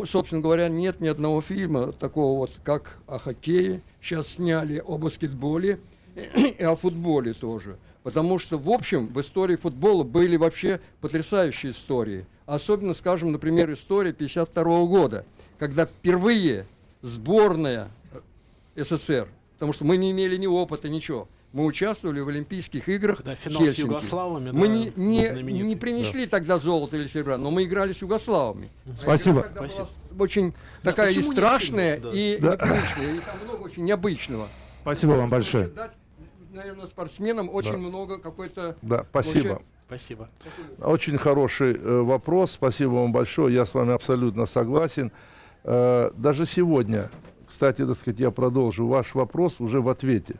собственно 0.06 0.41
говоря, 0.41 0.69
нет 0.69 1.00
ни 1.00 1.08
одного 1.08 1.41
фильма 1.41 1.91
такого 1.91 2.38
вот, 2.38 2.52
как 2.63 2.97
о 3.08 3.19
хоккее, 3.19 3.82
сейчас 4.02 4.28
сняли 4.28 4.84
о 4.86 4.97
баскетболе 4.97 5.80
и 6.15 6.63
о 6.63 6.76
футболе 6.76 7.34
тоже. 7.34 7.78
Потому 8.04 8.39
что, 8.39 8.58
в 8.58 8.69
общем, 8.69 9.08
в 9.08 9.19
истории 9.19 9.56
футбола 9.56 10.04
были 10.04 10.38
вообще 10.38 10.80
потрясающие 11.02 11.71
истории. 11.71 12.26
Особенно, 12.45 12.93
скажем, 12.93 13.32
например, 13.32 13.71
история 13.73 14.13
52 14.13 14.63
года, 14.86 15.26
когда 15.60 15.86
впервые 15.86 16.65
сборная 17.02 17.89
э, 18.76 18.84
СССР, 18.84 19.28
потому 19.56 19.73
что 19.73 19.84
мы 19.84 19.97
не 19.97 20.12
имели 20.12 20.38
ни 20.38 20.47
опыта, 20.47 20.88
ничего, 20.88 21.28
мы 21.58 21.65
участвовали 21.65 22.20
в 22.20 22.28
Олимпийских 22.28 22.88
играх 22.88 23.24
Да, 23.24 23.34
финал 23.34 23.62
с 23.62 23.65
Хельсинки. 23.65 23.89
югославами. 23.91 24.52
Мы 24.52 24.67
да, 24.67 24.74
не, 24.96 25.41
не, 25.41 25.62
не 25.63 25.76
принесли 25.76 26.28
тогда 26.28 26.60
золото 26.60 26.98
или 26.98 27.08
серебра, 27.08 27.38
но 27.39 27.50
мы 27.50 27.63
играли 27.63 27.93
с 27.93 27.98
югославами. 28.04 28.70
Спасибо. 28.96 29.41
Была 29.41 29.67
Спасибо. 29.67 29.86
с- 29.86 30.22
очень 30.22 30.54
такая 30.84 31.12
и 31.12 31.20
страшная? 31.24 31.98
Да. 32.00 32.12
и 32.13 32.38
Да. 32.39 32.52
непривычная, 32.54 33.15
и 33.15 33.20
там 33.20 33.36
много 33.43 33.62
очень 33.63 33.86
необычного. 33.86 34.48
Спасибо 34.84 35.12
вам 35.13 35.30
большое. 35.32 35.67
Дать 35.70 35.91
наверное, 36.54 36.86
спортсменам 36.86 37.50
очень 37.52 37.72
Да. 37.72 37.78
много 37.80 38.20
какой-то... 38.20 38.78
Да, 38.84 39.04
спасибо. 39.10 39.54
Очень- 39.54 39.65
Спасибо. 39.88 40.30
Очень 40.82 41.17
хороший 41.17 41.74
э, 41.74 42.02
вопрос. 42.02 42.52
Спасибо 42.52 42.89
вам 42.91 43.12
большое. 43.13 43.56
Я 43.56 43.65
с 43.65 43.74
вами 43.74 43.93
абсолютно 43.93 44.46
согласен. 44.46 45.12
Э, 45.63 46.12
даже 46.15 46.46
сегодня, 46.46 47.10
кстати, 47.48 47.86
так 47.86 47.96
сказать, 47.96 48.20
я 48.20 48.30
продолжу 48.32 48.86
ваш 48.86 49.15
вопрос 49.15 49.60
уже 49.62 49.80
в 49.82 49.88
ответе. 49.89 50.36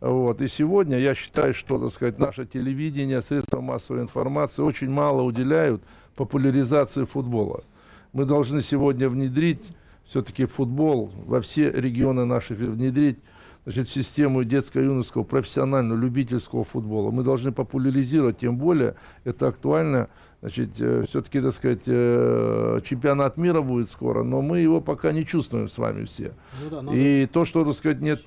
Вот. 0.00 0.40
И 0.40 0.48
сегодня 0.48 0.98
я 0.98 1.14
считаю, 1.14 1.54
что, 1.54 1.78
так 1.78 1.92
сказать, 1.92 2.18
наше 2.18 2.46
телевидение, 2.46 3.20
средства 3.22 3.60
массовой 3.60 4.02
информации 4.02 4.62
очень 4.62 4.90
мало 4.90 5.22
уделяют 5.22 5.82
популяризации 6.14 7.04
футбола. 7.04 7.64
Мы 8.12 8.24
должны 8.24 8.62
сегодня 8.62 9.08
внедрить 9.08 9.62
все-таки 10.04 10.46
футбол 10.46 11.12
во 11.26 11.40
все 11.40 11.70
регионы 11.70 12.24
наши, 12.24 12.54
внедрить 12.54 13.18
значит, 13.64 13.90
систему 13.90 14.44
детско-юношеского, 14.44 15.24
профессионального, 15.24 15.98
любительского 15.98 16.64
футбола. 16.64 17.10
Мы 17.10 17.22
должны 17.22 17.52
популяризировать, 17.52 18.38
тем 18.38 18.56
более 18.56 18.94
это 19.24 19.48
актуально. 19.48 20.08
Значит, 20.40 20.70
все-таки, 20.76 21.40
так 21.40 21.52
сказать, 21.52 21.82
э, 21.86 22.80
чемпионат 22.84 23.36
мира 23.36 23.60
будет 23.60 23.90
скоро, 23.90 24.22
но 24.22 24.40
мы 24.40 24.60
его 24.60 24.80
пока 24.80 25.12
не 25.12 25.26
чувствуем 25.26 25.68
с 25.68 25.76
вами 25.76 26.04
все. 26.04 26.32
Ну 26.62 26.80
да, 26.80 26.92
И 26.94 27.26
то, 27.26 27.44
что, 27.44 27.64
так 27.64 27.74
сказать, 27.74 28.00
нет 28.00 28.22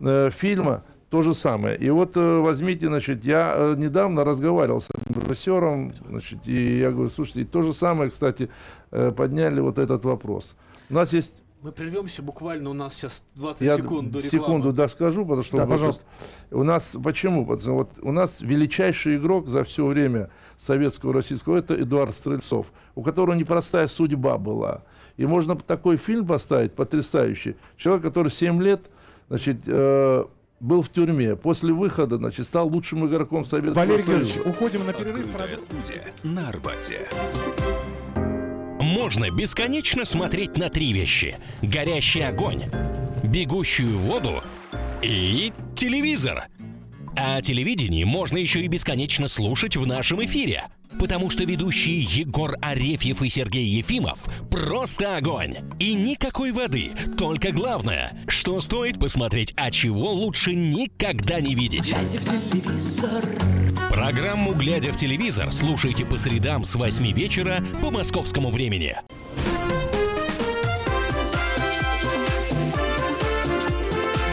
э, 0.00 0.30
фильма, 0.30 0.84
то 1.14 1.22
же 1.22 1.32
самое. 1.32 1.78
И 1.78 1.90
вот 1.90 2.16
э, 2.16 2.38
возьмите, 2.40 2.88
значит, 2.88 3.24
я 3.24 3.54
э, 3.56 3.74
недавно 3.78 4.24
разговаривал 4.24 4.80
с 4.80 4.88
одним 4.92 5.22
режиссером, 5.22 5.92
значит, 6.08 6.40
и 6.44 6.78
я 6.80 6.90
говорю, 6.90 7.08
слушайте, 7.08 7.42
и 7.42 7.44
то 7.44 7.62
же 7.62 7.72
самое, 7.72 8.10
кстати, 8.10 8.50
э, 8.90 9.12
подняли 9.12 9.60
вот 9.60 9.78
этот 9.78 10.04
вопрос. 10.04 10.56
У 10.90 10.94
нас 10.94 11.12
есть 11.12 11.36
Мы 11.62 11.70
прервемся 11.70 12.20
буквально, 12.20 12.70
у 12.70 12.72
нас 12.72 12.94
сейчас 12.94 13.22
20 13.36 13.62
я 13.62 13.76
секунд 13.76 14.10
до 14.10 14.18
рекламы. 14.18 14.44
секунду 14.44 14.72
да, 14.72 14.88
скажу, 14.88 15.22
потому 15.22 15.44
что 15.44 15.56
Да, 15.58 15.66
пожалуйста. 15.68 16.04
у 16.50 16.64
нас 16.64 16.96
почему? 17.00 17.44
Что 17.60 17.74
вот 17.74 17.90
у 18.02 18.10
нас 18.10 18.42
величайший 18.42 19.16
игрок 19.16 19.46
за 19.46 19.62
все 19.62 19.86
время 19.86 20.30
советского 20.58 21.12
российского 21.12 21.58
это 21.58 21.80
Эдуард 21.80 22.16
Стрельцов, 22.16 22.66
у 22.96 23.04
которого 23.04 23.36
непростая 23.36 23.86
судьба 23.86 24.36
была. 24.36 24.82
И 25.16 25.26
можно 25.26 25.54
такой 25.54 25.96
фильм 25.96 26.26
поставить 26.26 26.72
потрясающий. 26.72 27.54
Человек, 27.76 28.02
который 28.02 28.32
7 28.32 28.60
лет, 28.60 28.90
значит, 29.28 29.58
э, 29.64 30.24
был 30.64 30.82
в 30.82 30.88
тюрьме, 30.88 31.36
после 31.36 31.72
выхода, 31.72 32.16
значит, 32.16 32.46
стал 32.46 32.68
лучшим 32.68 33.06
игроком 33.06 33.44
Советского 33.44 33.84
Валерий 33.84 34.04
Союза. 34.04 34.34
Георгиевич, 34.34 34.46
уходим 34.46 34.86
на 34.86 34.92
перерыв. 34.92 35.26
Открытая 35.26 35.58
студия 35.58 36.12
на 36.22 36.48
Арбате. 36.48 37.00
Можно 38.80 39.30
бесконечно 39.30 40.04
смотреть 40.04 40.56
на 40.56 40.70
три 40.70 40.92
вещи. 40.92 41.36
Горящий 41.62 42.22
огонь, 42.22 42.62
бегущую 43.22 43.98
воду 43.98 44.42
и 45.02 45.52
телевизор. 45.74 46.44
А 47.16 47.42
телевидение 47.42 48.06
можно 48.06 48.38
еще 48.38 48.60
и 48.60 48.68
бесконечно 48.68 49.28
слушать 49.28 49.76
в 49.76 49.86
нашем 49.86 50.24
эфире. 50.24 50.64
Потому 50.98 51.30
что 51.30 51.44
ведущие 51.44 52.00
Егор 52.00 52.54
Арефьев 52.60 53.22
и 53.22 53.28
Сергей 53.28 53.66
Ефимов 53.66 54.26
просто 54.50 55.16
огонь. 55.16 55.56
И 55.78 55.94
никакой 55.94 56.52
воды. 56.52 56.92
Только 57.18 57.52
главное, 57.52 58.16
что 58.28 58.60
стоит 58.60 58.98
посмотреть, 58.98 59.52
а 59.56 59.70
чего 59.70 60.12
лучше 60.12 60.54
никогда 60.54 61.40
не 61.40 61.54
видеть. 61.54 61.94
Программу 63.90 64.54
«Глядя 64.54 64.92
в 64.92 64.96
телевизор» 64.96 65.52
слушайте 65.52 66.04
по 66.04 66.18
средам 66.18 66.64
с 66.64 66.74
8 66.74 67.12
вечера 67.12 67.64
по 67.80 67.90
московскому 67.90 68.50
времени. 68.50 68.96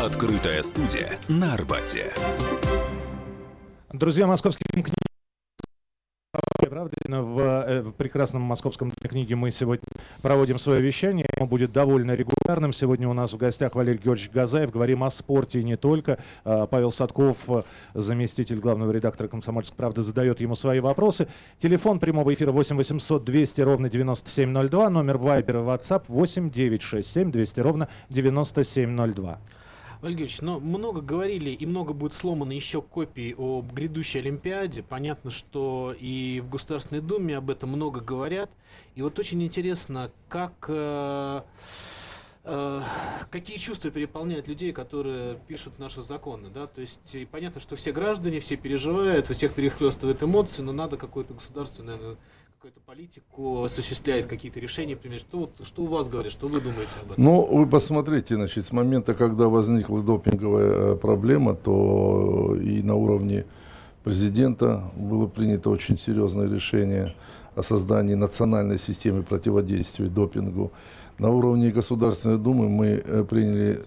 Открытая 0.02 0.62
студия 0.63 1.19
на 1.28 1.54
Арбате. 1.54 2.13
Друзья, 3.93 4.26
московские 4.26 4.65
книги. 4.71 5.11
Правда, 6.71 6.95
в, 7.05 7.39
э, 7.41 7.81
в 7.81 7.91
прекрасном 7.91 8.43
московском 8.43 8.91
Дне 8.91 9.10
книги 9.10 9.34
мы 9.34 9.51
сегодня 9.51 9.84
проводим 10.21 10.57
свое 10.57 10.79
вещание. 10.79 11.27
Оно 11.36 11.45
будет 11.45 11.73
довольно 11.73 12.15
регулярным. 12.15 12.71
Сегодня 12.71 13.10
у 13.10 13.13
нас 13.13 13.34
в 13.34 13.38
гостях 13.38 13.75
Валерий 13.75 13.99
Георгиевич 14.01 14.31
Газаев. 14.31 14.71
Говорим 14.71 15.03
о 15.03 15.10
спорте 15.10 15.60
и 15.60 15.65
не 15.65 15.75
только. 15.75 16.17
А, 16.45 16.67
Павел 16.67 16.89
Садков, 16.89 17.39
э, 17.49 17.63
заместитель 17.93 18.60
главного 18.60 18.89
редактора 18.93 19.27
«Комсомольской 19.27 19.75
правды», 19.75 20.01
задает 20.01 20.39
ему 20.39 20.55
свои 20.55 20.79
вопросы. 20.79 21.27
Телефон 21.60 21.99
прямого 21.99 22.34
эфира 22.34 22.53
8 22.53 22.77
800 22.77 23.25
200 23.25 23.60
ровно 23.60 23.89
9702. 23.89 24.89
Номер 24.89 25.17
Вайбера 25.17 25.60
и 25.60 25.63
WhatsApp 25.63 26.05
8 26.07 26.49
967 26.49 27.34
200 27.34 27.60
ровно 27.60 27.89
9702. 28.07 29.39
Валерий 30.02 30.32
но 30.42 30.60
много 30.60 31.02
говорили 31.02 31.52
и 31.52 31.66
много 31.66 31.94
будет 31.94 32.14
сломано 32.14 32.52
еще 32.54 32.82
копий 32.82 33.36
об 33.38 33.72
грядущей 33.72 34.20
Олимпиаде. 34.20 34.82
Понятно, 34.82 35.30
что 35.30 35.96
и 35.98 36.42
в 36.44 36.50
Государственной 36.50 37.02
Думе 37.02 37.38
об 37.38 37.52
этом 37.52 37.70
много 37.70 38.02
говорят. 38.02 38.50
И 38.96 39.04
вот 39.04 39.20
очень 39.20 39.44
интересно, 39.44 40.12
как, 40.28 40.66
э, 40.70 41.42
э, 42.46 42.82
какие 43.30 43.58
чувства 43.58 43.92
переполняют 43.92 44.48
людей, 44.48 44.72
которые 44.72 45.38
пишут 45.48 45.78
наши 45.78 46.02
законы. 46.02 46.50
Да? 46.50 46.66
То 46.66 46.82
есть 46.82 47.00
понятно, 47.30 47.62
что 47.62 47.76
все 47.76 47.92
граждане, 47.92 48.40
все 48.40 48.56
переживают, 48.56 49.30
у 49.30 49.34
всех 49.34 49.54
перехлестывают 49.54 50.24
эмоции, 50.24 50.64
но 50.64 50.72
надо 50.72 50.98
какое-то 50.98 51.36
государство, 51.36 51.84
наверное, 51.84 52.18
какую-то 52.62 52.82
политику 52.82 53.63
осуществляет, 53.63 54.28
какие-то 54.28 54.60
решения 54.60 54.95
принимать. 54.95 55.21
Что, 55.21 55.39
вот, 55.39 55.52
что 55.63 55.82
у 55.82 55.88
вас 55.88 56.08
говорят, 56.08 56.32
что 56.32 56.45
вы 56.45 56.62
думаете 56.62 57.00
об 57.02 57.13
этом? 57.13 57.24
Ну, 57.24 57.43
вы 57.43 57.65
посмотрите, 57.65 58.36
значит, 58.36 58.67
с 58.67 58.71
момента, 58.71 59.15
когда 59.15 59.47
возникла 59.47 60.04
допинговая 60.04 60.93
э, 60.93 60.95
проблема, 60.95 61.56
то 61.56 62.56
и 62.62 62.84
на 62.84 62.93
уровне 62.93 63.45
президента 64.04 64.91
было 64.95 65.26
принято 65.26 65.71
очень 65.71 65.97
серьезное 65.97 66.47
решение 66.47 67.15
о 67.56 67.63
создании 67.63 68.13
национальной 68.13 68.78
системы 68.78 69.24
противодействия 69.24 70.06
допингу. 70.06 70.71
На 71.17 71.32
уровне 71.32 71.71
Государственной 71.71 72.38
Думы 72.38 72.69
мы 72.69 73.02
э, 73.04 73.26
приняли 73.28 73.84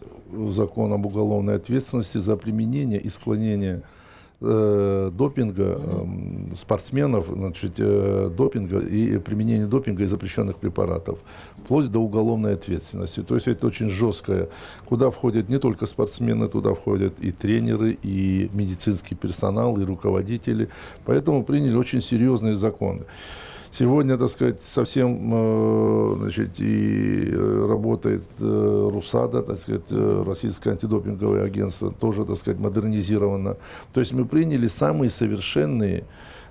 закон 0.50 0.92
об 0.92 1.06
уголовной 1.06 1.54
ответственности 1.54 2.18
за 2.18 2.36
применение 2.36 2.98
и 2.98 3.08
склонение 3.08 3.82
э, 4.40 5.10
допинга 5.12 5.62
эм, 5.62 6.33
спортсменов, 6.54 7.26
значит, 7.32 7.74
э, 7.78 8.30
допинга 8.36 8.78
и 8.78 9.18
применение 9.18 9.66
допинга 9.66 10.04
и 10.04 10.06
запрещенных 10.06 10.56
препаратов, 10.56 11.18
вплоть 11.64 11.90
до 11.90 11.98
уголовной 11.98 12.54
ответственности. 12.54 13.22
То 13.22 13.34
есть 13.34 13.48
это 13.48 13.66
очень 13.66 13.90
жесткое, 13.90 14.48
куда 14.86 15.10
входят 15.10 15.48
не 15.48 15.58
только 15.58 15.86
спортсмены, 15.86 16.48
туда 16.48 16.74
входят 16.74 17.20
и 17.20 17.32
тренеры, 17.32 17.98
и 18.02 18.50
медицинский 18.52 19.14
персонал, 19.14 19.78
и 19.80 19.84
руководители. 19.84 20.68
Поэтому 21.04 21.44
приняли 21.44 21.76
очень 21.76 22.00
серьезные 22.00 22.56
законы. 22.56 23.04
Сегодня, 23.76 24.16
так 24.16 24.30
сказать, 24.30 24.62
совсем 24.62 25.34
э, 25.34 26.14
значит, 26.18 26.60
и 26.60 27.28
э, 27.32 27.66
работает 27.68 28.22
РУСАДА, 28.38 29.42
так 29.42 29.58
сказать, 29.58 29.90
Российское 29.90 30.70
антидопинговое 30.70 31.42
агентство, 31.42 31.90
тоже, 31.90 32.24
так 32.24 32.36
сказать, 32.36 32.60
модернизировано. 32.60 33.56
То 33.92 33.98
есть 33.98 34.12
мы 34.12 34.26
приняли 34.26 34.68
самые 34.68 35.10
совершенные 35.10 36.04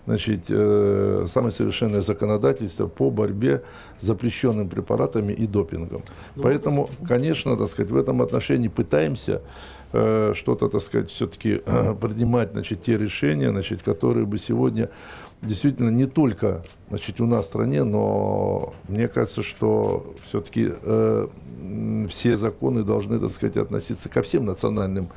значит, 0.06 0.46
э, 0.50 1.26
самое 1.28 1.52
совершенное 1.52 2.02
законодательство 2.02 2.88
по 2.88 3.10
борьбе 3.10 3.64
с 4.00 4.06
запрещенными 4.06 4.68
препаратами 4.68 5.34
и 5.34 5.48
допингом. 5.48 6.04
Ну, 6.36 6.44
Поэтому, 6.44 6.90
конечно, 7.08 7.58
так 7.58 7.70
сказать, 7.70 7.92
в 7.92 7.98
этом 7.98 8.22
отношении 8.22 8.68
пытаемся 8.68 9.42
э, 9.94 10.34
что-то, 10.36 10.70
так 10.70 10.82
сказать, 10.82 11.10
все-таки 11.10 11.62
принимать, 12.02 12.52
значит, 12.52 12.84
те 12.84 12.98
решения, 12.98 13.50
значит, 13.50 13.84
которые 13.84 14.26
бы 14.26 14.38
сегодня 14.38 14.90
действительно 15.44 15.90
не 15.90 16.06
только, 16.06 16.64
значит, 16.90 17.20
у 17.22 17.26
нас 17.26 17.46
в 17.46 17.50
стране, 17.50 17.84
но 17.84 18.74
мне 18.88 19.08
кажется, 19.08 19.44
что 19.44 20.16
все-таки 20.26 20.72
э, 20.82 21.28
все 22.10 22.36
законы 22.36 22.84
должны, 22.84 23.20
так 23.20 23.30
сказать, 23.32 23.58
относиться 23.58 24.10
ко 24.10 24.22
всем 24.22 24.46
национальным 24.46 25.10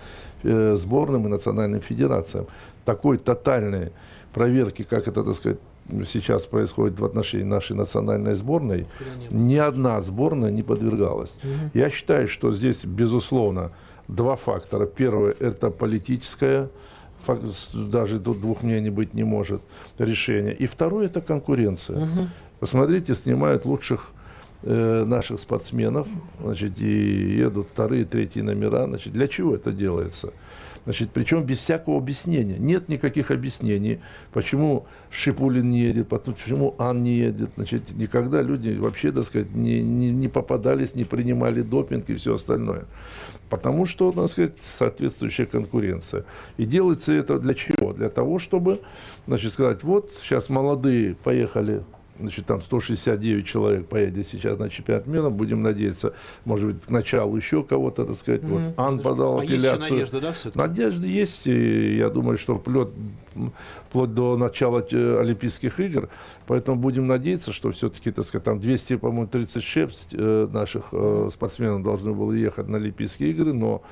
э, 0.42 0.74
сборным 0.76 1.26
и 1.26 1.28
национальным 1.28 1.80
федерациям. 1.80 2.46
Такой 2.84 3.18
тотальной 3.18 3.92
проверки, 4.36 4.82
как 4.82 5.08
это, 5.08 5.24
так 5.24 5.34
сказать, 5.34 5.58
сейчас 6.04 6.44
происходит 6.44 7.00
в 7.00 7.04
отношении 7.06 7.46
нашей 7.46 7.74
национальной 7.74 8.34
сборной, 8.34 8.86
ни 9.30 9.56
одна 9.56 10.02
сборная 10.02 10.50
не 10.50 10.62
подвергалась. 10.62 11.32
Я 11.72 11.88
считаю, 11.88 12.28
что 12.28 12.52
здесь, 12.52 12.84
безусловно, 12.84 13.70
два 14.08 14.36
фактора. 14.36 14.84
Первое– 14.84 15.34
это 15.40 15.70
политическое, 15.70 16.68
даже 17.72 18.20
тут 18.20 18.42
двух 18.42 18.62
мнений 18.62 18.90
быть 18.90 19.14
не 19.14 19.24
может, 19.24 19.62
решение. 19.98 20.54
И 20.54 20.66
второе– 20.66 21.06
это 21.08 21.22
конкуренция. 21.22 22.06
Посмотрите, 22.60 23.14
снимают 23.14 23.64
лучших 23.64 24.10
э, 24.64 25.04
наших 25.06 25.40
спортсменов, 25.40 26.06
значит, 26.42 26.78
и 26.78 27.38
едут 27.38 27.68
вторые, 27.72 28.04
третьи 28.04 28.42
номера. 28.42 28.84
Значит, 28.86 29.14
для 29.14 29.28
чего 29.28 29.54
это 29.54 29.72
делается? 29.72 30.32
Значит, 30.86 31.10
причем 31.12 31.42
без 31.42 31.58
всякого 31.58 31.98
объяснения. 31.98 32.58
Нет 32.58 32.88
никаких 32.88 33.32
объяснений, 33.32 33.98
почему 34.32 34.86
Шипулин 35.10 35.68
не 35.68 35.80
едет, 35.80 36.08
почему 36.08 36.76
Ан 36.78 37.02
не 37.02 37.16
едет. 37.16 37.50
Значит, 37.56 37.90
никогда 37.90 38.40
люди 38.40 38.70
вообще, 38.78 39.10
так 39.10 39.24
сказать, 39.24 39.52
не, 39.52 39.82
не, 39.82 40.12
не 40.12 40.28
попадались, 40.28 40.94
не 40.94 41.02
принимали 41.02 41.62
допинг 41.62 42.08
и 42.08 42.14
все 42.14 42.34
остальное. 42.34 42.84
Потому 43.50 43.86
что, 43.86 44.12
так 44.12 44.28
сказать, 44.28 44.52
соответствующая 44.64 45.46
конкуренция. 45.46 46.24
И 46.56 46.64
делается 46.64 47.12
это 47.12 47.40
для 47.40 47.54
чего? 47.54 47.92
Для 47.92 48.08
того, 48.08 48.38
чтобы, 48.38 48.80
значит, 49.26 49.52
сказать, 49.52 49.82
вот 49.82 50.12
сейчас 50.22 50.48
молодые 50.48 51.16
поехали 51.16 51.82
значит, 52.20 52.46
там 52.46 52.62
169 52.62 53.46
человек 53.46 53.86
поедет 53.86 54.26
сейчас 54.26 54.58
на 54.58 54.68
чемпионат 54.68 55.06
мира, 55.06 55.30
будем 55.30 55.62
надеяться, 55.62 56.14
может 56.44 56.66
быть, 56.66 56.84
к 56.84 56.90
началу 56.90 57.36
еще 57.36 57.62
кого-то, 57.62 58.04
так 58.04 58.16
сказать, 58.16 58.42
mm-hmm. 58.42 58.66
вот 58.66 58.74
Ан 58.76 58.98
подал 59.00 59.38
а 59.38 59.42
апелляцию. 59.42 59.80
Есть 59.80 59.90
надежда, 59.90 60.20
да, 60.20 60.32
все-таки? 60.32 60.58
Надежда 60.58 61.06
есть, 61.06 61.46
и 61.46 61.96
я 61.96 62.10
думаю, 62.10 62.38
что 62.38 62.58
вплоть, 62.58 62.90
вплоть 63.96 64.12
до 64.12 64.36
начала 64.36 64.84
э, 64.90 65.20
Олимпийских 65.20 65.80
игр, 65.80 66.10
поэтому 66.46 66.78
будем 66.78 67.06
надеяться, 67.06 67.50
что 67.50 67.70
все-таки, 67.70 68.10
так 68.10 68.26
сказать, 68.26 68.44
там 68.44 68.60
200, 68.60 68.96
по-моему, 68.96 69.26
36 69.26 70.08
э, 70.12 70.48
наших 70.52 70.88
э, 70.92 71.30
спортсменов 71.32 71.82
должны 71.82 72.12
были 72.12 72.40
ехать 72.40 72.68
на 72.68 72.76
Олимпийские 72.76 73.30
игры, 73.30 73.54
но, 73.54 73.82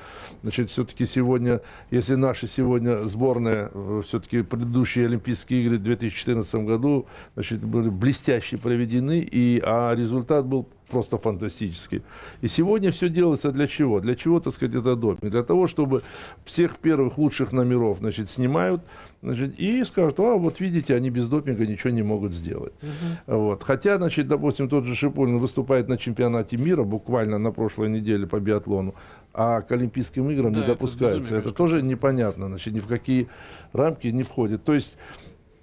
значит, 0.43 0.69
все-таки 0.69 1.07
сегодня, 1.07 1.61
если 1.89 2.13
наши 2.13 2.45
сегодня 2.45 3.07
сборная, 3.07 3.71
все-таки 4.03 4.43
предыдущие 4.43 5.07
Олимпийские 5.07 5.63
игры 5.63 5.79
в 5.79 5.83
2014 5.83 6.55
году, 6.65 7.07
значит, 7.33 7.65
были 7.65 7.89
блестяще 7.89 8.59
проведены, 8.59 9.21
и, 9.21 9.59
а 9.63 9.95
результат 9.95 10.45
был 10.45 10.67
просто 10.95 11.17
фантастический. 11.17 12.03
И 12.41 12.47
сегодня 12.47 12.89
все 12.89 13.09
делается 13.09 13.51
для 13.51 13.67
чего? 13.67 13.99
Для 13.99 14.15
чего, 14.15 14.39
так 14.39 14.53
сказать, 14.53 14.75
это 14.75 14.95
допинг? 14.95 15.29
Для 15.29 15.43
того, 15.43 15.67
чтобы 15.67 16.03
всех 16.45 16.77
первых 16.77 17.17
лучших 17.17 17.51
номеров, 17.51 17.97
значит, 17.99 18.29
снимают, 18.29 18.81
значит, 19.21 19.59
и 19.59 19.83
скажут, 19.83 20.19
а, 20.21 20.35
вот 20.35 20.61
видите, 20.61 20.95
они 20.95 21.09
без 21.09 21.27
допинга 21.27 21.67
ничего 21.67 21.89
не 21.89 22.01
могут 22.01 22.33
сделать. 22.33 22.71
Угу. 22.81 23.37
Вот. 23.37 23.63
Хотя, 23.63 23.97
значит, 23.97 24.29
допустим, 24.29 24.69
тот 24.69 24.85
же 24.85 24.95
Шипулин 24.95 25.37
выступает 25.37 25.89
на 25.89 25.97
чемпионате 25.97 26.55
мира 26.55 26.83
буквально 26.83 27.39
на 27.39 27.51
прошлой 27.51 27.89
неделе 27.89 28.25
по 28.25 28.39
биатлону, 28.39 28.95
а 29.33 29.59
к 29.59 29.73
Олимпийским 29.73 30.29
играм 30.31 30.53
да, 30.53 30.61
не 30.61 30.67
допускается. 30.67 31.35
Это, 31.35 31.49
это 31.49 31.51
тоже 31.51 31.81
непонятно, 31.81 32.47
значит, 32.47 32.73
ни 32.73 32.79
в 32.79 32.87
какие 32.87 33.27
рамки 33.73 34.07
не 34.07 34.23
входит. 34.23 34.63
То 34.63 34.73
есть 34.73 34.95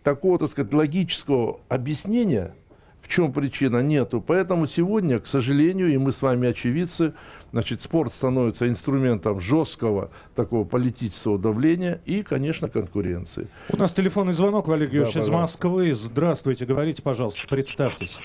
такого, 0.02 0.38
так 0.38 0.50
сказать, 0.50 0.74
логического 0.74 1.60
объяснения, 1.70 2.54
чем 3.12 3.32
причина, 3.32 3.82
нету. 3.82 4.24
Поэтому 4.26 4.66
сегодня, 4.66 5.20
к 5.20 5.26
сожалению, 5.26 5.92
и 5.92 5.98
мы 5.98 6.12
с 6.12 6.22
вами 6.22 6.48
очевидцы, 6.48 7.12
значит, 7.52 7.82
спорт 7.82 8.14
становится 8.14 8.66
инструментом 8.66 9.40
жесткого 9.40 10.10
такого 10.34 10.64
политического 10.64 11.38
давления 11.38 12.00
и, 12.06 12.22
конечно, 12.22 12.68
конкуренции. 12.70 13.48
У 13.68 13.76
нас 13.76 13.92
телефонный 13.92 14.32
звонок, 14.32 14.66
Валерий 14.66 14.92
Георгиевич, 14.92 15.14
да, 15.14 15.20
из 15.20 15.28
Москвы. 15.28 15.92
Здравствуйте, 15.92 16.64
говорите, 16.64 17.02
пожалуйста, 17.02 17.42
представьтесь. 17.50 18.18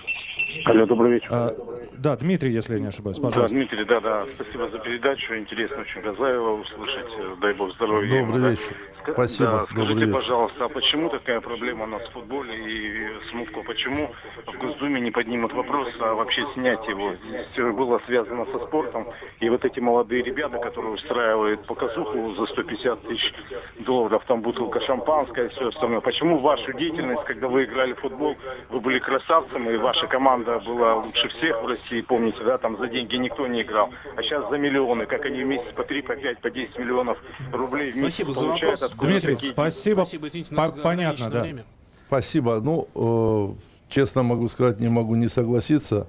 Алло, 0.65 0.85
добрый 0.85 1.15
вечер. 1.15 1.27
А, 1.31 1.55
да, 1.97 2.15
Дмитрий, 2.15 2.51
если 2.51 2.75
я 2.75 2.79
не 2.79 2.87
ошибаюсь, 2.87 3.19
пожалуйста. 3.19 3.55
Да, 3.55 3.57
Дмитрий, 3.57 3.85
да, 3.85 3.99
да. 3.99 4.25
Спасибо 4.35 4.69
за 4.69 4.79
передачу. 4.79 5.35
Интересно 5.35 5.81
очень 5.81 6.01
Газаева 6.01 6.61
услышать. 6.61 7.39
Дай 7.41 7.53
бог 7.53 7.73
здоровья. 7.73 8.21
Добрый 8.21 8.41
ему, 8.41 8.49
вечер. 8.51 8.75
Да. 8.95 8.96
Спасибо. 9.13 9.51
Да, 9.51 9.65
скажите, 9.65 9.93
Добрый 9.93 10.13
пожалуйста, 10.13 10.65
а 10.65 10.69
почему 10.69 11.09
такая 11.09 11.41
проблема 11.41 11.85
у 11.85 11.87
нас 11.87 12.01
в 12.07 12.11
футболе 12.11 12.53
и 12.55 13.29
смутку? 13.29 13.63
Почему 13.63 14.11
в 14.45 14.57
Госдуме 14.57 14.99
не 14.99 15.11
поднимут 15.11 15.53
вопрос, 15.53 15.89
а 15.99 16.13
вообще 16.13 16.45
снять 16.53 16.85
его? 16.87 17.13
Здесь 17.15 17.75
было 17.75 18.01
связано 18.05 18.45
со 18.45 18.59
спортом. 18.65 19.07
И 19.39 19.49
вот 19.49 19.63
эти 19.65 19.79
молодые 19.79 20.23
ребята, 20.23 20.57
которые 20.57 20.93
устраивают 20.93 21.65
показуху 21.65 22.35
за 22.35 22.45
150 22.47 23.07
тысяч 23.07 23.33
долларов, 23.79 24.23
там 24.27 24.41
бутылка 24.41 24.81
шампанское 24.81 25.45
и 25.45 25.49
все 25.49 25.69
остальное. 25.69 26.01
Почему 26.01 26.39
вашу 26.39 26.73
деятельность, 26.73 27.23
когда 27.23 27.47
вы 27.47 27.65
играли 27.65 27.93
в 27.93 27.99
футбол, 27.99 28.35
вы 28.69 28.79
были 28.79 28.99
красавцем, 28.99 29.69
и 29.69 29.77
ваша 29.77 30.07
команда 30.07 30.59
была 30.59 30.95
лучше 30.95 31.29
всех 31.29 31.63
в 31.63 31.67
России, 31.67 32.01
помните, 32.01 32.43
да, 32.43 32.57
там 32.57 32.77
за 32.77 32.87
деньги 32.87 33.15
никто 33.15 33.47
не 33.47 33.61
играл. 33.61 33.89
А 34.15 34.23
сейчас 34.23 34.49
за 34.49 34.57
миллионы, 34.57 35.05
как 35.05 35.25
они 35.25 35.43
в 35.43 35.47
месяц 35.47 35.71
по 35.75 35.83
3, 35.83 36.01
по 36.01 36.15
5, 36.15 36.39
по 36.39 36.49
10 36.49 36.77
миллионов 36.77 37.17
рублей 37.53 37.91
в 37.91 37.95
месяц 37.95 38.23
Спасибо 38.23 38.33
получают. 38.33 38.79
За 38.79 38.96
Дмитрий, 39.01 39.35
спасибо. 39.37 40.01
спасибо 40.01 40.27
извините, 40.27 40.55
по 40.55 40.69
понятно, 40.69 41.29
да. 41.29 41.41
Время. 41.41 41.65
Спасибо. 42.07 42.61
Ну, 42.61 42.87
э, 42.95 43.53
честно 43.89 44.23
могу 44.23 44.47
сказать, 44.49 44.79
не 44.79 44.89
могу 44.89 45.15
не 45.15 45.27
согласиться. 45.27 46.07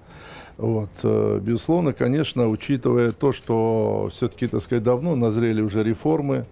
Вот, 0.57 0.90
э, 1.05 1.40
безусловно, 1.40 1.92
конечно, 1.92 2.48
учитывая 2.48 3.12
то, 3.12 3.33
что 3.33 4.09
все-таки, 4.12 4.48
так 4.48 4.61
сказать, 4.61 4.83
давно 4.83 5.14
назрели 5.14 5.61
уже 5.61 5.85
реформы 5.85 6.46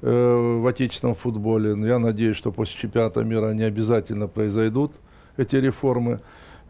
э, 0.00 0.58
в 0.60 0.66
отечественном 0.66 1.14
футболе, 1.14 1.76
я 1.86 1.98
надеюсь, 1.98 2.36
что 2.36 2.52
после 2.52 2.78
чемпионата 2.80 3.22
мира 3.22 3.48
они 3.48 3.62
обязательно 3.62 4.28
произойдут, 4.28 4.92
эти 5.36 5.56
реформы. 5.56 6.20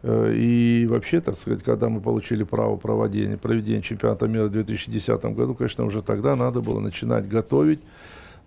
Э, 0.03 0.33
и 0.35 0.85
вообще, 0.85 1.21
так 1.21 1.35
сказать, 1.35 1.63
когда 1.63 1.87
мы 1.87 2.01
получили 2.01 2.43
право 2.43 2.75
проводения, 2.75 3.37
проведения 3.37 3.81
чемпионата 3.81 4.27
мира 4.27 4.45
в 4.45 4.51
2010 4.51 5.25
году, 5.33 5.55
конечно, 5.55 5.85
уже 5.85 6.01
тогда 6.01 6.35
надо 6.35 6.59
было 6.59 6.81
начинать 6.81 7.27
готовить 7.27 7.79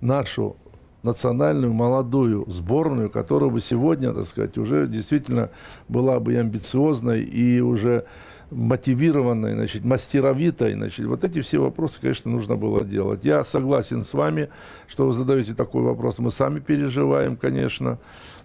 нашу 0.01 0.57
национальную 1.03 1.73
молодую 1.73 2.45
сборную, 2.49 3.11
которая 3.11 3.51
бы 3.51 3.61
сегодня, 3.61 4.13
так 4.13 4.27
сказать, 4.27 4.59
уже 4.59 4.87
действительно 4.87 5.51
была 5.89 6.19
бы 6.21 6.35
и 6.35 6.37
амбициозной, 6.37 7.23
и 7.23 7.61
уже 7.61 8.05
мотивированной, 8.51 9.53
значит, 9.53 9.85
мастеровитой, 9.85 10.73
значит, 10.73 11.05
вот 11.07 11.23
эти 11.23 11.41
все 11.41 11.59
вопросы, 11.59 12.01
конечно, 12.01 12.31
нужно 12.31 12.57
было 12.57 12.85
делать. 12.85 13.25
Я 13.25 13.45
согласен 13.45 14.03
с 14.03 14.15
вами, 14.15 14.49
что 14.87 15.07
вы 15.07 15.13
задаете 15.13 15.55
такой 15.55 15.83
вопрос, 15.83 16.19
мы 16.19 16.31
сами 16.31 16.61
переживаем, 16.61 17.37
конечно, 17.37 17.99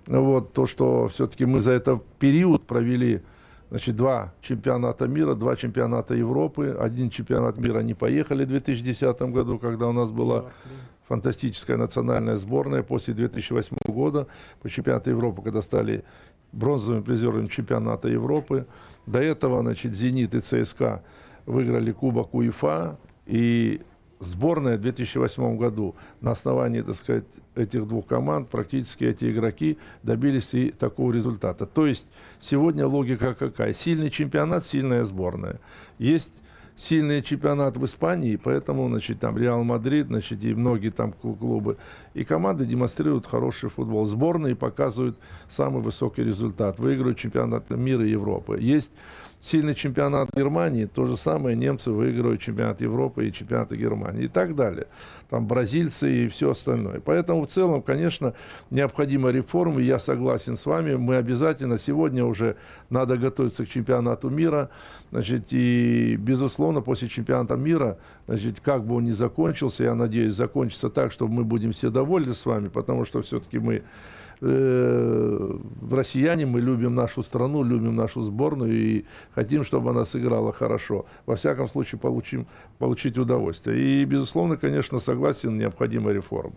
вот, 0.06 0.54
то, 0.54 0.68
что 0.68 1.08
все-таки 1.08 1.46
мы 1.46 1.62
за 1.62 1.72
этот 1.72 2.04
период 2.20 2.64
провели 2.64 3.22
Значит, 3.70 3.96
два 3.96 4.32
чемпионата 4.44 5.08
мира, 5.08 5.34
два 5.34 5.56
чемпионата 5.56 6.14
Европы. 6.14 6.78
Один 6.80 7.10
чемпионат 7.10 7.58
мира 7.58 7.80
не 7.80 7.96
поехали 7.96 8.46
в 8.46 8.50
2010 8.50 9.20
году, 9.32 9.58
когда 9.58 9.88
у 9.88 9.92
нас 9.92 10.12
была 10.12 10.46
фантастическая 11.14 11.78
национальная 11.78 12.38
сборная 12.38 12.82
после 12.82 13.14
2008 13.14 13.78
года 13.86 14.26
по 14.64 14.70
чемпионату 14.70 15.12
Европы, 15.12 15.44
когда 15.44 15.62
стали 15.62 16.04
бронзовыми 16.52 17.04
призерами 17.04 17.46
чемпионата 17.48 18.08
Европы. 18.08 18.66
До 19.06 19.20
этого, 19.20 19.62
значит, 19.62 19.94
«Зенит» 19.94 20.34
и 20.34 20.40
«ЦСКА» 20.40 21.04
выиграли 21.46 21.92
Кубок 21.92 22.34
УЕФА, 22.34 22.98
и 23.28 23.82
сборная 24.22 24.78
в 24.78 24.82
2008 24.82 25.56
году 25.56 25.94
на 26.20 26.32
основании, 26.32 26.82
так 26.82 26.96
сказать, 26.96 27.26
этих 27.54 27.88
двух 27.88 28.08
команд 28.08 28.50
практически 28.50 29.04
эти 29.04 29.32
игроки 29.32 29.78
добились 30.02 30.52
и 30.56 30.72
такого 30.72 31.12
результата. 31.12 31.68
То 31.68 31.86
есть 31.86 32.08
сегодня 32.40 32.88
логика 32.88 33.36
какая? 33.36 33.74
Сильный 33.74 34.10
чемпионат, 34.10 34.66
сильная 34.66 35.04
сборная. 35.04 35.60
Есть 36.00 36.32
сильный 36.76 37.22
чемпионат 37.22 37.78
в 37.78 37.86
Испании, 37.86 38.36
поэтому, 38.36 38.88
значит, 38.90 39.20
там 39.20 39.38
Реал 39.38 39.64
Мадрид, 39.64 40.08
значит, 40.08 40.44
и 40.44 40.54
многие 40.54 40.90
там 40.90 41.14
клубы. 41.14 41.78
И 42.14 42.24
команды 42.24 42.66
демонстрируют 42.66 43.26
хороший 43.28 43.70
футбол. 43.70 44.06
Сборные 44.06 44.56
показывают 44.56 45.18
самый 45.50 45.82
высокий 45.82 46.24
результат. 46.24 46.80
Выигрывают 46.80 47.18
чемпионат 47.18 47.70
мира 47.70 48.06
и 48.06 48.12
Европы. 48.12 48.58
Есть 48.60 48.92
сильный 49.44 49.76
чемпионат 49.76 50.30
Германии, 50.34 50.86
то 50.86 51.06
же 51.06 51.18
самое 51.18 51.58
немцы 51.58 51.92
выигрывают 51.92 52.40
чемпионат 52.42 52.80
Европы 52.80 53.28
и 53.28 53.34
чемпионаты 53.34 53.76
Германии 53.76 54.24
и 54.24 54.28
так 54.30 54.56
далее. 54.56 54.88
Там 55.30 55.48
бразильцы 55.48 56.24
и 56.24 56.28
все 56.30 56.52
остальное. 56.52 57.02
Поэтому 57.02 57.44
в 57.44 57.48
целом, 57.48 57.82
конечно, 57.82 58.36
необходима 58.70 59.32
реформа, 59.32 59.82
я 59.82 60.00
согласен 60.00 60.56
с 60.56 60.66
вами, 60.66 60.96
мы 60.96 61.18
обязательно 61.18 61.78
сегодня 61.78 62.24
уже 62.24 62.56
надо 62.90 63.18
готовиться 63.18 63.66
к 63.66 63.70
чемпионату 63.70 64.30
мира, 64.30 64.70
значит, 65.10 65.48
и 65.50 66.16
безусловно 66.18 66.80
после 66.80 67.10
чемпионата 67.10 67.58
мира, 67.58 67.98
значит, 68.28 68.62
как 68.62 68.86
бы 68.86 68.96
он 68.96 69.04
ни 69.04 69.12
закончился, 69.12 69.84
я 69.84 69.94
надеюсь, 69.94 70.34
закончится 70.34 70.90
так, 70.90 71.12
чтобы 71.12 71.34
мы 71.34 71.44
будем 71.44 71.74
все 71.74 71.90
довольны 71.90 72.34
с 72.34 72.46
вами, 72.46 72.70
потому 72.70 73.04
что 73.04 73.22
все-таки 73.22 73.60
мы 73.60 73.84
э, 74.44 75.58
россияне, 75.92 76.46
мы 76.46 76.62
любим 76.62 76.96
нашу 76.96 77.24
страну, 77.24 77.64
любим 77.64 77.96
нашу 77.96 78.22
сборную 78.22 78.74
и 78.74 79.06
хотим, 79.34 79.64
чтобы 79.64 79.92
она 79.92 80.06
сыграла 80.06 80.52
хорошо. 80.52 81.06
Во 81.26 81.36
всяком 81.36 81.68
случае, 81.68 82.00
получим, 82.00 82.48
получить 82.78 83.18
удовольствие. 83.18 84.02
И, 84.02 84.06
безусловно, 84.06 84.58
конечно, 84.58 85.00
согласен, 85.00 85.58
необходима 85.58 86.12
реформа. 86.12 86.56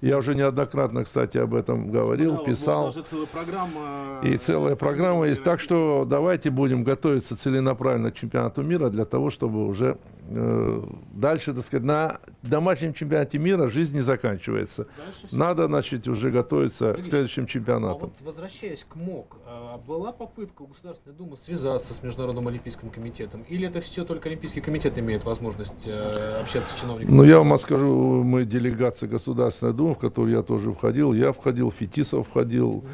Я 0.00 0.18
уже 0.18 0.36
неоднократно, 0.36 1.02
кстати, 1.02 1.38
об 1.38 1.54
этом 1.54 1.90
говорил, 1.90 2.36
да, 2.36 2.44
писал. 2.44 2.92
целая 2.92 3.26
программа. 3.26 4.20
И 4.22 4.36
целая 4.36 4.76
программа 4.76 5.26
есть. 5.26 5.42
Так 5.42 5.60
что 5.60 6.06
давайте 6.08 6.50
будем 6.50 6.84
готовиться 6.84 7.36
целенаправленно 7.36 8.12
к 8.12 8.14
чемпионату 8.14 8.62
мира 8.62 8.90
для 8.90 9.04
того, 9.04 9.30
чтобы 9.30 9.66
уже 9.66 9.98
э, 10.28 10.82
дальше, 11.12 11.52
так 11.52 11.64
сказать, 11.64 11.84
на 11.84 12.20
домашнем 12.42 12.94
чемпионате 12.94 13.38
мира 13.38 13.66
жизнь 13.66 13.96
не 13.96 14.02
заканчивается. 14.02 14.86
Надо, 15.32 15.66
значит, 15.66 16.06
уже 16.06 16.30
готовиться 16.30 16.90
Алексей, 16.90 17.02
к 17.02 17.06
следующим 17.08 17.46
чемпионатам. 17.46 17.96
А 17.96 18.06
вот 18.06 18.12
возвращаясь 18.20 18.86
к 18.88 18.94
МОК, 18.94 19.36
а 19.46 19.78
была 19.78 20.12
попытка 20.12 20.62
у 20.62 20.66
Государственной 20.68 21.16
Думы 21.16 21.36
связаться 21.36 21.92
с 21.92 22.04
Международным 22.04 22.46
Олимпийским 22.46 22.90
комитетом? 22.90 23.42
Или 23.48 23.66
это 23.66 23.80
все 23.80 24.04
только 24.04 24.28
Олимпийский 24.28 24.60
комитет 24.60 24.96
имеет 24.96 25.24
возможность 25.24 25.88
э, 25.88 26.40
общаться 26.40 26.76
с 26.76 26.80
чиновниками? 26.80 27.16
Ну, 27.16 27.24
я 27.24 27.38
вам 27.38 27.58
скажу, 27.58 28.22
мы 28.22 28.44
делегация 28.44 29.08
Государственной 29.08 29.72
Думы, 29.72 29.87
в 29.94 29.98
которую 29.98 30.34
я 30.36 30.42
тоже 30.42 30.72
входил, 30.72 31.12
я 31.12 31.32
входил, 31.32 31.70
Фетисов 31.70 32.28
входил, 32.28 32.84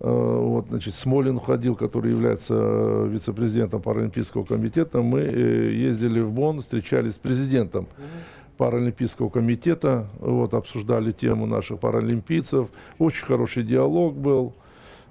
mm-hmm. 0.00 0.40
вот, 0.48 0.66
значит, 0.68 0.94
Смолин 0.94 1.38
входил, 1.38 1.74
который 1.74 2.12
является 2.12 2.54
э, 2.54 3.08
вице-президентом 3.08 3.82
Паралимпийского 3.82 4.44
комитета. 4.44 5.02
Мы 5.02 5.20
э, 5.20 5.70
ездили 5.72 6.20
в 6.20 6.32
Бонн, 6.32 6.60
встречались 6.60 7.14
с 7.14 7.18
президентом. 7.18 7.86
Паралимпийского 8.56 9.28
комитета, 9.28 10.08
вот, 10.18 10.52
обсуждали 10.52 11.12
тему 11.12 11.46
наших 11.46 11.78
паралимпийцев. 11.78 12.68
Очень 12.98 13.24
хороший 13.24 13.62
диалог 13.62 14.16
был. 14.16 14.52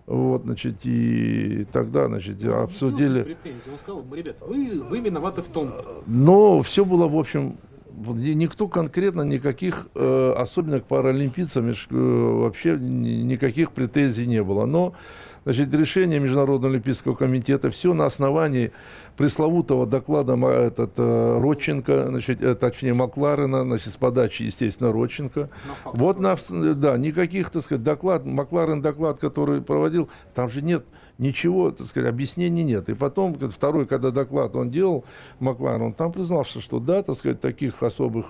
Вот, 0.06 0.43
значит, 0.43 0.78
и 0.86 1.65
тогда, 1.71 2.08
значит, 2.08 2.41
ну, 2.41 2.54
обсудили... 2.54 3.38
Он 3.69 3.78
сказал, 3.78 4.06
ребят, 4.13 4.38
вы, 4.41 4.82
вы 4.82 5.00
виноваты 5.02 5.41
в 5.41 5.50
том. 5.50 5.73
Но 6.06 6.62
все 6.62 6.86
было, 6.86 7.10
в 7.10 7.17
общем, 7.17 7.58
никто 7.98 8.68
конкретно 8.68 9.22
никаких, 9.22 9.88
э, 9.96 10.34
особенно 10.38 10.80
к 10.80 10.86
паралимпийцам, 10.86 11.70
э, 11.70 11.74
вообще 11.90 12.78
никаких 12.78 13.72
претензий 13.72 14.28
не 14.28 14.44
было. 14.44 14.66
Но 14.66 14.94
значит, 15.46 15.74
решение 15.74 16.20
Международного 16.20 16.74
олимпийского 16.74 17.16
комитета, 17.16 17.70
все 17.70 17.94
на 17.94 18.06
основании 18.06 18.72
пресловутого 19.18 19.88
доклада 19.88 20.36
этот, 20.48 20.92
э, 20.98 21.40
Родченко, 21.42 22.06
значит, 22.10 22.42
э, 22.42 22.56
точнее 22.56 22.94
Макларена, 22.94 23.64
значит, 23.64 23.92
с 23.92 23.98
подачи, 23.98 24.44
естественно, 24.44 24.92
Родченко. 24.92 25.50
Вот, 25.86 26.20
на, 26.20 26.38
да, 26.76 26.98
никаких, 26.98 27.50
так 27.50 27.64
сказать, 27.64 27.84
доклад, 27.84 28.26
Макларен 28.26 28.82
доклад, 28.82 29.20
который 29.20 29.62
проводил, 29.62 30.08
там 30.36 30.50
же 30.50 30.62
нет 30.62 30.86
ничего, 31.18 31.72
так 31.72 31.88
сказать, 31.88 32.10
объяснений 32.10 32.64
нет. 32.64 32.90
И 32.90 32.94
потом, 32.94 33.36
второй, 33.50 33.88
когда 33.88 34.12
доклад 34.12 34.56
он 34.56 34.70
делал, 34.70 35.04
Макларен, 35.40 35.82
он 35.82 35.94
там 35.94 36.12
признался, 36.12 36.62
что 36.62 36.80
да, 36.80 37.02
так 37.02 37.16
сказать, 37.16 37.42
таких 37.42 37.82
особых, 37.82 38.28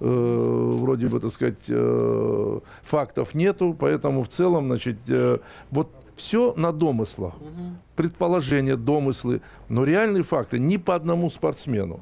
э, 0.00 0.04
вроде 0.04 1.06
бы, 1.06 1.20
так 1.20 1.30
сказать, 1.30 1.62
э, 1.68 2.60
фактов 2.82 3.34
нету, 3.34 3.76
поэтому 3.78 4.24
в 4.24 4.28
целом, 4.28 4.66
значит, 4.66 4.98
э, 5.06 5.38
вот 5.70 5.88
все 6.16 6.54
на 6.56 6.72
домыслах, 6.72 7.34
предположения, 7.96 8.76
домыслы, 8.76 9.40
но 9.68 9.84
реальные 9.84 10.22
факты 10.22 10.58
ни 10.58 10.76
по 10.76 10.94
одному 10.94 11.30
спортсмену, 11.30 12.00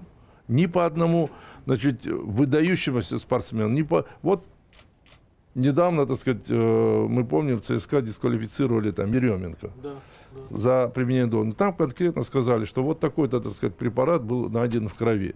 ни 0.48 0.66
по 0.66 0.86
одному, 0.86 1.30
значит, 1.66 2.04
выдающемуся 2.04 3.18
спортсмену, 3.18 3.68
ни 3.70 3.82
по... 3.82 4.06
Вот 4.22 4.44
недавно, 5.54 6.06
так 6.06 6.18
сказать, 6.18 6.44
э, 6.48 7.06
мы 7.08 7.24
помним, 7.24 7.58
в 7.58 7.62
ЦСКА 7.62 8.02
дисквалифицировали 8.02 8.90
там 8.90 9.12
Еременко. 9.12 9.70
Да 9.82 9.94
за 10.50 10.90
применение 10.94 11.26
дона. 11.26 11.52
Там 11.52 11.74
конкретно 11.74 12.22
сказали, 12.22 12.64
что 12.64 12.82
вот 12.82 13.00
такой-то, 13.00 13.40
так 13.40 13.52
сказать, 13.52 13.74
препарат 13.76 14.22
был 14.22 14.48
найден 14.48 14.88
в 14.88 14.94
крови. 14.94 15.34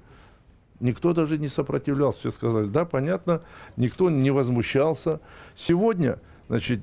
Никто 0.80 1.14
даже 1.14 1.38
не 1.38 1.48
сопротивлялся, 1.48 2.18
все 2.20 2.30
сказали, 2.30 2.66
да, 2.66 2.84
понятно, 2.84 3.42
никто 3.76 4.10
не 4.10 4.30
возмущался. 4.30 5.20
Сегодня, 5.54 6.18
значит, 6.48 6.80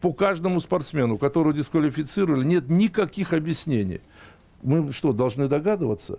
по 0.00 0.12
каждому 0.12 0.60
спортсмену, 0.60 1.18
которого 1.18 1.52
дисквалифицировали, 1.52 2.44
нет 2.44 2.68
никаких 2.68 3.32
объяснений. 3.32 4.00
Мы 4.62 4.92
что, 4.92 5.12
должны 5.12 5.48
догадываться? 5.48 6.18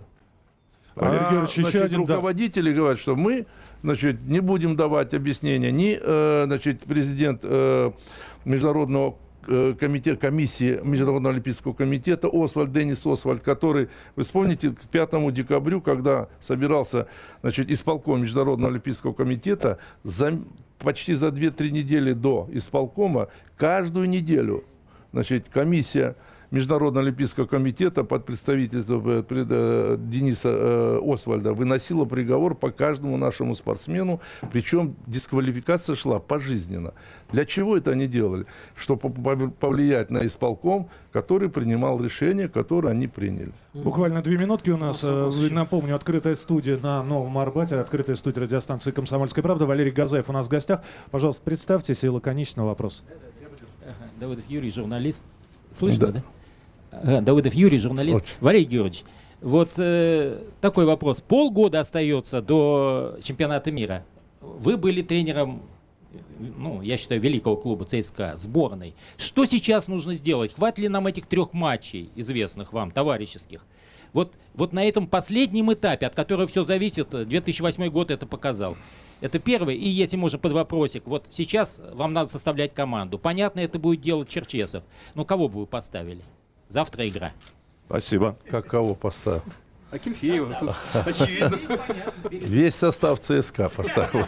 А, 0.96 1.46
значит, 1.46 1.82
один, 1.82 2.00
руководители 2.00 2.70
да. 2.70 2.76
говорят, 2.76 2.98
что 2.98 3.14
мы 3.14 3.46
значит, 3.82 4.20
не 4.22 4.40
будем 4.40 4.74
давать 4.76 5.14
объяснения 5.14 5.70
ни 5.70 5.96
э, 6.00 6.44
значит, 6.46 6.80
президент 6.80 7.40
э, 7.44 7.92
Международного 8.44 9.16
комитет, 9.78 10.20
комиссии 10.20 10.80
Международного 10.82 11.34
олимпийского 11.34 11.72
комитета 11.72 12.28
Освальд, 12.32 12.72
Денис 12.72 13.04
Освальд, 13.06 13.40
который, 13.40 13.88
вы 14.16 14.22
вспомните, 14.22 14.70
к 14.70 14.80
5 14.82 15.32
декабрю, 15.32 15.80
когда 15.80 16.28
собирался 16.40 17.08
значит, 17.42 17.70
исполком 17.70 18.22
Международного 18.22 18.70
олимпийского 18.72 19.12
комитета, 19.12 19.78
за, 20.04 20.38
почти 20.78 21.14
за 21.14 21.28
2-3 21.28 21.70
недели 21.70 22.12
до 22.12 22.48
исполкома, 22.52 23.28
каждую 23.56 24.08
неделю 24.08 24.64
значит, 25.12 25.48
комиссия 25.48 26.16
Международного 26.50 27.06
олимпийского 27.06 27.46
комитета 27.46 28.04
под 28.04 28.24
представительством 28.24 29.02
э, 29.06 29.22
э, 29.28 29.96
Дениса 30.00 30.48
э, 30.48 31.00
Освальда 31.04 31.52
выносила 31.52 32.06
приговор 32.06 32.54
по 32.54 32.70
каждому 32.70 33.18
нашему 33.18 33.54
спортсмену, 33.54 34.20
причем 34.50 34.96
дисквалификация 35.06 35.94
шла 35.94 36.18
пожизненно. 36.18 36.94
Для 37.30 37.44
чего 37.44 37.76
это 37.76 37.90
они 37.90 38.06
делали? 38.06 38.46
Чтобы 38.76 39.10
повлиять 39.50 40.10
на 40.10 40.26
исполком, 40.26 40.88
который 41.12 41.50
принимал 41.50 42.02
решение, 42.02 42.48
которое 42.48 42.90
они 42.90 43.08
приняли. 43.08 43.52
Буквально 43.74 44.22
две 44.22 44.38
минутки 44.38 44.70
у 44.70 44.78
нас. 44.78 45.02
Напомню, 45.02 45.96
открытая 45.96 46.34
студия 46.34 46.78
на 46.82 47.02
Новом 47.02 47.36
Арбате, 47.36 47.76
открытая 47.76 48.16
студия 48.16 48.44
радиостанции 48.44 48.90
«Комсомольская 48.90 49.42
правда». 49.42 49.66
Валерий 49.66 49.92
Газаев 49.92 50.30
у 50.30 50.32
нас 50.32 50.46
в 50.46 50.48
гостях. 50.48 50.80
Пожалуйста, 51.10 51.42
представьтесь 51.42 52.04
и 52.04 52.08
лаконично 52.08 52.64
вопрос. 52.64 53.04
Давыдов 54.18 54.44
Юрий, 54.48 54.70
журналист. 54.70 55.22
Слышно, 55.70 56.06
да? 56.06 56.12
да? 56.12 56.22
Э, 56.90 57.20
Давыдов 57.20 57.54
Юрий, 57.54 57.78
журналист. 57.78 58.22
Очень. 58.22 58.34
Валерий 58.40 58.64
Георгиевич, 58.66 59.04
вот 59.40 59.70
э, 59.78 60.44
такой 60.60 60.84
вопрос. 60.84 61.20
Полгода 61.20 61.80
остается 61.80 62.42
до 62.42 63.18
чемпионата 63.22 63.70
мира. 63.70 64.04
Вы 64.40 64.76
были 64.76 65.02
тренером, 65.02 65.62
ну, 66.38 66.82
я 66.82 66.96
считаю, 66.96 67.20
великого 67.20 67.56
клуба 67.56 67.84
ЦСКА, 67.84 68.32
сборной. 68.36 68.94
Что 69.16 69.44
сейчас 69.44 69.88
нужно 69.88 70.14
сделать? 70.14 70.54
Хватит 70.54 70.78
ли 70.78 70.88
нам 70.88 71.06
этих 71.06 71.26
трех 71.26 71.52
матчей, 71.52 72.10
известных 72.16 72.72
вам, 72.72 72.90
товарищеских? 72.90 73.64
Вот, 74.12 74.32
вот 74.54 74.72
на 74.72 74.84
этом 74.84 75.06
последнем 75.06 75.72
этапе, 75.72 76.06
от 76.06 76.14
которого 76.14 76.46
все 76.46 76.62
зависит, 76.62 77.10
2008 77.10 77.88
год 77.90 78.10
это 78.10 78.26
показал. 78.26 78.76
Это 79.20 79.38
первое. 79.38 79.74
И 79.74 79.88
если 79.88 80.16
можно 80.16 80.38
под 80.38 80.52
вопросик, 80.52 81.06
вот 81.06 81.26
сейчас 81.30 81.80
вам 81.92 82.12
надо 82.12 82.30
составлять 82.30 82.72
команду. 82.72 83.18
Понятно, 83.18 83.60
это 83.60 83.78
будет 83.78 84.00
делать 84.00 84.28
Черчесов. 84.28 84.82
Но 85.14 85.24
кого 85.24 85.48
бы 85.48 85.60
вы 85.60 85.66
поставили? 85.66 86.22
Завтра 86.68 87.08
игра. 87.08 87.32
Спасибо. 87.86 88.36
Как 88.50 88.66
кого 88.66 88.94
поставил? 88.94 89.42
Акинфеева, 89.90 90.54
тут 90.60 90.74
очевидно. 91.06 91.58
Весь 92.30 92.74
состав 92.74 93.20
ЦСКА 93.20 93.70
поставил. 93.70 94.26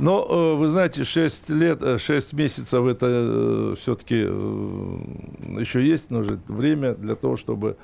Но, 0.00 0.26
э, 0.28 0.54
вы 0.56 0.68
знаете, 0.68 1.04
6 1.04 1.50
лет, 1.50 2.00
6 2.00 2.32
э, 2.32 2.36
месяцев 2.36 2.84
это 2.84 3.06
э, 3.06 3.74
все-таки 3.78 4.16
еще 4.16 5.86
есть 5.86 6.10
нужно 6.10 6.40
время 6.48 6.94
для 6.94 7.14
того, 7.14 7.36
чтобы 7.36 7.76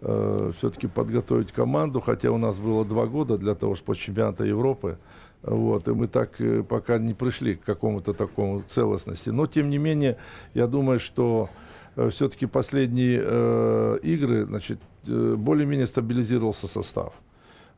все-таки 0.00 0.86
подготовить 0.86 1.52
команду, 1.52 2.00
хотя 2.00 2.30
у 2.30 2.38
нас 2.38 2.58
было 2.58 2.86
два 2.86 3.04
года 3.04 3.36
для 3.36 3.54
того, 3.54 3.74
чтобы 3.74 3.88
по 3.88 3.96
чемпионата 3.96 4.44
Европы. 4.44 4.96
Вот, 5.42 5.88
и 5.88 5.90
мы 5.90 6.06
так 6.06 6.40
пока 6.70 6.96
не 6.96 7.12
пришли 7.12 7.56
к 7.56 7.64
какому-то 7.64 8.14
такому 8.14 8.62
целостности. 8.66 9.28
Но, 9.28 9.46
тем 9.46 9.68
не 9.68 9.76
менее, 9.76 10.16
я 10.54 10.66
думаю, 10.66 11.00
что 11.00 11.50
все-таки 12.08 12.46
последние 12.46 13.20
э, 13.22 13.98
игры, 14.02 14.46
значит, 14.46 14.78
э, 15.06 15.34
более-менее 15.36 15.86
стабилизировался 15.86 16.66
состав. 16.66 17.12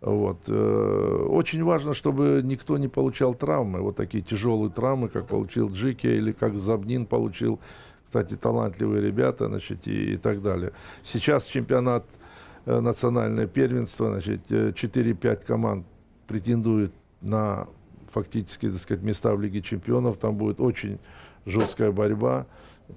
Вот. 0.02 0.38
Э, 0.48 1.26
очень 1.28 1.62
важно, 1.62 1.94
чтобы 1.94 2.40
никто 2.44 2.76
не 2.76 2.88
получал 2.88 3.34
травмы, 3.34 3.80
вот 3.80 3.96
такие 3.96 4.22
тяжелые 4.22 4.70
травмы, 4.70 5.08
как 5.08 5.28
получил 5.28 5.70
Джики 5.72 6.08
или 6.08 6.32
как 6.32 6.58
Забнин 6.58 7.06
получил. 7.06 7.60
Кстати, 8.04 8.34
талантливые 8.34 9.00
ребята, 9.00 9.48
значит, 9.48 9.86
и, 9.86 10.14
и 10.14 10.16
так 10.16 10.42
далее. 10.42 10.72
Сейчас 11.04 11.46
чемпионат 11.46 12.04
э, 12.66 12.80
национальное 12.80 13.46
первенство, 13.46 14.10
значит, 14.10 14.50
4-5 14.50 15.26
э, 15.26 15.36
команд 15.36 15.86
претендуют 16.26 16.92
на 17.20 17.68
фактически, 18.10 18.70
так 18.70 18.80
сказать, 18.80 19.04
места 19.04 19.34
в 19.34 19.40
Лиге 19.40 19.62
чемпионов. 19.62 20.18
Там 20.18 20.36
будет 20.36 20.60
очень 20.60 20.98
жесткая 21.46 21.92
борьба. 21.92 22.46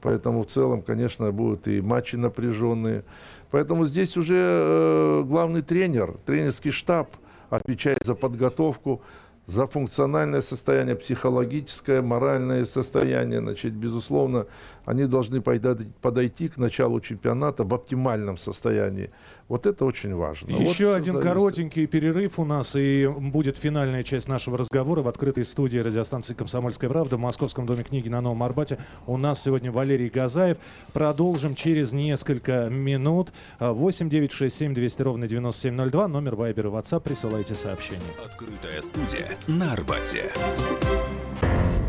Поэтому 0.02 0.44
в 0.44 0.48
целом, 0.48 0.82
конечно, 0.82 1.32
будут 1.32 1.68
и 1.68 1.82
матчи 1.82 2.16
напряженные. 2.16 3.04
Поэтому 3.52 3.86
здесь 3.86 4.18
уже 4.18 4.36
э, 4.38 5.24
главный 5.26 5.62
тренер, 5.62 6.16
тренерский 6.26 6.72
штаб 6.72 7.16
отвечает 7.50 8.00
за 8.04 8.16
подготовку, 8.16 9.02
за 9.48 9.68
функциональное 9.68 10.42
состояние, 10.42 10.96
психологическое, 10.96 12.02
моральное 12.02 12.66
состояние. 12.66 13.40
Значит, 13.42 13.74
безусловно, 13.74 14.48
они 14.86 15.06
должны 15.06 15.42
подойти 15.42 16.48
к 16.48 16.58
началу 16.58 17.00
чемпионата 17.02 17.64
в 17.64 17.74
оптимальном 17.74 18.38
состоянии. 18.38 19.10
Вот 19.48 19.68
это 19.68 19.86
очень 19.86 20.16
важно. 20.16 20.50
Еще 20.52 20.88
вот 20.88 20.96
один 20.96 21.20
коротенький 21.20 21.86
перерыв 21.86 22.40
у 22.40 22.46
нас, 22.46 22.76
и 22.76 23.08
будет 23.08 23.58
финальная 23.58 24.02
часть 24.02 24.28
нашего 24.28 24.58
разговора 24.58 25.02
в 25.02 25.08
открытой 25.08 25.46
студии 25.46 25.78
радиостанции 25.78 26.34
«Комсомольская 26.34 26.90
правда» 26.90 27.18
в 27.18 27.20
Московском 27.20 27.66
доме 27.66 27.84
книги 27.84 28.10
на 28.10 28.22
Новом 28.22 28.42
Арбате. 28.42 28.80
У 29.06 29.18
нас 29.18 29.44
сегодня 29.44 29.72
Валерий 29.72 30.10
Газаев. 30.10 30.58
Продолжим 30.94 31.54
через 31.54 31.92
несколько 31.94 32.70
минут. 32.70 33.34
8 33.60 34.10
9 34.10 34.32
6 34.32 34.56
7 34.56 34.74
200 34.74 35.02
ровно 35.02 35.28
9702. 35.28 36.08
Номер 36.08 36.36
Вайбера 36.36 36.70
и 36.70 36.72
WhatsApp. 36.72 37.02
Присылайте 37.02 37.54
сообщения. 37.54 38.02
Открытая 38.24 38.82
студия 38.82 39.38
на 39.48 39.74
Арбате. 39.74 40.32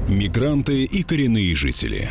Мигранты 0.09 0.85
и 0.85 1.03
коренные 1.03 1.55
жители. 1.55 2.11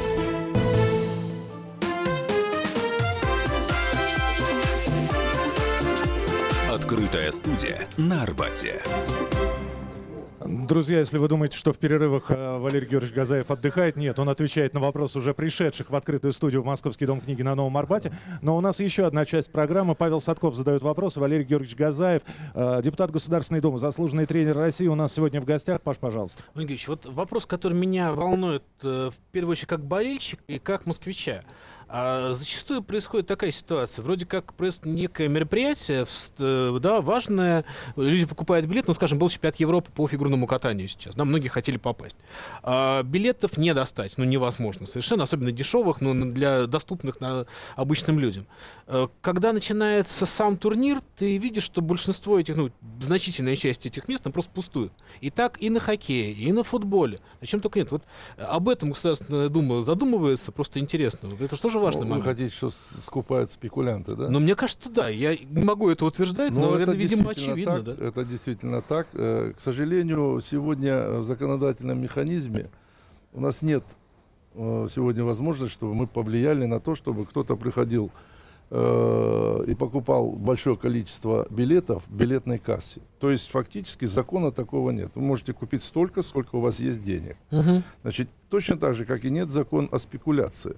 Открытая 6.91 7.31
студия 7.31 7.87
на 7.95 8.23
Арбате. 8.23 8.83
Друзья, 10.43 10.99
если 10.99 11.19
вы 11.19 11.29
думаете, 11.29 11.57
что 11.57 11.71
в 11.71 11.77
перерывах 11.77 12.29
э, 12.29 12.57
Валерий 12.57 12.85
Георгиевич 12.85 13.15
Газаев 13.15 13.49
отдыхает, 13.49 13.95
нет, 13.95 14.19
он 14.19 14.27
отвечает 14.27 14.73
на 14.73 14.81
вопрос 14.81 15.15
уже 15.15 15.33
пришедших 15.33 15.89
в 15.89 15.95
открытую 15.95 16.33
студию 16.33 16.63
в 16.63 16.65
Московский 16.65 17.05
дом 17.05 17.21
книги 17.21 17.43
на 17.43 17.55
Новом 17.55 17.77
Арбате. 17.77 18.11
Но 18.41 18.57
у 18.57 18.61
нас 18.61 18.81
еще 18.81 19.05
одна 19.05 19.23
часть 19.23 19.53
программы. 19.53 19.95
Павел 19.95 20.19
Садков 20.19 20.55
задает 20.55 20.81
вопросы. 20.81 21.21
Валерий 21.21 21.45
Георгиевич 21.45 21.77
Газаев, 21.77 22.23
э, 22.53 22.81
депутат 22.83 23.11
Государственной 23.11 23.61
Думы, 23.61 23.79
заслуженный 23.79 24.25
тренер 24.25 24.57
России, 24.57 24.87
у 24.87 24.95
нас 24.95 25.13
сегодня 25.13 25.39
в 25.39 25.45
гостях. 25.45 25.79
Паш, 25.79 25.95
пожалуйста. 25.95 26.43
Валерий 26.55 26.75
Георгиевич, 26.75 26.87
вот 26.89 27.05
вопрос, 27.05 27.45
который 27.45 27.77
меня 27.77 28.11
волнует 28.11 28.63
э, 28.81 29.11
в 29.11 29.31
первую 29.31 29.53
очередь 29.53 29.69
как 29.69 29.85
болельщик 29.85 30.41
и 30.49 30.59
как 30.59 30.85
москвича. 30.85 31.45
А 31.93 32.31
зачастую 32.31 32.83
происходит 32.83 33.27
такая 33.27 33.51
ситуация. 33.51 34.01
Вроде 34.01 34.25
как 34.25 34.53
происходит 34.53 34.95
некое 34.95 35.27
мероприятие, 35.27 36.05
э, 36.37 36.77
да, 36.81 37.01
важное. 37.01 37.65
Люди 37.97 38.25
покупают 38.25 38.65
билет, 38.65 38.87
ну, 38.87 38.93
скажем, 38.93 39.19
был 39.19 39.27
чемпионат 39.27 39.57
Европы 39.57 39.91
по 39.91 40.07
фигурному 40.07 40.47
катанию 40.47 40.87
сейчас. 40.87 41.15
Да, 41.15 41.25
многие 41.25 41.49
хотели 41.49 41.75
попасть. 41.75 42.15
А 42.63 43.03
билетов 43.03 43.57
не 43.57 43.73
достать, 43.73 44.13
ну, 44.15 44.23
невозможно 44.23 44.87
совершенно, 44.87 45.23
особенно 45.23 45.51
дешевых, 45.51 45.99
но 45.99 46.13
для 46.31 46.65
доступных 46.65 47.19
на 47.19 47.45
обычным 47.75 48.19
людям. 48.19 48.47
Э, 48.87 49.09
когда 49.19 49.51
начинается 49.51 50.25
сам 50.25 50.55
турнир, 50.55 51.01
ты 51.17 51.35
видишь, 51.35 51.63
что 51.63 51.81
большинство 51.81 52.39
этих, 52.39 52.55
ну, 52.55 52.71
значительная 53.01 53.57
часть 53.57 53.85
этих 53.85 54.07
мест, 54.07 54.25
она 54.25 54.31
просто 54.31 54.51
пустует. 54.51 54.93
И 55.19 55.29
так 55.29 55.61
и 55.61 55.69
на 55.69 55.81
хоккее, 55.81 56.31
и 56.31 56.53
на 56.53 56.63
футболе. 56.63 57.19
О 57.41 57.45
чем 57.45 57.59
только 57.59 57.79
нет. 57.79 57.91
Вот 57.91 58.03
об 58.37 58.69
этом 58.69 58.91
Государственная 58.91 59.49
Дума 59.49 59.81
задумывается, 59.81 60.53
просто 60.53 60.79
интересно. 60.79 61.27
Это 61.37 61.57
что 61.57 61.69
же 61.69 61.80
важный 61.81 62.03
ну, 62.03 62.07
момент. 62.07 62.25
Вы 62.25 62.31
хотите, 62.31 62.55
что 62.55 62.69
скупают 62.69 63.51
спекулянты, 63.51 64.15
да? 64.15 64.29
Ну, 64.29 64.39
мне 64.39 64.55
кажется, 64.55 64.89
да. 64.89 65.09
Я 65.09 65.35
не 65.35 65.63
могу 65.63 65.89
это 65.89 66.05
утверждать, 66.05 66.53
но, 66.53 66.71
но 66.71 66.77
это, 66.77 66.91
видимо, 66.91 67.31
очевидно. 67.31 67.83
Так, 67.83 67.97
да? 67.97 68.07
Это 68.07 68.23
действительно 68.23 68.81
так. 68.81 69.07
Э, 69.13 69.53
к 69.57 69.61
сожалению, 69.61 70.41
сегодня 70.49 71.19
в 71.19 71.25
законодательном 71.25 72.01
механизме 72.01 72.69
у 73.33 73.41
нас 73.41 73.61
нет 73.61 73.83
э, 74.55 74.87
сегодня 74.93 75.23
возможности, 75.23 75.73
чтобы 75.73 75.95
мы 75.95 76.07
повлияли 76.07 76.65
на 76.65 76.79
то, 76.79 76.95
чтобы 76.95 77.25
кто-то 77.25 77.55
приходил 77.55 78.11
э, 78.69 79.63
и 79.67 79.75
покупал 79.75 80.31
большое 80.31 80.77
количество 80.77 81.47
билетов 81.49 82.03
в 82.07 82.15
билетной 82.15 82.57
кассе. 82.57 83.01
То 83.19 83.29
есть 83.29 83.49
фактически 83.49 84.05
закона 84.05 84.51
такого 84.51 84.91
нет. 84.91 85.11
Вы 85.15 85.21
можете 85.21 85.53
купить 85.53 85.83
столько, 85.83 86.21
сколько 86.21 86.55
у 86.55 86.59
вас 86.61 86.79
есть 86.79 87.03
денег. 87.03 87.37
Угу. 87.51 87.83
Значит, 88.03 88.29
точно 88.49 88.77
так 88.77 88.95
же, 88.95 89.05
как 89.05 89.25
и 89.25 89.29
нет 89.29 89.49
закон 89.49 89.89
о 89.91 89.99
спекуляции. 89.99 90.75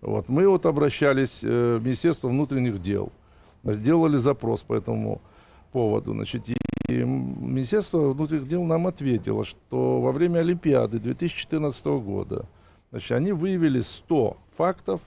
Вот. 0.00 0.28
Мы 0.28 0.48
вот 0.48 0.66
обращались 0.66 1.40
э, 1.42 1.76
в 1.76 1.84
Министерство 1.84 2.28
внутренних 2.28 2.80
дел, 2.82 3.12
сделали 3.64 4.16
запрос 4.16 4.62
по 4.62 4.74
этому 4.74 5.20
поводу. 5.72 6.12
Значит, 6.12 6.48
и, 6.48 6.94
Министерство 6.94 8.12
внутренних 8.12 8.48
дел 8.48 8.64
нам 8.64 8.86
ответило, 8.86 9.44
что 9.44 10.00
во 10.00 10.12
время 10.12 10.38
Олимпиады 10.40 10.98
2014 10.98 11.84
года 11.86 12.46
значит, 12.90 13.12
они 13.12 13.32
выявили 13.32 13.80
100 13.80 14.36
фактов 14.56 15.00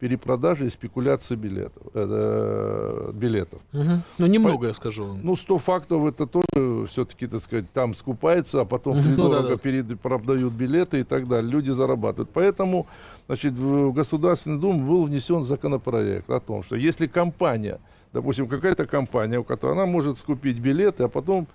перепродажи 0.00 0.66
и 0.66 0.70
спекуляции 0.70 1.36
билетов. 1.36 1.82
Э, 1.94 3.10
билетов. 3.12 3.60
Угу. 3.72 4.02
Ну, 4.18 4.26
немного, 4.26 4.58
По, 4.58 4.68
я 4.68 4.74
скажу. 4.74 5.18
Ну, 5.22 5.36
100 5.36 5.58
фактов 5.58 6.06
это 6.06 6.26
тоже 6.26 6.86
все-таки, 6.86 7.26
так 7.26 7.40
сказать, 7.42 7.70
там 7.72 7.94
скупается, 7.94 8.62
а 8.62 8.64
потом 8.64 8.98
угу. 8.98 9.08
дорого 9.14 9.42
да, 9.42 9.48
да. 9.50 9.56
перепродают 9.58 10.52
билеты 10.54 11.00
и 11.00 11.04
так 11.04 11.28
далее. 11.28 11.52
Люди 11.52 11.70
зарабатывают. 11.70 12.30
Поэтому, 12.32 12.86
значит, 13.26 13.52
в 13.52 13.92
Государственный 13.92 14.58
Думу 14.58 14.88
был 14.88 15.04
внесен 15.04 15.44
законопроект 15.44 16.30
о 16.30 16.40
том, 16.40 16.62
что 16.62 16.76
если 16.76 17.06
компания, 17.06 17.78
допустим, 18.14 18.48
какая-то 18.48 18.86
компания, 18.86 19.38
у 19.38 19.44
которой 19.44 19.72
она 19.72 19.84
может 19.84 20.18
скупить 20.18 20.58
билеты, 20.58 21.04
а 21.04 21.08
потом 21.08 21.46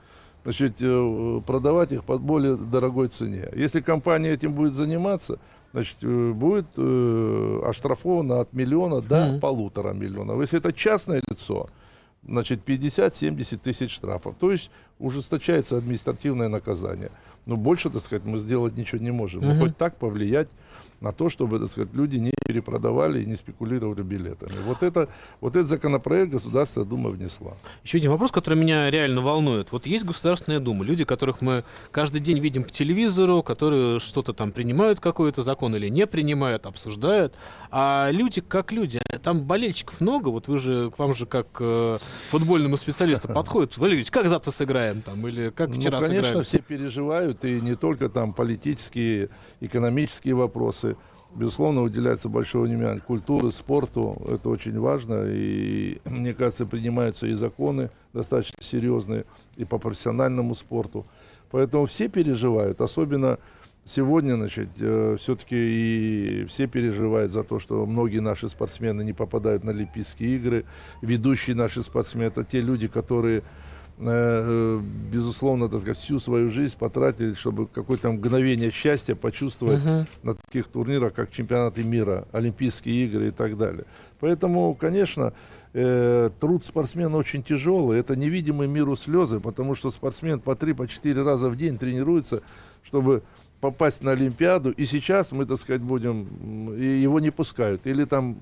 значит, 0.43 0.75
э, 0.79 1.41
продавать 1.47 1.91
их 1.91 2.03
по 2.03 2.19
более 2.19 2.55
дорогой 2.55 3.07
цене. 3.07 3.49
Если 3.55 3.81
компания 3.81 4.29
этим 4.29 4.53
будет 4.53 4.75
заниматься, 4.75 5.39
значит, 5.75 5.97
э, 6.03 6.31
будет 6.31 6.67
э, 6.77 7.61
оштрафовано 7.65 8.39
от 8.39 8.53
миллиона 8.53 9.01
до 9.01 9.15
mm-hmm. 9.15 9.39
полутора 9.39 9.93
миллионов. 9.93 10.39
Если 10.39 10.57
это 10.59 10.71
частное 10.71 11.21
лицо, 11.29 11.67
значит, 12.25 12.61
50-70 12.65 13.57
тысяч 13.57 13.91
штрафов. 13.91 14.35
То 14.39 14.51
есть 14.51 14.71
ужесточается 14.99 15.77
административное 15.77 16.47
наказание. 16.47 17.11
Но 17.45 17.57
больше, 17.57 17.89
так 17.89 18.01
сказать, 18.01 18.23
мы 18.23 18.39
сделать 18.39 18.77
ничего 18.77 19.01
не 19.01 19.11
можем. 19.11 19.41
Mm-hmm. 19.41 19.53
Но 19.53 19.59
хоть 19.59 19.77
так 19.77 19.97
повлиять 19.97 20.47
на 21.05 21.11
то, 21.11 21.29
чтобы, 21.29 21.59
так 21.59 21.69
сказать, 21.69 21.93
люди 21.93 22.17
не 22.17 22.31
перепродавали 22.47 23.21
и 23.21 23.25
не 23.25 23.35
спекулировали 23.35 24.01
билетами. 24.01 24.57
Вот, 24.65 24.81
это, 24.81 25.07
вот 25.39 25.55
этот 25.55 25.69
законопроект 25.69 26.31
Государственная 26.31 26.87
Дума 26.87 27.11
внесла. 27.11 27.53
Еще 27.83 27.99
один 27.99 28.09
вопрос, 28.11 28.31
который 28.31 28.57
меня 28.57 28.89
реально 28.89 29.21
волнует. 29.21 29.71
Вот 29.71 29.85
есть 29.85 30.03
Государственная 30.03 30.59
Дума, 30.59 30.83
люди, 30.83 31.03
которых 31.05 31.41
мы 31.41 31.63
каждый 31.91 32.21
день 32.21 32.39
видим 32.39 32.63
по 32.63 32.71
телевизору, 32.71 33.43
которые 33.43 33.99
что-то 33.99 34.33
там 34.33 34.51
принимают, 34.51 34.99
какой-то 34.99 35.43
закон 35.43 35.75
или 35.75 35.89
не 35.89 36.07
принимают, 36.07 36.65
обсуждают. 36.65 37.35
А 37.69 38.09
люди 38.11 38.41
как 38.41 38.71
люди, 38.71 38.99
там 39.23 39.41
болельщиков 39.43 40.01
много, 40.01 40.29
вот 40.29 40.47
вы 40.47 40.57
же, 40.57 40.89
к 40.89 40.97
вам 40.97 41.13
же 41.13 41.27
как 41.27 41.47
э, 41.59 41.97
футбольному 42.31 42.77
специалисту 42.77 43.27
подходит. 43.33 43.77
Валерий 43.77 44.05
как 44.05 44.27
завтра 44.27 44.49
сыграем 44.49 45.01
там, 45.01 45.27
или 45.27 45.49
как 45.51 45.69
ну, 45.69 45.79
вчера 45.79 45.99
ну, 45.99 46.07
конечно, 46.07 46.27
сыграли? 46.29 46.45
все 46.45 46.59
переживают, 46.59 47.45
и 47.45 47.61
не 47.61 47.75
только 47.75 48.09
там 48.09 48.33
политические, 48.33 49.29
экономические 49.61 50.33
вопросы. 50.33 50.94
Безусловно, 51.35 51.81
уделяется 51.83 52.29
большое 52.29 52.63
внимание 52.63 53.01
культуре, 53.01 53.51
спорту. 53.51 54.21
Это 54.25 54.49
очень 54.49 54.79
важно. 54.79 55.25
И, 55.27 55.99
мне 56.05 56.33
кажется, 56.33 56.65
принимаются 56.65 57.27
и 57.27 57.33
законы 57.33 57.89
достаточно 58.13 58.63
серьезные 58.63 59.25
и 59.57 59.65
по 59.65 59.77
профессиональному 59.77 60.55
спорту. 60.55 61.05
Поэтому 61.51 61.85
все 61.85 62.07
переживают, 62.07 62.79
особенно 62.79 63.37
сегодня, 63.85 64.35
значит, 64.35 64.69
э, 64.79 65.17
все-таки 65.19 65.55
и 65.55 66.45
все 66.45 66.67
переживают 66.67 67.31
за 67.31 67.43
то, 67.43 67.59
что 67.59 67.85
многие 67.85 68.19
наши 68.19 68.47
спортсмены 68.47 69.03
не 69.03 69.13
попадают 69.13 69.63
на 69.65 69.71
Олимпийские 69.71 70.37
игры. 70.37 70.65
Ведущие 71.01 71.55
наши 71.55 71.83
спортсмены, 71.83 72.27
это 72.27 72.45
те 72.45 72.61
люди, 72.61 72.87
которые 72.87 73.43
безусловно, 73.97 75.69
так 75.69 75.79
сказать, 75.79 75.97
всю 75.97 76.19
свою 76.19 76.49
жизнь 76.49 76.77
потратили, 76.77 77.33
чтобы 77.33 77.67
какое-то 77.67 78.11
мгновение 78.11 78.69
счастья 78.69 79.15
почувствовать 79.15 79.81
uh-huh. 79.81 80.05
на 80.23 80.35
таких 80.35 80.67
турнирах, 80.67 81.13
как 81.13 81.31
чемпионаты 81.31 81.83
мира, 81.83 82.27
Олимпийские 82.33 83.05
игры 83.05 83.29
и 83.29 83.31
так 83.31 83.57
далее. 83.57 83.85
Поэтому, 84.19 84.75
конечно, 84.75 85.33
э, 85.73 86.29
труд 86.39 86.65
спортсмена 86.65 87.15
очень 87.15 87.41
тяжелый. 87.41 87.99
Это 87.99 88.17
невидимый 88.17 88.67
миру 88.67 88.97
слезы, 88.97 89.39
потому 89.39 89.75
что 89.75 89.89
спортсмен 89.91 90.41
по 90.41 90.55
три, 90.55 90.73
по 90.73 90.87
четыре 90.87 91.23
раза 91.23 91.49
в 91.49 91.55
день 91.55 91.77
тренируется, 91.77 92.41
чтобы 92.83 93.23
попасть 93.71 94.03
на 94.03 94.11
Олимпиаду, 94.11 94.69
и 94.69 94.85
сейчас 94.85 95.31
мы, 95.31 95.45
так 95.47 95.57
сказать, 95.57 95.81
будем, 95.81 96.71
и 96.73 96.85
его 96.85 97.19
не 97.19 97.31
пускают, 97.31 97.87
или 97.87 98.05
там 98.05 98.35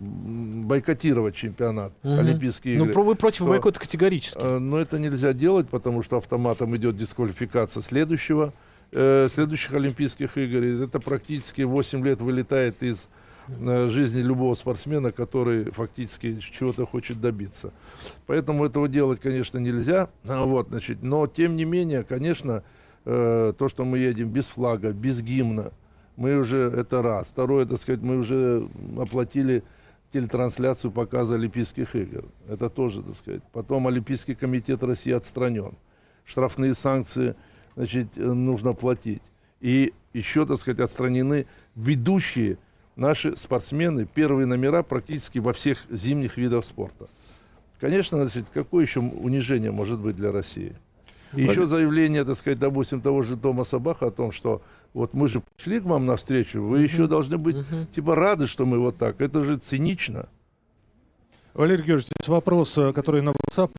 бойкотировать 0.67 1.33
чемпионат, 1.35 1.93
угу. 2.03 2.13
Олимпийские 2.13 2.77
ну, 2.77 2.85
игры. 2.85 2.93
Ну, 2.95 3.03
вы 3.03 3.15
против 3.15 3.39
то, 3.39 3.45
бойкота 3.45 3.79
категорически. 3.79 4.37
Э, 4.41 4.57
но 4.57 4.79
это 4.79 4.99
нельзя 4.99 5.31
делать, 5.31 5.69
потому 5.69 6.03
что 6.03 6.17
автоматом 6.17 6.75
идет 6.75 6.97
дисквалификация 6.97 7.81
следующего, 7.81 8.51
э, 8.91 9.29
следующих 9.31 9.73
Олимпийских 9.73 10.37
игр. 10.37 10.61
И 10.61 10.83
это 10.83 10.99
практически 10.99 11.61
8 11.61 12.05
лет 12.05 12.19
вылетает 12.19 12.83
из 12.83 13.07
э, 13.47 13.87
жизни 13.87 14.19
любого 14.19 14.55
спортсмена, 14.55 15.13
который 15.13 15.71
фактически 15.71 16.37
чего-то 16.41 16.85
хочет 16.85 17.21
добиться. 17.21 17.71
Поэтому 18.27 18.65
этого 18.65 18.89
делать, 18.89 19.21
конечно, 19.21 19.57
нельзя. 19.57 20.09
Вот, 20.25 20.67
значит, 20.67 21.01
но, 21.01 21.27
тем 21.27 21.55
не 21.55 21.63
менее, 21.63 22.03
конечно, 22.03 22.61
э, 23.05 23.53
то, 23.57 23.69
что 23.69 23.85
мы 23.85 23.97
едем 23.97 24.29
без 24.29 24.47
флага, 24.47 24.91
без 24.91 25.21
гимна, 25.21 25.71
мы 26.15 26.37
уже, 26.37 26.57
это 26.57 27.01
раз. 27.01 27.27
Второе, 27.27 27.65
так 27.65 27.81
сказать, 27.81 28.01
мы 28.01 28.17
уже 28.17 28.67
оплатили 28.97 29.63
телетрансляцию 30.11 30.91
показа 30.91 31.35
Олимпийских 31.35 31.95
игр. 31.95 32.25
Это 32.47 32.69
тоже, 32.69 33.01
так 33.01 33.15
сказать. 33.15 33.41
Потом 33.51 33.87
Олимпийский 33.87 34.35
комитет 34.35 34.83
России 34.83 35.11
отстранен. 35.11 35.73
Штрафные 36.23 36.75
санкции, 36.75 37.35
значит, 37.75 38.15
нужно 38.15 38.73
платить. 38.73 39.23
И 39.59 39.93
еще, 40.13 40.45
так 40.45 40.59
сказать, 40.59 40.79
отстранены 40.79 41.47
ведущие 41.75 42.57
наши 42.95 43.35
спортсмены, 43.35 44.05
первые 44.05 44.45
номера 44.45 44.83
практически 44.83 45.39
во 45.39 45.53
всех 45.53 45.79
зимних 45.89 46.37
видах 46.37 46.63
спорта. 46.63 47.07
Конечно, 47.79 48.19
значит, 48.19 48.45
какое 48.53 48.85
еще 48.85 48.99
унижение 48.99 49.71
может 49.71 49.99
быть 49.99 50.15
для 50.15 50.31
России? 50.31 50.75
И 51.35 51.43
еще 51.43 51.65
заявление, 51.65 52.23
так 52.25 52.37
сказать, 52.37 52.59
допустим, 52.59 53.01
того 53.01 53.21
же 53.21 53.37
Томаса 53.37 53.79
Баха 53.79 54.07
о 54.07 54.11
том, 54.11 54.31
что 54.31 54.61
вот 54.93 55.13
мы 55.13 55.27
же 55.27 55.41
пришли 55.55 55.79
к 55.79 55.83
вам 55.83 56.05
навстречу, 56.05 56.61
вы 56.61 56.79
uh-huh. 56.79 56.83
еще 56.83 57.07
должны 57.07 57.37
быть 57.37 57.55
uh-huh. 57.55 57.87
типа 57.95 58.15
рады, 58.15 58.47
что 58.47 58.65
мы 58.65 58.79
вот 58.79 58.97
так. 58.97 59.19
Это 59.21 59.43
же 59.43 59.57
цинично. 59.57 60.27
Валерий 61.53 61.83
Георгиевич, 61.83 62.05
здесь 62.05 62.27
вопрос, 62.29 62.77
э, 62.77 62.93
который 62.93 63.21
на 63.21 63.29
WhatsApp 63.29 63.71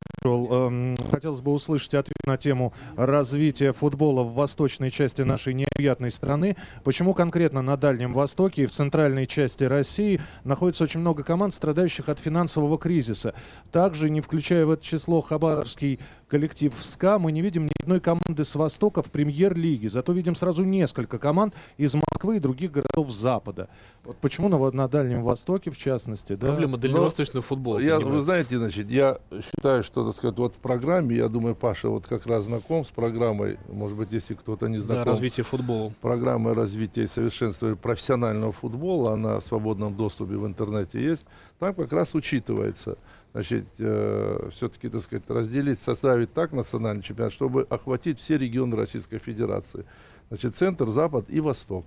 пришел. 0.45 0.67
Эм, 0.67 0.97
хотелось 1.11 1.41
бы 1.41 1.51
услышать 1.53 1.93
ответ 1.93 2.15
на 2.25 2.37
тему 2.37 2.73
развития 2.95 3.73
футбола 3.73 4.23
в 4.23 4.33
восточной 4.33 4.91
части 4.91 5.21
нашей 5.21 5.53
необъятной 5.53 6.11
страны. 6.11 6.55
Почему 6.83 7.13
конкретно 7.13 7.61
на 7.61 7.77
Дальнем 7.77 8.13
Востоке 8.13 8.63
и 8.63 8.65
в 8.65 8.71
центральной 8.71 9.27
части 9.27 9.63
России 9.63 10.21
находится 10.43 10.83
очень 10.83 10.99
много 10.99 11.23
команд, 11.23 11.53
страдающих 11.53 12.09
от 12.09 12.19
финансового 12.19 12.77
кризиса? 12.77 13.33
Также, 13.71 14.09
не 14.09 14.21
включая 14.21 14.65
в 14.65 14.71
это 14.71 14.83
число 14.83 15.21
Хабаровский 15.21 15.99
коллектив 16.27 16.73
СКА, 16.79 17.19
мы 17.19 17.31
не 17.31 17.41
видим 17.41 17.65
ни 17.65 17.71
одной 17.81 17.99
команды 17.99 18.43
с 18.43 18.55
Востока 18.55 19.01
в 19.03 19.11
премьер-лиге. 19.11 19.89
Зато 19.89 20.11
видим 20.11 20.35
сразу 20.35 20.63
несколько 20.63 21.19
команд 21.19 21.53
из 21.77 21.93
Москвы 21.93 22.37
и 22.37 22.39
других 22.39 22.71
городов 22.71 23.11
Запада. 23.11 23.69
Вот 24.03 24.17
почему 24.17 24.49
на, 24.49 24.71
на 24.71 24.87
Дальнем 24.87 25.23
Востоке, 25.23 25.71
в 25.71 25.77
частности, 25.77 26.35
да? 26.35 26.47
Проблема 26.47 26.77
дальневосточного 26.77 27.43
футбола. 27.43 27.79
Я, 27.79 27.99
вы 27.99 28.21
знаете, 28.21 28.57
значит, 28.57 28.89
я 28.89 29.19
считаю, 29.31 29.83
что, 29.83 30.05
так 30.05 30.15
сказать, 30.15 30.35
вот 30.45 30.55
в 30.55 30.59
программе, 30.59 31.15
я 31.15 31.27
думаю, 31.27 31.55
Паша 31.55 31.89
вот 31.89 32.05
как 32.05 32.27
раз 32.27 32.45
знаком 32.45 32.85
с 32.85 32.89
программой, 32.89 33.57
может 33.67 33.97
быть, 33.97 34.11
если 34.11 34.35
кто-то 34.35 34.67
не 34.67 34.77
знаком. 34.77 35.03
Да, 35.03 35.09
развитие 35.09 35.43
футбола. 35.43 35.91
Программа 36.01 36.53
развития 36.53 37.03
и 37.03 37.07
совершенствования 37.07 37.75
профессионального 37.75 38.51
футбола, 38.51 39.13
она 39.13 39.39
в 39.39 39.43
свободном 39.43 39.95
доступе 39.95 40.35
в 40.35 40.45
интернете 40.45 41.03
есть. 41.03 41.25
Там 41.59 41.73
как 41.73 41.91
раз 41.93 42.13
учитывается 42.13 42.97
значит, 43.33 43.65
э, 43.79 44.49
все-таки, 44.51 44.87
так 44.87 45.01
сказать, 45.01 45.23
разделить, 45.27 45.79
составить 45.79 46.31
так 46.31 46.53
национальный 46.53 47.01
чемпионат, 47.01 47.33
чтобы 47.33 47.63
охватить 47.69 48.19
все 48.19 48.37
регионы 48.37 48.75
Российской 48.75 49.17
Федерации. 49.17 49.83
Значит, 50.29 50.55
центр, 50.55 50.89
запад 50.89 51.25
и 51.29 51.39
восток. 51.39 51.85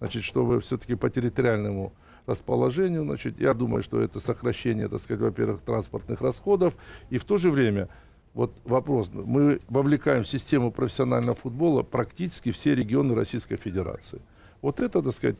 Значит, 0.00 0.24
чтобы 0.24 0.60
все-таки 0.60 0.96
по 0.96 1.08
территориальному 1.08 1.92
расположению, 2.30 3.04
значит, 3.04 3.40
я 3.40 3.54
думаю, 3.54 3.82
что 3.82 4.00
это 4.00 4.20
сокращение, 4.20 4.88
так 4.88 5.00
сказать, 5.00 5.20
во-первых, 5.20 5.60
транспортных 5.60 6.20
расходов, 6.20 6.74
и 7.10 7.18
в 7.18 7.24
то 7.24 7.36
же 7.36 7.50
время, 7.50 7.88
вот 8.34 8.52
вопрос, 8.64 9.10
мы 9.12 9.60
вовлекаем 9.68 10.24
в 10.24 10.28
систему 10.28 10.70
профессионального 10.70 11.34
футбола 11.34 11.82
практически 11.82 12.52
все 12.52 12.74
регионы 12.74 13.14
Российской 13.14 13.56
Федерации. 13.56 14.20
Вот 14.62 14.80
это, 14.80 15.02
так 15.02 15.14
сказать, 15.14 15.36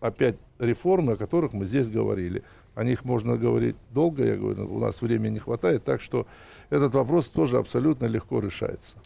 опять 0.00 0.36
реформы, 0.58 1.12
о 1.12 1.16
которых 1.16 1.52
мы 1.52 1.66
здесь 1.66 1.88
говорили. 1.88 2.42
О 2.74 2.84
них 2.84 3.04
можно 3.04 3.36
говорить 3.36 3.74
долго, 3.90 4.24
я 4.24 4.36
говорю, 4.36 4.72
у 4.72 4.78
нас 4.78 5.02
времени 5.02 5.34
не 5.34 5.38
хватает, 5.40 5.84
так 5.84 6.00
что 6.00 6.26
этот 6.70 6.94
вопрос 6.94 7.26
тоже 7.26 7.58
абсолютно 7.58 8.06
легко 8.06 8.38
решается. 8.38 8.96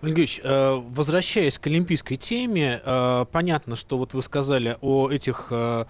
Ольгевич, 0.00 0.40
э, 0.42 0.74
возвращаясь 0.88 1.58
к 1.58 1.66
олимпийской 1.66 2.16
теме, 2.16 2.80
э, 2.82 3.26
понятно, 3.30 3.76
что 3.76 3.98
вот 3.98 4.14
вы 4.14 4.22
сказали 4.22 4.78
о 4.80 5.10
этих 5.10 5.48
э, 5.50 5.84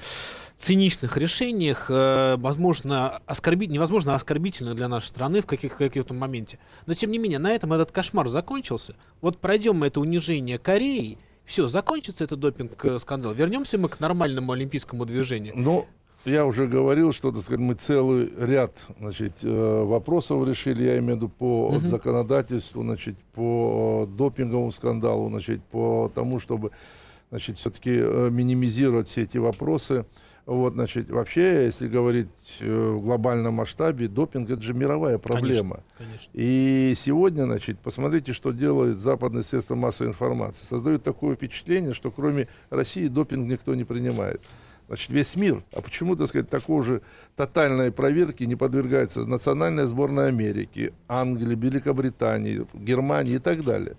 циничных 0.59 1.16
решениях, 1.16 1.88
возможно, 1.88 3.20
оскорбить, 3.26 3.70
невозможно 3.70 4.14
оскорбительно 4.14 4.74
для 4.74 4.88
нашей 4.88 5.06
страны 5.06 5.40
в 5.40 5.46
каких- 5.46 5.76
каких-то 5.76 6.14
моменте. 6.14 6.59
Но, 6.86 6.94
тем 6.94 7.11
не 7.12 7.18
менее, 7.18 7.38
на 7.38 7.52
этом 7.52 7.72
этот 7.72 7.92
кошмар 7.92 8.28
закончился. 8.28 8.96
Вот 9.20 9.38
пройдем 9.38 9.76
мы 9.76 9.86
это 9.86 10.00
унижение 10.00 10.59
Кореи, 10.59 11.16
все, 11.44 11.66
закончится 11.66 12.24
этот 12.24 12.40
допинг-скандал. 12.40 13.32
Вернемся 13.32 13.78
мы 13.78 13.88
к 13.88 14.00
нормальному 14.00 14.52
олимпийскому 14.52 15.06
движению. 15.06 15.54
Ну, 15.56 15.86
я 16.24 16.44
уже 16.44 16.66
говорил, 16.66 17.12
что 17.12 17.32
так 17.32 17.40
сказать, 17.40 17.61
мы 17.61 17.74
целый 17.74 18.30
ряд 18.38 18.74
значит, 18.98 19.38
э, 19.42 19.82
вопросов 19.84 20.46
решили, 20.46 20.82
я 20.82 20.98
имею 20.98 21.14
в 21.14 21.16
виду 21.16 21.28
по 21.30 21.70
uh-huh. 21.72 21.86
законодательству, 21.86 22.82
значит, 22.82 23.16
по 23.34 24.06
допинговому 24.11 24.72
скандалу, 24.72 25.28
значит, 25.30 25.62
по 25.64 26.11
тому, 26.14 26.38
чтобы 26.38 26.72
значит, 27.30 27.59
все-таки 27.59 27.92
э, 27.92 28.28
минимизировать 28.30 29.09
все 29.09 29.22
эти 29.22 29.38
вопросы. 29.38 30.04
Вот, 30.49 30.72
значит, 30.72 31.11
вообще, 31.11 31.66
если 31.66 31.88
говорить 31.88 32.28
э, 32.61 32.90
в 32.90 33.03
глобальном 33.03 33.53
масштабе, 33.53 34.09
допинг 34.09 34.49
это 34.49 34.62
же 34.62 34.72
мировая 34.72 35.18
проблема. 35.18 35.82
Конечно, 35.99 36.09
конечно. 36.14 36.30
И 36.32 36.94
сегодня, 36.96 37.44
значит, 37.44 37.78
посмотрите, 37.80 38.32
что 38.32 38.53
делают 38.53 38.99
западные 38.99 39.42
средства 39.42 39.74
массовой 39.74 40.09
информации. 40.09 40.64
Создают 40.64 41.03
такое 41.03 41.34
впечатление, 41.34 41.92
что 41.92 42.11
кроме 42.11 42.49
России 42.70 43.09
допинг 43.09 43.46
никто 43.46 43.74
не 43.74 43.84
принимает 43.84 44.40
значит, 44.86 45.11
весь 45.11 45.36
мир. 45.36 45.62
А 45.74 45.82
почему, 45.82 46.16
так 46.16 46.28
сказать, 46.28 46.49
такой 46.49 46.82
же 46.82 47.03
тотальной 47.36 47.92
проверки 47.92 48.44
не 48.44 48.57
подвергается 48.57 49.26
национальная 49.26 49.84
сборная 49.84 50.28
Америки, 50.28 50.94
Англии, 51.09 51.57
Великобритании, 51.57 52.66
Германии 52.72 53.34
и 53.34 53.38
так 53.38 53.62
далее? 53.64 53.99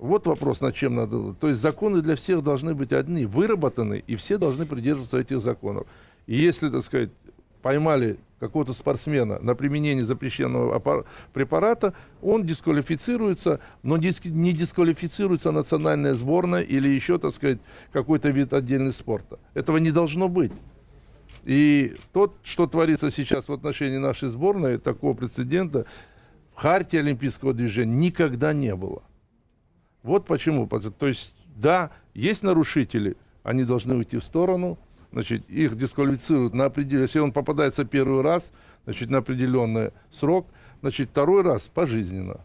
Вот 0.00 0.26
вопрос, 0.26 0.62
над 0.62 0.74
чем 0.74 0.94
надо. 0.96 1.34
То 1.34 1.48
есть 1.48 1.60
законы 1.60 2.00
для 2.00 2.16
всех 2.16 2.42
должны 2.42 2.74
быть 2.74 2.92
одни, 2.92 3.26
выработаны, 3.26 4.02
и 4.06 4.16
все 4.16 4.38
должны 4.38 4.64
придерживаться 4.64 5.18
этих 5.18 5.40
законов. 5.40 5.86
И 6.26 6.36
если, 6.36 6.70
так 6.70 6.82
сказать, 6.82 7.10
поймали 7.60 8.16
какого-то 8.38 8.72
спортсмена 8.72 9.38
на 9.40 9.54
применение 9.54 10.02
запрещенного 10.02 11.04
препарата, 11.34 11.92
он 12.22 12.46
дисквалифицируется, 12.46 13.60
но 13.82 13.98
не 13.98 14.52
дисквалифицируется 14.54 15.50
национальная 15.50 16.14
сборная 16.14 16.62
или 16.62 16.88
еще, 16.88 17.18
так 17.18 17.32
сказать, 17.32 17.58
какой-то 17.92 18.30
вид 18.30 18.54
отдельный 18.54 18.92
спорта. 18.92 19.38
Этого 19.52 19.76
не 19.76 19.90
должно 19.90 20.30
быть. 20.30 20.52
И 21.44 21.94
то, 22.14 22.34
что 22.42 22.66
творится 22.66 23.10
сейчас 23.10 23.50
в 23.50 23.52
отношении 23.52 23.98
нашей 23.98 24.30
сборной, 24.30 24.78
такого 24.78 25.12
прецедента 25.12 25.84
в 26.54 26.60
харте 26.60 27.00
олимпийского 27.00 27.52
движения 27.52 27.94
никогда 27.94 28.54
не 28.54 28.74
было. 28.74 29.02
Вот 30.02 30.26
почему. 30.26 30.66
То 30.66 31.06
есть, 31.06 31.32
да, 31.56 31.90
есть 32.14 32.42
нарушители, 32.42 33.16
они 33.42 33.64
должны 33.64 33.94
уйти 33.96 34.18
в 34.18 34.24
сторону– 34.24 34.78
значит, 35.12 35.48
их 35.48 35.76
дисквалифицируют 35.76 36.54
на 36.54 36.66
определенный, 36.66 37.02
если 37.02 37.18
он 37.18 37.32
попадается 37.32 37.84
первый 37.84 38.22
раз, 38.22 38.52
значит, 38.84 39.10
на 39.10 39.18
определенный 39.18 39.90
срок, 40.10 40.46
значит, 40.80 41.10
второй 41.10 41.42
раз 41.42 41.68
пожизненно. 41.68 42.40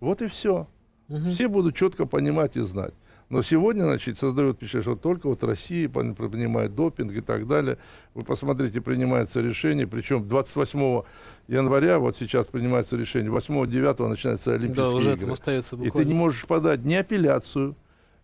Вот 0.00 0.22
и 0.22 0.28
все. 0.28 0.66
Угу. 1.08 1.30
Все 1.30 1.48
будут 1.48 1.76
четко 1.76 2.06
понимать 2.06 2.56
и 2.56 2.60
знать. 2.60 2.94
Но 3.32 3.40
сегодня, 3.40 3.84
значит, 3.84 4.18
создают 4.18 4.58
впечатление, 4.58 4.82
что 4.82 4.94
только 4.94 5.26
вот 5.26 5.42
Россия 5.42 5.88
принимает 5.88 6.74
допинг 6.74 7.14
и 7.14 7.22
так 7.22 7.46
далее. 7.46 7.78
Вы 8.12 8.24
посмотрите, 8.24 8.82
принимается 8.82 9.40
решение, 9.40 9.86
причем 9.86 10.28
28 10.28 11.02
января, 11.48 11.98
вот 11.98 12.14
сейчас 12.14 12.46
принимается 12.46 12.94
решение, 12.94 13.32
8-9 13.32 14.06
начинаются 14.06 14.52
Олимпийские 14.52 14.84
да, 14.84 14.90
уже 14.90 15.12
игры. 15.14 15.32
Остается 15.32 15.78
буквально. 15.78 16.02
И 16.02 16.04
ты 16.04 16.06
не 16.06 16.14
можешь 16.14 16.44
подать 16.44 16.84
ни 16.84 16.92
апелляцию, 16.92 17.74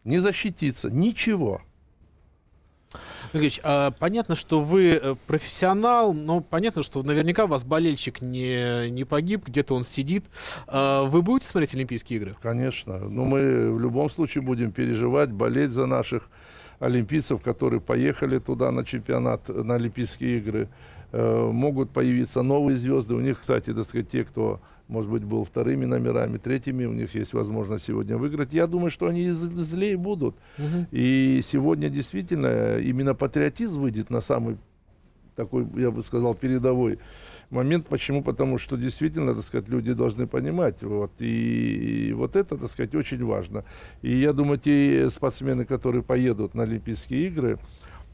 ни 0.04 0.18
защититься, 0.18 0.90
ничего. 0.90 1.62
Ильич, 3.32 3.60
а 3.62 3.90
понятно, 3.90 4.34
что 4.34 4.60
вы 4.60 4.90
э, 4.90 5.14
профессионал, 5.26 6.14
но 6.14 6.40
понятно, 6.40 6.82
что 6.82 7.02
наверняка 7.02 7.44
у 7.44 7.48
вас 7.48 7.62
болельщик 7.64 8.22
не, 8.22 8.90
не 8.90 9.04
погиб, 9.04 9.46
где-то 9.46 9.74
он 9.74 9.84
сидит. 9.84 10.24
А 10.66 11.04
вы 11.04 11.22
будете 11.22 11.48
смотреть 11.48 11.74
Олимпийские 11.74 12.18
игры? 12.18 12.36
Конечно. 12.40 12.98
Но 12.98 13.24
мы 13.24 13.72
в 13.72 13.80
любом 13.80 14.10
случае 14.10 14.42
будем 14.42 14.72
переживать, 14.72 15.30
болеть 15.30 15.70
за 15.70 15.86
наших 15.86 16.28
олимпийцев, 16.80 17.42
которые 17.42 17.80
поехали 17.80 18.38
туда 18.38 18.70
на 18.70 18.84
чемпионат, 18.84 19.48
на 19.48 19.74
Олимпийские 19.74 20.38
игры. 20.38 20.68
Э, 21.12 21.50
могут 21.52 21.90
появиться 21.90 22.42
новые 22.42 22.76
звезды. 22.76 23.14
У 23.14 23.20
них, 23.20 23.40
кстати, 23.40 23.72
так 23.72 23.84
сказать, 23.84 24.10
те, 24.10 24.24
кто 24.24 24.60
может 24.88 25.10
быть, 25.10 25.22
был 25.22 25.44
вторыми 25.44 25.84
номерами, 25.84 26.38
третьими, 26.38 26.86
у 26.86 26.92
них 26.92 27.14
есть 27.14 27.34
возможность 27.34 27.84
сегодня 27.84 28.16
выиграть. 28.16 28.54
Я 28.54 28.66
думаю, 28.66 28.90
что 28.90 29.06
они 29.06 29.30
злее 29.30 29.98
будут. 29.98 30.34
Угу. 30.58 30.86
И 30.90 31.40
сегодня 31.44 31.90
действительно 31.90 32.78
именно 32.78 33.14
патриотизм 33.14 33.82
выйдет 33.82 34.08
на 34.08 34.22
самый 34.22 34.56
такой, 35.36 35.66
я 35.76 35.90
бы 35.90 36.02
сказал, 36.02 36.34
передовой 36.34 36.98
момент. 37.50 37.86
Почему? 37.86 38.22
Потому 38.22 38.58
что 38.58 38.76
действительно, 38.76 39.34
так 39.34 39.44
сказать, 39.44 39.68
люди 39.68 39.92
должны 39.92 40.26
понимать. 40.26 40.82
Вот, 40.82 41.12
и, 41.18 42.08
и 42.08 42.12
вот 42.14 42.34
это, 42.34 42.56
так 42.56 42.68
сказать, 42.68 42.94
очень 42.94 43.22
важно. 43.24 43.64
И 44.02 44.16
я 44.16 44.32
думаю, 44.32 44.58
те 44.58 45.08
спортсмены, 45.10 45.64
которые 45.64 46.02
поедут 46.02 46.54
на 46.54 46.62
Олимпийские 46.62 47.26
игры, 47.26 47.58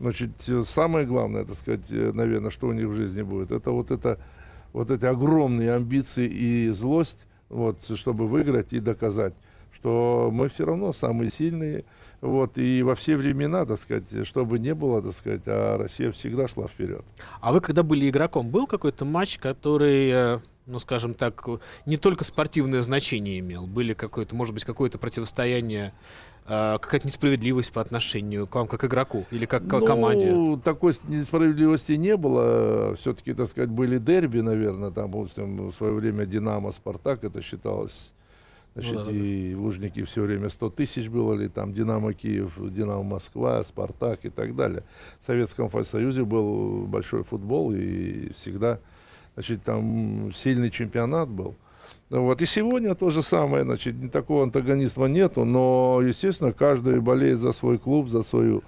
Значит, 0.05 0.33
самое 0.69 1.07
главное, 1.07 1.47
так 1.47 1.57
сказать, 1.57 1.89
наверное, 1.89 2.51
что 2.51 2.67
у 2.67 2.73
них 2.75 2.89
в 2.89 2.93
жизни 2.93 3.23
будет, 3.23 3.51
это 3.53 3.71
вот 3.71 3.91
это 3.91 4.19
вот 4.75 4.91
эти 4.91 5.07
огромные 5.07 5.73
амбиции 5.73 6.27
и 6.27 6.69
злость, 6.73 7.27
вот, 7.49 7.79
чтобы 7.97 8.27
выиграть 8.27 8.75
и 8.75 8.81
доказать, 8.81 9.33
что 9.73 10.29
мы 10.31 10.51
все 10.51 10.67
равно 10.67 10.93
самые 10.93 11.31
сильные, 11.31 11.87
вот, 12.21 12.59
и 12.59 12.83
во 12.83 12.95
все 12.95 13.17
времена, 13.17 13.65
так 13.65 13.81
сказать, 13.81 14.27
чтобы 14.27 14.59
не 14.59 14.75
было, 14.75 15.01
так 15.01 15.15
сказать, 15.15 15.45
а 15.47 15.79
Россия 15.79 16.13
всегда 16.13 16.49
шла 16.49 16.67
вперед. 16.67 17.03
А 17.41 17.53
вы, 17.55 17.63
когда 17.63 17.83
были 17.83 18.11
игроком, 18.11 18.51
был 18.51 18.67
какой-то 18.67 19.07
матч, 19.07 19.39
который 19.39 20.11
э, 20.11 20.39
ну, 20.67 20.79
скажем 20.79 21.15
так, 21.15 21.47
не 21.87 21.97
только 21.97 22.25
спортивное 22.25 22.83
значение 22.83 23.39
имел, 23.39 23.67
были 23.67 23.95
какое-то, 23.95 24.35
может 24.35 24.55
быть, 24.55 24.65
какое-то 24.65 24.99
противостояние 24.99 25.93
а, 26.47 26.78
какая-то 26.78 27.07
несправедливость 27.07 27.72
по 27.72 27.80
отношению 27.80 28.47
к 28.47 28.55
вам 28.55 28.66
как 28.68 28.84
игроку 28.84 29.24
или 29.30 29.47
как 29.47 29.66
к 29.66 29.72
ну, 29.72 29.86
команде? 29.86 30.61
такой 30.62 30.92
несправедливости 31.09 31.92
не 31.92 32.16
было. 32.16 32.95
Все-таки, 32.97 33.32
так 33.32 33.49
сказать, 33.49 33.70
были 33.70 33.99
дерби, 33.99 34.40
наверное, 34.40 34.90
там, 34.90 35.11
допустим, 35.11 35.68
в 35.68 35.72
свое 35.72 35.95
время 35.95 36.26
Динамо, 36.26 36.72
Спартак, 36.72 37.24
это 37.24 37.40
считалось. 37.40 38.12
Значит, 38.74 38.92
ну, 38.92 39.05
да, 39.05 39.11
и 39.12 39.55
да. 39.55 39.61
Лужники 39.61 40.03
все 40.03 40.22
время 40.22 40.49
100 40.49 40.70
тысяч 40.70 41.09
было, 41.09 41.34
или 41.34 41.49
там 41.49 41.72
Динамо 41.72 42.12
Киев, 42.12 42.53
Динамо 42.59 43.05
Москва, 43.05 43.62
Спартак 43.62 44.24
и 44.24 44.30
так 44.30 44.57
далее. 44.57 44.82
В 45.20 45.26
Советском 45.26 45.70
Союзе 45.84 46.24
был 46.24 46.84
большой 46.86 47.22
футбол, 47.22 47.72
и 47.72 48.32
всегда, 48.32 48.80
значит, 49.34 49.62
там 49.62 50.32
сильный 50.34 50.70
чемпионат 50.70 51.28
был. 51.28 51.55
Вот. 52.21 52.41
И 52.43 52.47
сегодня 52.47 52.95
то 52.95 53.11
же 53.11 53.23
самое, 53.23 53.65
значит, 53.65 54.12
такого 54.12 54.45
антагонизма 54.45 55.07
нету, 55.07 55.45
но, 55.45 56.01
естественно, 56.01 56.53
каждый 56.53 57.01
болеет 57.01 57.41
за 57.41 57.51
свой 57.51 57.77
клуб, 57.77 58.09
за 58.09 58.23
свою, 58.23 58.62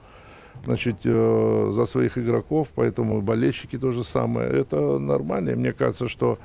значит, 0.64 0.97
э, 1.05 1.70
за 1.72 1.84
своих 1.84 2.18
игроков, 2.18 2.68
поэтому 2.74 3.20
болельщики 3.22 3.78
то 3.78 3.92
же 3.92 4.03
самое. 4.03 4.49
Это 4.49 4.99
нормально. 4.99 5.55
Мне 5.55 5.72
кажется, 5.72 6.09
что 6.09 6.40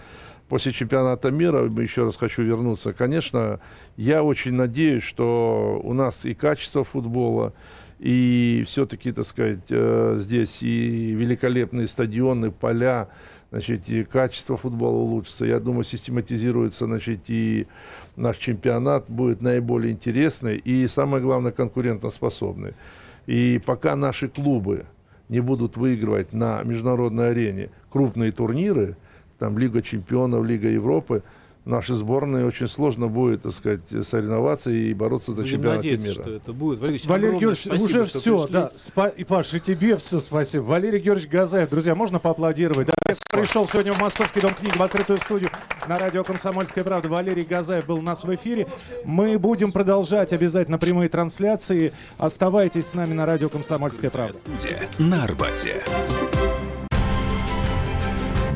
после 0.47 0.74
чемпионата 0.74 1.32
мира, 1.32 1.64
еще 1.64 2.04
раз 2.04 2.18
хочу 2.18 2.43
вернуться, 2.43 2.93
конечно, 2.93 3.60
я 3.97 4.22
очень 4.22 4.54
надеюсь, 4.54 5.04
что 5.04 5.82
у 5.84 5.93
нас 5.93 6.24
и 6.24 6.36
качество 6.36 6.84
футбола, 6.84 7.54
и 7.97 8.64
все-таки, 8.68 9.12
так 9.12 9.26
сказать, 9.26 9.66
э, 9.70 10.18
здесь 10.20 10.62
и 10.62 11.14
великолепные 11.14 11.88
стадионы, 11.88 12.52
поля, 12.52 13.10
значит, 13.52 13.88
и 13.89 14.04
качество 14.04 14.58
футбола 14.58 14.95
улучшится. 14.95 15.45
Я 15.45 15.60
думаю, 15.60 15.84
систематизируется, 15.84 16.86
значит, 16.86 17.22
и 17.28 17.68
наш 18.16 18.38
чемпионат 18.38 19.06
будет 19.10 19.41
наиболее 19.41 19.91
интересный 19.91 20.58
и, 20.58 20.88
самое 20.88 21.22
главное, 21.22 21.52
конкурентоспособный. 21.52 22.74
И 23.28 23.62
пока 23.64 23.95
наши 23.95 24.28
клубы 24.30 24.86
не 25.30 25.41
будут 25.41 25.78
выигрывать 25.78 26.34
на 26.34 26.64
международной 26.64 27.32
арене 27.32 27.70
крупные 27.89 28.32
турниры, 28.32 28.95
там 29.38 29.58
Лига 29.58 29.82
чемпионов, 29.82 30.45
Лига 30.45 30.68
Европы, 30.70 31.24
нашей 31.66 31.95
сборной 31.95 32.43
очень 32.43 32.68
сложно 32.68 33.07
будет, 33.07 33.43
так 33.43 33.53
сказать, 33.53 33.82
соревноваться 34.07 34.72
и 34.72 34.93
бороться 34.93 35.34
за 35.34 35.45
чемпионат 35.47 35.84
мира. 35.84 36.12
что 36.12 36.30
это 36.32 36.53
будет. 36.53 36.80
Валерий, 36.80 37.01
Валерий 37.05 37.39
Георгиевич, 37.39 37.66
спасибо, 37.66 37.84
уже 37.86 38.03
все, 38.05 38.38
пришли. 38.39 38.53
да. 38.53 38.72
Спа- 38.76 39.14
и, 39.16 39.24
Паш, 39.24 39.53
и 39.53 39.59
тебе 39.59 39.97
все 39.97 40.20
спасибо. 40.20 40.64
Валерий 40.64 40.99
Георгиевич 40.99 41.32
Газаев, 41.32 41.70
друзья, 41.70 41.93
можно 41.95 42.20
поаплодировать? 42.20 42.88
Да, 42.88 43.16
пришел 43.32 43.68
сегодня 43.68 43.93
в 43.93 43.99
Московский 43.99 44.41
дом 44.41 44.53
книги 44.53 44.76
в 44.78 44.82
открытую 44.82 45.20
студию 45.20 45.49
на 45.88 45.97
радио 45.99 46.24
«Комсомольская 46.24 46.84
правда». 46.84 47.09
Валерий 47.09 47.43
Газаев 47.43 47.86
был 47.86 47.97
у 47.97 48.01
нас 48.01 48.24
в 48.24 48.36
эфире. 48.36 48.68
Мы 49.05 49.38
будем 49.38 49.72
продолжать 49.72 50.34
обязательно 50.34 50.78
прямые 50.78 51.09
трансляции. 51.09 51.93
Оставайтесь 52.18 52.88
с 52.88 52.93
нами 52.93 53.14
на 53.14 53.26
радио 53.26 53.49
«Комсомольская 53.49 54.09
правда». 54.09 54.38
Студия 54.38 54.88
на 54.97 55.24
Арбате. 55.26 55.84